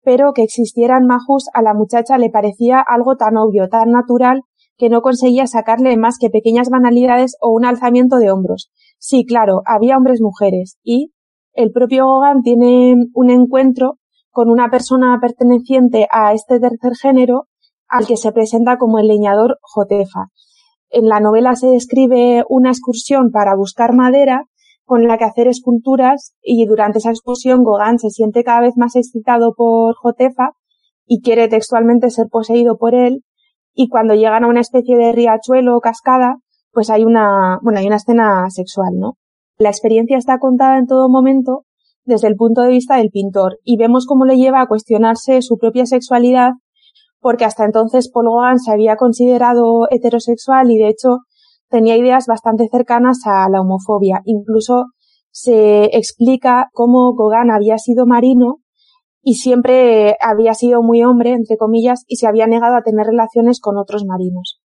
pero 0.04 0.34
que 0.34 0.44
existieran 0.44 1.06
majus 1.06 1.46
a 1.54 1.62
la 1.62 1.74
muchacha 1.74 2.18
le 2.18 2.30
parecía 2.30 2.80
algo 2.80 3.16
tan 3.18 3.38
obvio, 3.38 3.70
tan 3.70 3.92
natural, 3.92 4.42
que 4.78 4.90
no 4.90 5.02
conseguía 5.02 5.46
sacarle 5.46 5.98
más 5.98 6.18
que 6.20 6.30
pequeñas 6.30 6.70
banalidades 6.70 7.36
o 7.42 7.52
un 7.52 7.66
alzamiento 7.66 8.18
de 8.18 8.32
hombros. 8.32 8.72
Sí, 8.98 9.26
claro, 9.26 9.62
había 9.66 9.98
hombres 9.98 10.22
mujeres, 10.22 10.78
y 10.84 11.12
el 11.54 11.72
propio 11.72 12.06
Gogan 12.06 12.42
tiene 12.42 12.96
un 13.14 13.30
encuentro 13.30 14.00
con 14.32 14.50
una 14.50 14.70
persona 14.70 15.18
perteneciente 15.22 16.08
a 16.12 16.34
este 16.34 16.60
tercer 16.60 16.94
género 16.96 17.48
al 17.88 18.06
que 18.06 18.18
se 18.18 18.32
presenta 18.32 18.78
como 18.78 19.00
el 19.00 19.08
leñador 19.08 19.58
Jotefa. 19.62 20.28
En 20.90 21.08
la 21.08 21.20
novela 21.20 21.56
se 21.56 21.68
describe 21.68 22.44
una 22.50 22.70
excursión 22.70 23.32
para 23.32 23.56
buscar 23.56 23.94
madera 23.94 24.46
con 24.86 25.08
la 25.08 25.18
que 25.18 25.26
hacer 25.26 25.48
esculturas 25.48 26.34
y 26.42 26.66
durante 26.66 26.98
esa 26.98 27.12
excursión 27.12 27.64
Gauguin 27.64 28.00
se 28.00 28.10
siente 28.10 28.44
cada 28.44 28.62
vez 28.62 28.74
más 28.76 28.96
excitado 28.96 29.54
por 29.56 29.96
Jotefa 29.96 30.52
y 31.06 31.22
quiere 31.22 31.48
textualmente 31.48 32.10
ser 32.10 32.28
poseído 32.28 32.78
por 32.78 32.96
él 32.96 33.24
y 33.74 33.88
cuando 33.88 34.16
llegan 34.16 34.44
a 34.44 34.48
una 34.48 34.62
especie 34.62 34.98
de 34.98 35.12
riachuelo 35.12 35.78
o 35.78 35.80
cascada 35.80 36.38
pues 36.72 36.90
hay 36.90 37.04
una, 37.04 37.60
bueno, 37.62 37.80
hay 37.80 37.88
una 37.88 37.96
escena 37.98 38.50
sexual, 38.50 38.94
¿no? 38.98 39.18
La 39.58 39.70
experiencia 39.70 40.18
está 40.18 40.40
contada 40.40 40.78
en 40.78 40.88
todo 40.88 41.10
momento 41.10 41.66
desde 42.10 42.28
el 42.28 42.36
punto 42.36 42.62
de 42.62 42.70
vista 42.70 42.98
del 42.98 43.12
pintor 43.12 43.60
y 43.64 43.78
vemos 43.78 44.06
cómo 44.06 44.26
le 44.26 44.36
lleva 44.36 44.62
a 44.62 44.68
cuestionarse 44.68 45.42
su 45.42 45.58
propia 45.58 45.86
sexualidad 45.86 46.54
porque 47.22 47.46
hasta 47.46 47.66
entonces 47.66 48.10
Paul 48.12 48.26
Gauguin 48.26 48.60
se 48.60 48.72
había 48.72 48.96
considerado 48.96 49.88
heterosexual 49.90 50.72
y 50.72 50.78
de 50.78 50.90
hecho 50.90 51.20
tenía 51.70 51.96
ideas 51.98 52.26
bastante 52.28 52.68
cercanas 52.72 53.20
a 53.26 53.48
la 53.50 53.62
homofobia. 53.62 54.22
Incluso 54.26 54.86
se 55.32 55.96
explica 55.96 56.70
cómo 56.74 57.14
Gauguin 57.14 57.52
había 57.52 57.78
sido 57.78 58.06
marino 58.06 58.58
y 59.22 59.36
siempre 59.36 60.16
había 60.22 60.54
sido 60.54 60.82
muy 60.82 61.04
hombre, 61.04 61.34
entre 61.34 61.58
comillas, 61.58 62.04
y 62.08 62.16
se 62.16 62.28
había 62.28 62.48
negado 62.48 62.76
a 62.76 62.82
tener 62.82 63.06
relaciones 63.06 63.60
con 63.60 63.78
otros 63.78 64.04
marinos. 64.06 64.62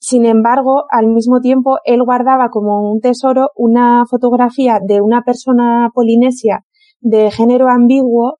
Sin 0.00 0.24
embargo, 0.24 0.84
al 0.90 1.08
mismo 1.08 1.40
tiempo, 1.40 1.78
él 1.84 2.02
guardaba 2.04 2.50
como 2.50 2.90
un 2.92 3.00
tesoro 3.00 3.50
una 3.56 4.04
fotografía 4.08 4.78
de 4.80 5.00
una 5.00 5.22
persona 5.22 5.90
polinesia 5.92 6.64
de 7.00 7.30
género 7.30 7.68
ambiguo 7.68 8.38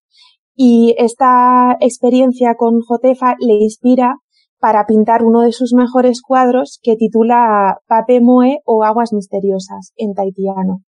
y 0.55 0.95
esta 0.99 1.77
experiencia 1.81 2.55
con 2.57 2.81
Jotefa 2.81 3.37
le 3.39 3.55
inspira 3.55 4.17
para 4.59 4.87
pintar 4.87 5.23
uno 5.23 5.43
de 5.43 5.53
sus 5.53 5.73
mejores 5.73 6.21
cuadros 6.21 6.81
que 6.83 6.97
titula 6.97 7.79
Pape 7.87 8.21
Moe 8.21 8.59
o 8.65 8.83
Aguas 8.83 9.13
Misteriosas 9.13 9.93
en 9.97 10.15
taitiano. 10.15 10.83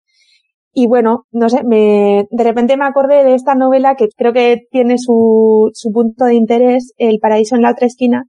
Y 0.72 0.86
bueno, 0.86 1.24
no 1.32 1.48
sé, 1.48 1.64
me, 1.64 2.28
de 2.30 2.44
repente 2.44 2.76
me 2.76 2.84
acordé 2.84 3.24
de 3.24 3.34
esta 3.34 3.54
novela 3.54 3.96
que 3.96 4.08
creo 4.16 4.32
que 4.32 4.66
tiene 4.70 4.98
su, 4.98 5.70
su 5.72 5.90
punto 5.90 6.26
de 6.26 6.34
interés, 6.34 6.92
El 6.98 7.18
paraíso 7.18 7.56
en 7.56 7.62
la 7.62 7.70
otra 7.72 7.86
esquina, 7.86 8.24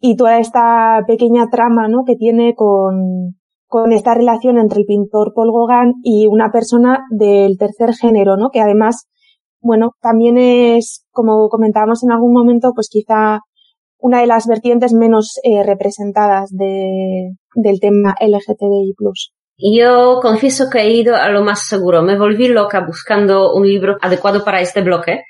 y 0.00 0.16
toda 0.16 0.38
esta 0.38 1.02
pequeña 1.06 1.48
trama, 1.50 1.88
¿no? 1.88 2.04
que 2.04 2.16
tiene 2.16 2.54
con, 2.54 3.36
con 3.74 3.92
esta 3.92 4.14
relación 4.14 4.56
entre 4.56 4.78
el 4.78 4.86
pintor 4.86 5.32
Paul 5.34 5.50
Gauguin 5.50 5.94
y 6.04 6.28
una 6.28 6.52
persona 6.52 7.00
del 7.10 7.58
tercer 7.58 7.92
género, 7.92 8.36
¿no? 8.36 8.50
que 8.50 8.60
además 8.60 9.08
bueno, 9.60 9.96
también 10.00 10.38
es, 10.38 11.04
como 11.10 11.48
comentábamos 11.48 12.04
en 12.04 12.12
algún 12.12 12.32
momento, 12.32 12.70
pues 12.72 12.86
quizá 12.88 13.40
una 13.98 14.20
de 14.20 14.28
las 14.28 14.46
vertientes 14.46 14.92
menos 14.92 15.40
eh, 15.42 15.64
representadas 15.64 16.50
de, 16.52 17.32
del 17.56 17.80
tema 17.80 18.14
LGTBI+. 18.20 18.94
Yo 19.76 20.20
confieso 20.22 20.66
que 20.70 20.78
he 20.78 20.92
ido 20.92 21.16
a 21.16 21.28
lo 21.30 21.42
más 21.42 21.66
seguro. 21.66 22.02
Me 22.02 22.16
volví 22.16 22.46
loca 22.46 22.84
buscando 22.86 23.54
un 23.54 23.66
libro 23.66 23.96
adecuado 24.00 24.44
para 24.44 24.60
este 24.60 24.82
bloque. 24.82 25.22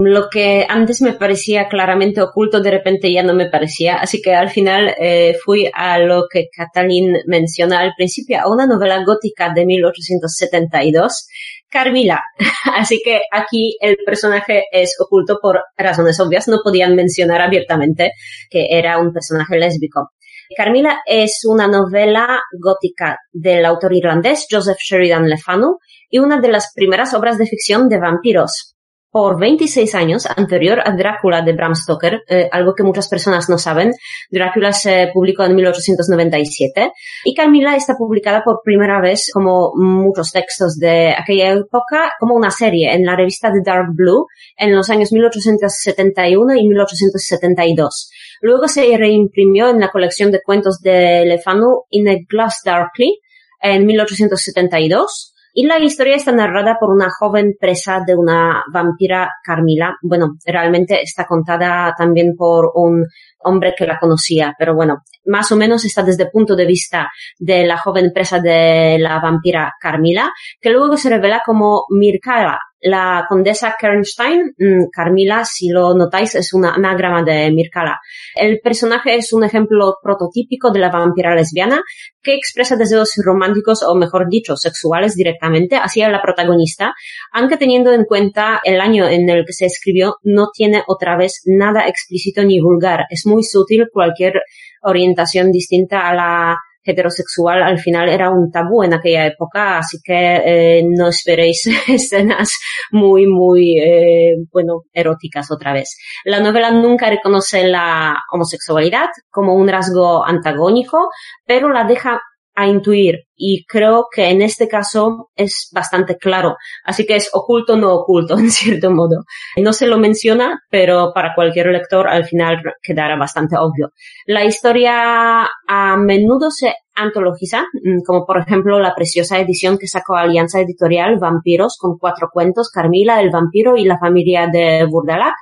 Lo 0.00 0.28
que 0.30 0.64
antes 0.68 1.02
me 1.02 1.14
parecía 1.14 1.66
claramente 1.66 2.22
oculto, 2.22 2.60
de 2.60 2.70
repente 2.70 3.12
ya 3.12 3.24
no 3.24 3.34
me 3.34 3.50
parecía. 3.50 3.96
Así 3.96 4.22
que 4.22 4.32
al 4.32 4.48
final 4.48 4.94
eh, 4.96 5.36
fui 5.44 5.68
a 5.74 5.98
lo 5.98 6.26
que 6.32 6.46
Catalín 6.56 7.16
menciona 7.26 7.80
al 7.80 7.94
principio, 7.96 8.40
a 8.40 8.48
una 8.48 8.64
novela 8.64 9.02
gótica 9.04 9.52
de 9.52 9.66
1872, 9.66 11.26
Carmila. 11.68 12.22
Así 12.76 13.00
que 13.04 13.22
aquí 13.32 13.76
el 13.80 13.96
personaje 14.06 14.66
es 14.70 14.94
oculto 15.00 15.40
por 15.42 15.62
razones 15.76 16.20
obvias. 16.20 16.46
No 16.46 16.60
podían 16.62 16.94
mencionar 16.94 17.40
abiertamente 17.40 18.12
que 18.50 18.68
era 18.70 18.98
un 19.00 19.12
personaje 19.12 19.58
lésbico. 19.58 20.10
Carmila 20.56 21.00
es 21.06 21.40
una 21.44 21.66
novela 21.66 22.40
gótica 22.52 23.18
del 23.32 23.64
autor 23.66 23.94
irlandés 23.94 24.46
Joseph 24.48 24.78
Sheridan 24.78 25.28
Le 25.28 25.38
Fanu 25.38 25.78
y 26.08 26.20
una 26.20 26.40
de 26.40 26.48
las 26.48 26.72
primeras 26.72 27.14
obras 27.14 27.36
de 27.36 27.46
ficción 27.46 27.88
de 27.88 27.98
vampiros 27.98 28.77
por 29.18 29.36
26 29.36 29.96
años 29.96 30.26
anterior 30.26 30.78
a 30.78 30.92
Drácula 30.92 31.42
de 31.42 31.52
Bram 31.52 31.74
Stoker, 31.74 32.22
eh, 32.28 32.48
algo 32.52 32.72
que 32.72 32.84
muchas 32.84 33.08
personas 33.08 33.48
no 33.48 33.58
saben. 33.58 33.90
Drácula 34.30 34.72
se 34.72 35.10
publicó 35.12 35.42
en 35.42 35.56
1897 35.56 36.92
y 37.24 37.34
Carmilla 37.34 37.74
está 37.74 37.94
publicada 37.96 38.44
por 38.44 38.60
primera 38.62 39.00
vez, 39.00 39.28
como 39.34 39.72
muchos 39.74 40.30
textos 40.30 40.76
de 40.78 41.16
aquella 41.18 41.50
época, 41.54 42.12
como 42.20 42.36
una 42.36 42.52
serie 42.52 42.94
en 42.94 43.04
la 43.04 43.16
revista 43.16 43.50
The 43.50 43.68
Dark 43.68 43.88
Blue 43.92 44.26
en 44.56 44.72
los 44.76 44.88
años 44.88 45.10
1871 45.10 46.54
y 46.54 46.68
1872. 46.68 48.10
Luego 48.40 48.68
se 48.68 48.96
reimprimió 48.96 49.68
en 49.68 49.80
la 49.80 49.90
colección 49.90 50.30
de 50.30 50.42
cuentos 50.42 50.78
de 50.80 51.24
Le 51.26 51.40
Fanu 51.40 51.86
In 51.90 52.08
a 52.08 52.14
Glass 52.28 52.60
Darkly 52.64 53.18
en 53.62 53.84
1872 53.84 55.34
y 55.60 55.66
la 55.66 55.80
historia 55.80 56.14
está 56.14 56.30
narrada 56.30 56.76
por 56.78 56.90
una 56.90 57.08
joven 57.10 57.56
presa 57.58 58.04
de 58.06 58.14
una 58.14 58.62
vampira 58.72 59.28
Carmila. 59.42 59.96
Bueno, 60.02 60.36
realmente 60.46 61.02
está 61.02 61.26
contada 61.26 61.92
también 61.98 62.36
por 62.36 62.70
un 62.76 63.04
hombre 63.40 63.74
que 63.76 63.84
la 63.84 63.98
conocía, 63.98 64.54
pero 64.56 64.76
bueno, 64.76 65.02
más 65.26 65.50
o 65.50 65.56
menos 65.56 65.84
está 65.84 66.04
desde 66.04 66.22
el 66.22 66.30
punto 66.30 66.54
de 66.54 66.64
vista 66.64 67.08
de 67.40 67.66
la 67.66 67.76
joven 67.76 68.12
presa 68.14 68.38
de 68.38 68.98
la 69.00 69.18
vampira 69.18 69.74
Carmila, 69.80 70.30
que 70.60 70.70
luego 70.70 70.96
se 70.96 71.10
revela 71.10 71.42
como 71.44 71.86
Mirkala, 71.90 72.60
la 72.80 73.26
condesa 73.28 73.74
Kernstein, 73.78 74.54
mm, 74.56 74.90
Carmila, 74.92 75.44
si 75.44 75.68
lo 75.68 75.94
notáis, 75.94 76.34
es 76.34 76.52
una 76.52 76.74
anagrama 76.74 77.22
de 77.22 77.50
Mirkala. 77.50 77.98
El 78.34 78.60
personaje 78.60 79.16
es 79.16 79.32
un 79.32 79.44
ejemplo 79.44 79.96
prototípico 80.02 80.70
de 80.70 80.78
la 80.78 80.90
vampira 80.90 81.34
lesbiana 81.34 81.82
que 82.22 82.34
expresa 82.34 82.76
deseos 82.76 83.12
románticos 83.24 83.82
o, 83.82 83.94
mejor 83.94 84.28
dicho, 84.28 84.56
sexuales 84.56 85.14
directamente 85.14 85.76
hacia 85.76 86.08
la 86.08 86.22
protagonista, 86.22 86.94
aunque 87.32 87.56
teniendo 87.56 87.92
en 87.92 88.04
cuenta 88.04 88.60
el 88.64 88.80
año 88.80 89.08
en 89.08 89.28
el 89.28 89.44
que 89.44 89.52
se 89.52 89.66
escribió, 89.66 90.16
no 90.22 90.48
tiene 90.52 90.82
otra 90.86 91.16
vez 91.16 91.42
nada 91.46 91.88
explícito 91.88 92.44
ni 92.44 92.60
vulgar. 92.60 93.06
Es 93.10 93.26
muy 93.26 93.42
sutil 93.42 93.86
cualquier 93.92 94.42
orientación 94.82 95.50
distinta 95.50 96.08
a 96.08 96.14
la 96.14 96.56
heterosexual 96.92 97.62
al 97.62 97.78
final 97.78 98.08
era 98.08 98.30
un 98.30 98.50
tabú 98.50 98.82
en 98.82 98.94
aquella 98.94 99.26
época, 99.26 99.78
así 99.78 99.98
que 100.02 100.36
eh, 100.44 100.82
no 100.84 101.08
esperéis 101.08 101.66
escenas 101.88 102.50
muy, 102.90 103.26
muy, 103.26 103.78
eh, 103.78 104.34
bueno, 104.52 104.82
eróticas 104.92 105.50
otra 105.50 105.72
vez. 105.72 105.96
La 106.24 106.40
novela 106.40 106.70
nunca 106.70 107.10
reconoce 107.10 107.66
la 107.68 108.16
homosexualidad 108.32 109.08
como 109.30 109.54
un 109.54 109.68
rasgo 109.68 110.24
antagónico, 110.24 111.10
pero 111.46 111.70
la 111.72 111.84
deja 111.84 112.20
a 112.54 112.66
intuir 112.66 113.27
y 113.38 113.64
creo 113.66 114.06
que 114.12 114.28
en 114.28 114.42
este 114.42 114.68
caso 114.68 115.30
es 115.36 115.70
bastante 115.72 116.16
claro. 116.16 116.56
Así 116.84 117.06
que 117.06 117.16
es 117.16 117.30
oculto 117.32 117.76
no 117.76 117.94
oculto 117.94 118.36
en 118.38 118.50
cierto 118.50 118.90
modo. 118.90 119.24
No 119.56 119.72
se 119.72 119.86
lo 119.86 119.98
menciona, 119.98 120.60
pero 120.70 121.12
para 121.14 121.34
cualquier 121.34 121.68
lector 121.68 122.08
al 122.08 122.24
final 122.24 122.60
quedará 122.82 123.16
bastante 123.16 123.56
obvio. 123.56 123.92
La 124.26 124.44
historia 124.44 125.48
a 125.66 125.96
menudo 125.96 126.50
se 126.50 126.74
antologiza, 126.98 127.62
mm, 127.62 128.02
como 128.04 128.26
por 128.26 128.38
ejemplo 128.40 128.78
la 128.80 128.94
preciosa 128.94 129.38
edición 129.38 129.78
que 129.78 129.86
sacó 129.86 130.16
Alianza 130.16 130.60
Editorial 130.60 131.18
Vampiros 131.18 131.76
con 131.78 131.96
cuatro 131.96 132.28
cuentos, 132.32 132.70
Carmila, 132.70 133.20
el 133.20 133.30
vampiro 133.30 133.76
y 133.76 133.84
la 133.84 133.98
familia 133.98 134.48
de 134.52 134.84
Burdalac, 134.84 135.34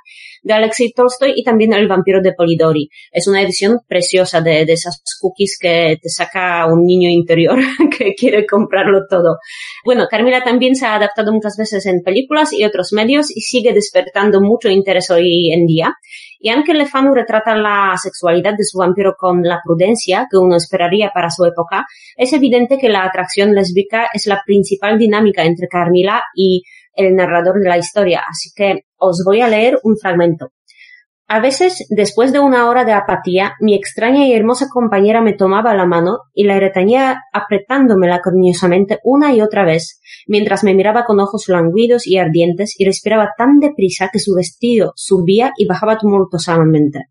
de 0.43 0.53
Alexei 0.53 0.93
Tolstoy 0.93 1.33
y 1.35 1.43
también 1.43 1.73
El 1.73 1.89
vampiro 1.89 2.21
de 2.23 2.33
Polidori. 2.33 2.89
Es 3.11 3.27
una 3.27 3.43
edición 3.43 3.81
preciosa 3.89 4.41
de, 4.41 4.65
de 4.65 4.73
esas 4.75 5.03
cookies 5.21 5.59
que 5.61 5.99
te 6.01 6.09
saca 6.09 6.67
un 6.67 6.85
niño 6.85 7.09
interior 7.09 7.59
que 7.97 8.15
quiere 8.15 8.47
comprarlo 8.47 9.07
todo. 9.09 9.39
Bueno, 9.85 10.07
Carmila 10.11 10.43
también 10.43 10.75
se 10.75 10.87
ha 10.87 10.95
adaptado 10.95 11.33
muchas 11.33 11.57
veces 11.57 11.87
en 11.87 12.03
películas 12.03 12.53
y 12.53 12.65
otros 12.65 12.93
medios 12.93 13.31
y 13.31 13.41
sigue 13.41 13.73
despertando 13.73 14.41
mucho 14.41 14.69
interés 14.69 15.11
hoy 15.11 15.53
en 15.53 15.67
día. 15.67 15.95
Y 16.39 16.51
aunque 16.51 16.75
Lefanu 16.75 17.15
retrata 17.15 17.57
la 17.57 17.95
sexualidad 17.97 18.53
de 18.57 18.65
su 18.65 18.79
vampiro 18.79 19.15
con 19.19 19.43
la 19.43 19.61
prudencia 19.65 20.27
que 20.31 20.37
uno 20.37 20.57
esperaría 20.57 21.11
para 21.15 21.31
su 21.31 21.45
época, 21.45 21.87
es 22.17 22.33
evidente 22.33 22.79
que 22.79 22.89
la 22.89 23.05
atracción 23.05 23.55
lésbica 23.55 24.09
es 24.13 24.27
la 24.27 24.43
principal 24.45 24.99
dinámica 24.99 25.45
entre 25.45 25.69
Carmila 25.69 26.23
y 26.35 26.63
el 26.95 27.15
narrador 27.15 27.61
de 27.61 27.69
la 27.69 27.79
historia, 27.79 28.23
así 28.29 28.51
que 28.55 28.85
os 28.97 29.23
voy 29.25 29.41
a 29.41 29.49
leer 29.49 29.79
un 29.83 29.97
fragmento. 29.97 30.49
A 31.29 31.41
veces, 31.41 31.87
después 31.91 32.33
de 32.33 32.39
una 32.39 32.69
hora 32.69 32.85
de 32.85 32.93
apatía, 32.93 33.55
mi 33.61 33.75
extraña 33.75 34.27
y 34.27 34.33
hermosa 34.33 34.67
compañera 34.73 35.21
me 35.23 35.33
tomaba 35.33 35.75
la 35.75 35.85
mano 35.85 36.19
y 36.33 36.45
la 36.45 36.61
retañía 36.61 37.23
apretándomela 37.33 38.21
cariñosamente 38.21 39.01
una 39.03 39.35
y 39.35 39.41
otra 39.41 39.65
vez, 39.65 40.01
mientras 40.29 40.63
me 40.63 40.73
miraba 40.73 41.05
con 41.05 41.19
ojos 41.19 41.49
languidos 41.49 42.07
y 42.07 42.19
ardientes 42.19 42.79
y 42.79 42.85
respiraba 42.85 43.31
tan 43.37 43.59
deprisa 43.59 44.11
que 44.13 44.21
su 44.21 44.35
vestido 44.37 44.93
subía 44.95 45.53
y 45.57 45.67
bajaba 45.67 45.99
tumultuosamente. 45.99 47.07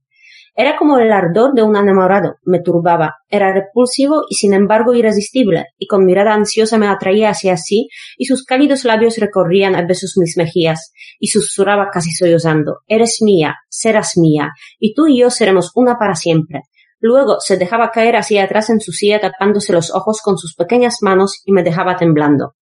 Era 0.58 0.78
como 0.78 1.00
el 1.00 1.12
ardor 1.12 1.54
de 1.54 1.64
un 1.64 1.76
enamorado, 1.76 2.38
me 2.46 2.62
turbaba, 2.62 3.16
era 3.30 3.52
repulsivo 3.54 4.24
y 4.30 4.36
sin 4.36 4.54
embargo 4.54 4.94
irresistible, 4.94 5.66
y 5.78 5.86
con 5.86 6.06
mirada 6.06 6.34
ansiosa 6.34 6.78
me 6.78 6.88
atraía 6.88 7.30
hacia 7.30 7.58
sí, 7.58 7.90
y 8.18 8.26
sus 8.26 8.46
cálidos 8.46 8.86
labios 8.86 9.18
recorrían 9.18 9.76
a 9.76 9.86
besos 9.86 10.14
mis 10.18 10.38
mejillas, 10.38 10.94
y 11.20 11.28
susurraba 11.28 11.90
casi 11.92 12.12
sollozando, 12.12 12.78
Eres 12.88 13.18
mía, 13.22 13.56
serás 13.70 14.14
mía, 14.16 14.52
y 14.80 14.94
tú 14.94 15.08
y 15.08 15.20
yo 15.20 15.30
seremos 15.30 15.72
una 15.76 15.98
para 16.00 16.16
siempre. 16.16 16.62
Luego 17.00 17.42
se 17.42 17.58
dejaba 17.58 17.92
caer 17.92 18.16
hacia 18.16 18.46
atrás 18.46 18.70
en 18.70 18.80
su 18.80 18.94
silla 18.94 19.20
tapándose 19.20 19.74
los 19.74 19.94
ojos 19.94 20.22
con 20.22 20.38
sus 20.38 20.56
pequeñas 20.56 21.00
manos 21.02 21.42
y 21.44 21.52
me 21.52 21.64
dejaba 21.64 21.98
temblando 21.98 22.56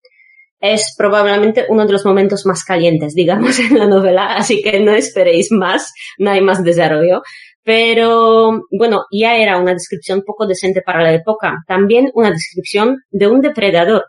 es 0.62 0.94
probablemente 0.96 1.66
uno 1.68 1.84
de 1.84 1.92
los 1.92 2.06
momentos 2.06 2.46
más 2.46 2.64
calientes, 2.64 3.14
digamos, 3.14 3.58
en 3.70 3.78
la 3.78 3.86
novela, 3.86 4.36
así 4.36 4.62
que 4.62 4.80
no 4.80 4.92
esperéis 4.92 5.50
más, 5.50 5.92
no 6.18 6.30
hay 6.30 6.40
más 6.40 6.62
desarrollo. 6.62 7.22
Pero 7.64 8.62
bueno, 8.76 9.04
ya 9.10 9.36
era 9.36 9.58
una 9.58 9.72
descripción 9.72 10.22
poco 10.26 10.46
decente 10.46 10.82
para 10.82 11.02
la 11.02 11.12
época. 11.12 11.58
También 11.66 12.10
una 12.14 12.30
descripción 12.30 12.98
de 13.10 13.28
un 13.28 13.40
depredador. 13.40 14.04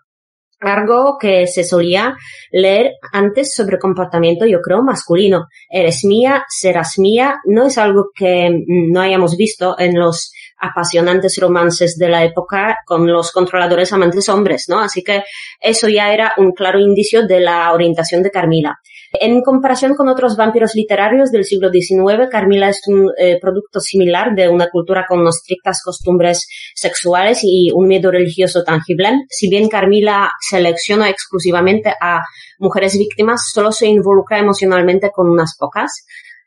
Algo 0.60 1.18
que 1.20 1.46
se 1.46 1.66
solía 1.66 2.16
leer 2.50 2.92
antes 3.12 3.54
sobre 3.54 3.78
comportamiento, 3.78 4.46
yo 4.46 4.62
creo, 4.62 4.82
masculino. 4.82 5.48
Eres 5.70 6.06
mía, 6.06 6.46
serás 6.48 6.94
mía, 6.98 7.36
no 7.46 7.66
es 7.66 7.78
algo 7.78 8.12
que 8.16 8.50
no 8.68 9.02
hayamos 9.02 9.36
visto 9.36 9.78
en 9.78 10.00
los 10.00 10.32
apasionantes 10.58 11.38
romances 11.40 11.98
de 11.98 12.08
la 12.08 12.24
época 12.24 12.78
con 12.86 13.12
los 13.12 13.32
controladores 13.34 13.92
amantes 13.92 14.30
hombres, 14.30 14.66
¿no? 14.70 14.80
Así 14.80 15.04
que 15.04 15.24
eso 15.60 15.90
ya 15.90 16.14
era 16.14 16.34
un 16.38 16.54
claro 16.54 16.80
indicio 16.80 17.28
de 17.28 17.42
la 17.42 17.74
orientación 17.74 18.24
de 18.24 18.32
Carmila. 18.32 18.78
En 19.26 19.42
comparación 19.42 19.96
con 19.96 20.10
otros 20.10 20.36
vampiros 20.36 20.76
literarios 20.76 21.32
del 21.32 21.46
siglo 21.46 21.70
XIX, 21.72 22.28
Carmila 22.30 22.68
es 22.68 22.82
un 22.88 23.10
eh, 23.18 23.40
producto 23.40 23.80
similar 23.80 24.36
de 24.36 24.50
una 24.50 24.68
cultura 24.70 25.06
con 25.08 25.26
estrictas 25.26 25.80
costumbres 25.82 26.46
sexuales 26.76 27.40
y 27.42 27.72
un 27.74 27.88
miedo 27.88 28.12
religioso 28.12 28.66
tangible. 28.66 29.12
Si 29.30 29.50
bien 29.50 29.70
Carmila 29.70 30.30
selecciona 30.42 31.10
exclusivamente 31.10 31.94
a 32.02 32.20
mujeres 32.60 32.98
víctimas, 32.98 33.44
solo 33.54 33.72
se 33.72 33.88
involucra 33.88 34.40
emocionalmente 34.40 35.10
con 35.10 35.30
unas 35.30 35.56
pocas. 35.58 36.06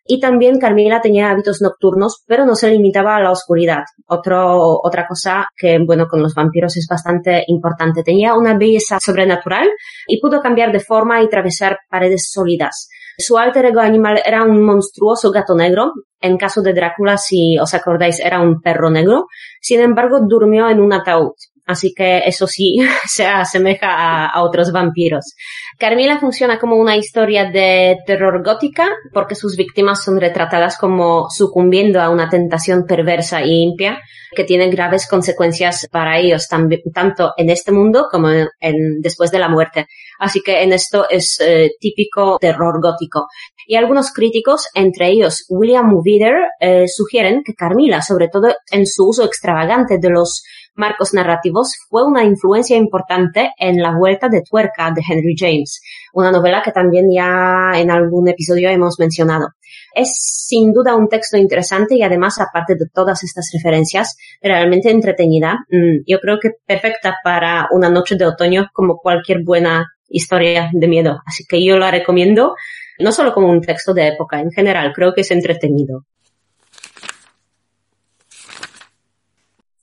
Y 0.08 0.20
también 0.20 0.58
Carmila 0.58 1.00
tenía 1.00 1.30
hábitos 1.30 1.60
nocturnos, 1.60 2.22
pero 2.26 2.44
no 2.44 2.54
se 2.54 2.70
limitaba 2.70 3.16
a 3.16 3.22
la 3.22 3.32
oscuridad. 3.32 3.82
Otro, 4.06 4.80
otra 4.82 5.06
cosa 5.06 5.48
que, 5.56 5.78
bueno, 5.84 6.06
con 6.08 6.22
los 6.22 6.34
vampiros 6.34 6.76
es 6.76 6.86
bastante 6.88 7.44
importante. 7.48 8.02
Tenía 8.04 8.34
una 8.34 8.56
belleza 8.56 8.98
sobrenatural 9.00 9.68
y 10.06 10.20
pudo 10.20 10.40
cambiar 10.40 10.72
de 10.72 10.80
forma 10.80 11.20
y 11.20 11.26
atravesar 11.26 11.78
paredes 11.90 12.30
sólidas. 12.32 12.88
Su 13.18 13.38
alter 13.38 13.64
ego 13.64 13.80
animal 13.80 14.20
era 14.24 14.44
un 14.44 14.62
monstruoso 14.62 15.30
gato 15.30 15.54
negro. 15.54 15.92
En 16.20 16.36
caso 16.36 16.60
de 16.62 16.74
Drácula, 16.74 17.16
si 17.16 17.58
os 17.58 17.72
acordáis, 17.72 18.20
era 18.20 18.40
un 18.40 18.60
perro 18.60 18.90
negro. 18.90 19.26
Sin 19.60 19.80
embargo, 19.80 20.20
durmió 20.28 20.68
en 20.68 20.80
un 20.80 20.92
ataúd. 20.92 21.32
Así 21.66 21.92
que 21.94 22.18
eso 22.24 22.46
sí 22.46 22.76
se 23.06 23.26
asemeja 23.26 24.26
a, 24.26 24.42
otros 24.42 24.72
vampiros. 24.72 25.34
Carmila 25.78 26.18
funciona 26.18 26.58
como 26.58 26.76
una 26.76 26.96
historia 26.96 27.50
de 27.50 27.98
terror 28.06 28.42
gótica 28.44 28.88
porque 29.12 29.34
sus 29.34 29.56
víctimas 29.56 30.02
son 30.04 30.20
retratadas 30.20 30.78
como 30.78 31.28
sucumbiendo 31.28 32.00
a 32.00 32.10
una 32.10 32.28
tentación 32.28 32.84
perversa 32.86 33.42
e 33.42 33.48
impia 33.48 33.98
que 34.34 34.44
tiene 34.44 34.68
graves 34.68 35.08
consecuencias 35.08 35.88
para 35.90 36.18
ellos, 36.18 36.46
tanto 36.48 37.32
en 37.36 37.50
este 37.50 37.72
mundo 37.72 38.06
como 38.10 38.28
en, 38.30 39.00
después 39.00 39.30
de 39.30 39.38
la 39.38 39.48
muerte. 39.48 39.86
Así 40.18 40.42
que 40.42 40.62
en 40.62 40.72
esto 40.72 41.06
es 41.08 41.38
eh, 41.40 41.70
típico 41.80 42.38
terror 42.38 42.80
gótico. 42.80 43.26
Y 43.66 43.74
algunos 43.74 44.12
críticos, 44.12 44.68
entre 44.74 45.08
ellos 45.08 45.44
William 45.48 45.90
Wieder, 46.04 46.36
eh, 46.60 46.86
sugieren 46.86 47.42
que 47.44 47.54
Carmila, 47.54 48.00
sobre 48.02 48.28
todo 48.28 48.54
en 48.70 48.86
su 48.86 49.08
uso 49.08 49.24
extravagante 49.24 49.98
de 49.98 50.10
los 50.10 50.42
marcos 50.76 51.14
narrativos, 51.14 51.72
fue 51.88 52.04
una 52.04 52.24
influencia 52.24 52.76
importante 52.76 53.52
en 53.58 53.82
La 53.82 53.96
Vuelta 53.96 54.28
de 54.28 54.42
Tuerca 54.42 54.90
de 54.94 55.02
Henry 55.08 55.34
James, 55.36 55.80
una 56.12 56.30
novela 56.30 56.62
que 56.62 56.72
también 56.72 57.10
ya 57.12 57.72
en 57.74 57.90
algún 57.90 58.28
episodio 58.28 58.68
hemos 58.68 58.98
mencionado. 58.98 59.48
Es 59.94 60.12
sin 60.48 60.72
duda 60.72 60.94
un 60.94 61.08
texto 61.08 61.36
interesante 61.36 61.96
y 61.96 62.02
además, 62.02 62.38
aparte 62.40 62.74
de 62.76 62.86
todas 62.92 63.24
estas 63.24 63.50
referencias, 63.52 64.16
realmente 64.40 64.90
entretenida. 64.90 65.58
Mm, 65.70 66.04
yo 66.06 66.20
creo 66.20 66.38
que 66.40 66.50
perfecta 66.66 67.16
para 67.24 67.68
una 67.72 67.88
noche 67.88 68.16
de 68.16 68.26
otoño 68.26 68.68
como 68.72 68.98
cualquier 68.98 69.42
buena 69.42 69.86
historia 70.08 70.70
de 70.72 70.88
miedo. 70.88 71.18
Así 71.26 71.44
que 71.48 71.64
yo 71.64 71.78
la 71.78 71.90
recomiendo, 71.90 72.54
no 72.98 73.12
solo 73.12 73.32
como 73.32 73.50
un 73.50 73.60
texto 73.60 73.92
de 73.94 74.08
época, 74.08 74.40
en 74.40 74.50
general, 74.50 74.92
creo 74.94 75.14
que 75.14 75.22
es 75.22 75.30
entretenido. 75.30 76.04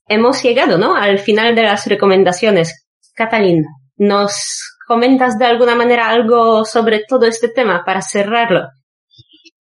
Hemos 0.08 0.44
llegado, 0.44 0.78
¿no? 0.78 0.96
Al 0.96 1.20
final 1.20 1.56
de 1.56 1.64
las 1.64 1.88
recomendaciones. 1.88 2.88
Catalina, 3.16 3.68
¿nos 3.98 4.62
comentas 4.88 5.38
de 5.38 5.46
alguna 5.46 5.76
manera 5.76 6.10
algo 6.10 6.66
sobre 6.66 7.04
todo 7.08 7.26
este 7.26 7.50
tema 7.50 7.84
para 7.86 8.02
cerrarlo? 8.02 8.68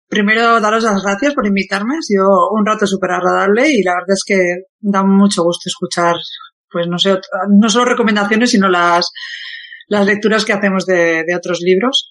Primero, 0.09 0.61
daros 0.61 0.83
las 0.83 1.03
gracias 1.03 1.33
por 1.33 1.45
invitarme. 1.45 1.95
Ha 1.95 2.57
un 2.57 2.65
rato 2.65 2.87
súper 2.87 3.11
agradable 3.11 3.69
y 3.69 3.83
la 3.83 3.93
verdad 3.93 4.13
es 4.13 4.23
que 4.25 4.37
da 4.79 5.03
mucho 5.03 5.43
gusto 5.43 5.63
escuchar, 5.67 6.15
pues 6.71 6.87
no 6.87 6.97
sé, 6.97 7.19
no 7.49 7.69
solo 7.69 7.85
recomendaciones, 7.85 8.51
sino 8.51 8.69
las, 8.69 9.11
las 9.87 10.05
lecturas 10.05 10.45
que 10.45 10.53
hacemos 10.53 10.85
de, 10.85 11.23
de 11.25 11.35
otros 11.35 11.59
libros. 11.61 12.09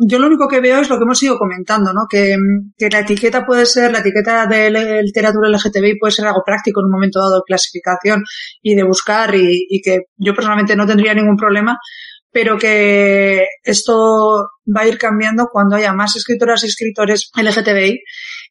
Yo 0.00 0.18
lo 0.18 0.26
único 0.26 0.48
que 0.48 0.60
veo 0.60 0.80
es 0.80 0.88
lo 0.88 0.96
que 0.96 1.04
hemos 1.04 1.22
ido 1.22 1.36
comentando, 1.36 1.92
¿no? 1.92 2.06
Que, 2.08 2.36
que 2.78 2.88
la 2.88 3.00
etiqueta 3.00 3.44
puede 3.44 3.66
ser, 3.66 3.92
la 3.92 3.98
etiqueta 3.98 4.46
de 4.46 5.02
literatura 5.02 5.50
LGTBI 5.50 5.98
puede 5.98 6.12
ser 6.12 6.26
algo 6.26 6.42
práctico 6.44 6.80
en 6.80 6.86
un 6.86 6.92
momento 6.92 7.20
dado 7.20 7.36
de 7.36 7.42
clasificación 7.46 8.22
y 8.62 8.74
de 8.74 8.84
buscar 8.84 9.34
y, 9.34 9.66
y 9.68 9.82
que 9.82 10.06
yo 10.16 10.34
personalmente 10.34 10.76
no 10.76 10.86
tendría 10.86 11.12
ningún 11.12 11.36
problema, 11.36 11.78
pero 12.32 12.56
que 12.56 13.44
esto 13.62 14.48
va 14.74 14.80
a 14.80 14.88
ir 14.88 14.96
cambiando 14.96 15.48
cuando 15.52 15.76
haya 15.76 15.92
más 15.92 16.16
escritoras 16.16 16.64
y 16.64 16.68
escritores 16.68 17.30
LGTBI 17.36 18.00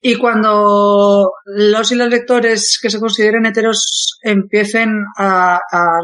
y 0.04 0.18
cuando 0.18 1.32
los 1.45 1.91
y 1.91 1.95
las 1.95 2.10
lectores 2.10 2.80
que 2.82 2.89
se 2.89 2.99
consideren 2.99 3.45
heteros 3.45 4.18
empiecen 4.24 5.06
a, 5.18 5.60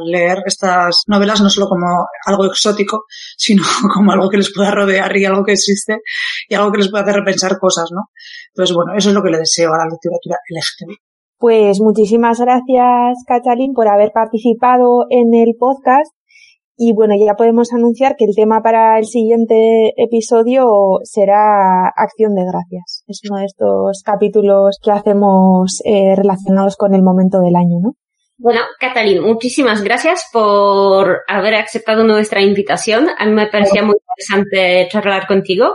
leer 0.05 0.43
estas 0.45 1.01
novelas 1.07 1.41
no 1.41 1.49
solo 1.49 1.67
como 1.67 2.05
algo 2.25 2.45
exótico, 2.45 3.05
sino 3.37 3.63
como 3.93 4.11
algo 4.11 4.29
que 4.29 4.37
les 4.37 4.53
pueda 4.53 4.71
rodear 4.71 5.15
y 5.17 5.25
algo 5.25 5.43
que 5.43 5.53
existe 5.53 6.01
y 6.47 6.53
algo 6.53 6.71
que 6.71 6.77
les 6.77 6.91
pueda 6.91 7.03
hacer 7.03 7.15
repensar 7.15 7.57
cosas, 7.59 7.89
¿no? 7.91 8.09
Entonces, 8.49 8.75
bueno, 8.75 8.93
eso 8.95 9.09
es 9.09 9.15
lo 9.15 9.23
que 9.23 9.31
le 9.31 9.39
deseo 9.39 9.73
a 9.73 9.77
la 9.77 9.85
literatura 9.85 10.37
LGTBI. 10.47 10.97
Pues 11.39 11.79
muchísimas 11.79 12.39
gracias, 12.39 13.17
Cachalín, 13.27 13.73
por 13.73 13.87
haber 13.87 14.11
participado 14.11 15.05
en 15.09 15.33
el 15.33 15.55
podcast 15.57 16.11
y 16.77 16.93
bueno, 16.93 17.15
ya 17.19 17.33
podemos 17.33 17.73
anunciar 17.73 18.15
que 18.15 18.25
el 18.25 18.35
tema 18.35 18.61
para 18.61 18.99
el 18.99 19.05
siguiente 19.05 19.93
episodio 19.97 20.99
será 21.03 21.87
Acción 21.87 22.35
de 22.35 22.43
Gracias. 22.45 23.03
Es 23.07 23.21
uno 23.27 23.39
de 23.39 23.45
estos 23.45 24.03
capítulos 24.05 24.77
que 24.81 24.91
hacemos 24.91 25.81
eh, 25.83 26.15
relacionados 26.15 26.77
con 26.77 26.93
el 26.93 27.01
momento 27.01 27.39
del 27.39 27.55
año, 27.55 27.79
¿no? 27.81 27.93
Bueno, 28.37 28.61
Catalín, 28.79 29.23
muchísimas 29.23 29.83
gracias 29.83 30.29
por 30.31 31.21
haber 31.27 31.55
aceptado 31.55 32.03
nuestra 32.03 32.43
invitación. 32.43 33.07
A 33.17 33.25
mí 33.25 33.31
me 33.31 33.47
parecía 33.47 33.81
muy 33.81 33.95
interesante 33.95 34.87
charlar 34.91 35.25
contigo. 35.25 35.73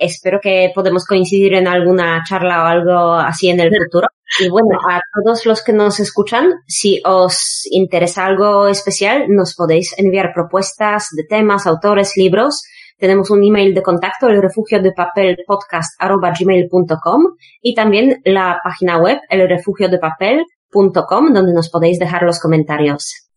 Espero 0.00 0.40
que 0.42 0.72
podamos 0.74 1.04
coincidir 1.04 1.52
en 1.52 1.68
alguna 1.68 2.22
charla 2.26 2.64
o 2.64 2.66
algo 2.66 3.12
así 3.12 3.50
en 3.50 3.60
el 3.60 3.70
futuro. 3.70 4.08
Y 4.40 4.48
bueno, 4.48 4.78
a 4.88 5.02
todos 5.12 5.44
los 5.44 5.62
que 5.62 5.74
nos 5.74 6.00
escuchan, 6.00 6.52
si 6.66 7.02
os 7.04 7.66
interesa 7.70 8.24
algo 8.24 8.66
especial, 8.66 9.26
nos 9.28 9.54
podéis 9.54 9.94
enviar 9.98 10.32
propuestas 10.32 11.08
de 11.14 11.24
temas, 11.24 11.66
autores, 11.66 12.16
libros. 12.16 12.62
Tenemos 12.96 13.30
un 13.30 13.44
email 13.44 13.74
de 13.74 13.82
contacto, 13.82 14.28
el 14.28 14.40
refugio 14.40 14.80
de 14.80 14.92
papel 14.92 15.36
podcast 15.46 16.00
gmail.com 16.00 17.22
y 17.60 17.74
también 17.74 18.22
la 18.24 18.58
página 18.64 18.96
web, 18.98 19.18
el 19.28 19.46
refugio 19.50 19.90
de 19.90 19.98
donde 21.34 21.52
nos 21.52 21.68
podéis 21.68 21.98
dejar 21.98 22.22
los 22.22 22.40
comentarios. 22.40 23.29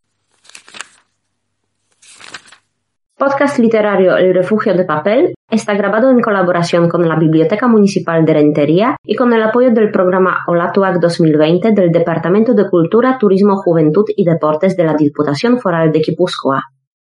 Podcast 3.15 3.59
literario 3.59 4.17
El 4.17 4.33
Refugio 4.33 4.73
de 4.73 4.85
Papel 4.85 5.35
está 5.49 5.75
grabado 5.75 6.09
en 6.09 6.19
colaboración 6.19 6.89
con 6.89 7.07
la 7.07 7.15
Biblioteca 7.15 7.67
Municipal 7.67 8.25
de 8.25 8.33
Rentería 8.33 8.97
y 9.05 9.15
con 9.15 9.31
el 9.33 9.43
apoyo 9.43 9.69
del 9.69 9.91
programa 9.91 10.39
Olatuac 10.47 10.99
2020 10.99 11.73
del 11.73 11.91
Departamento 11.91 12.55
de 12.55 12.67
Cultura, 12.67 13.19
Turismo, 13.19 13.55
Juventud 13.57 14.05
y 14.17 14.25
Deportes 14.25 14.75
de 14.75 14.85
la 14.85 14.95
Diputación 14.95 15.59
Foral 15.59 15.91
de 15.91 15.99
Guipúzcoa. 15.99 16.63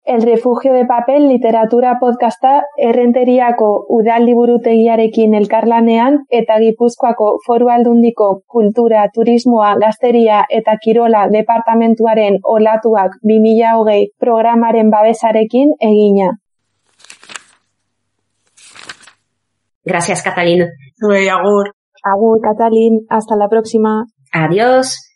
El 0.08 0.22
refugio 0.22 0.72
de 0.72 0.86
papel 0.86 1.28
literatura 1.28 1.98
podcasta 2.00 2.62
errenteriako 2.78 3.66
udalliburutegiarekin 3.96 5.34
elkarlanean 5.34 6.14
eta 6.38 6.54
Gipuzkoako 6.62 7.26
Foru 7.46 7.68
Aldundiko 7.68 8.28
Kultura, 8.46 9.02
Turismoa, 9.12 9.74
Gazteria 9.82 10.38
eta 10.48 10.78
Kirola 10.80 11.26
departamentuaren 11.28 12.38
olatuak 12.42 13.18
2020 13.20 14.14
programaren 14.18 14.88
babesarekin 14.88 15.74
egina. 15.90 16.30
Gracias, 19.84 20.22
Catalina. 20.22 20.70
Agur. 21.36 21.74
Agur, 22.14 22.40
Catalin. 22.40 23.04
Hasta 23.10 23.36
la 23.36 23.48
próxima. 23.50 24.06
Adiós. 24.32 25.07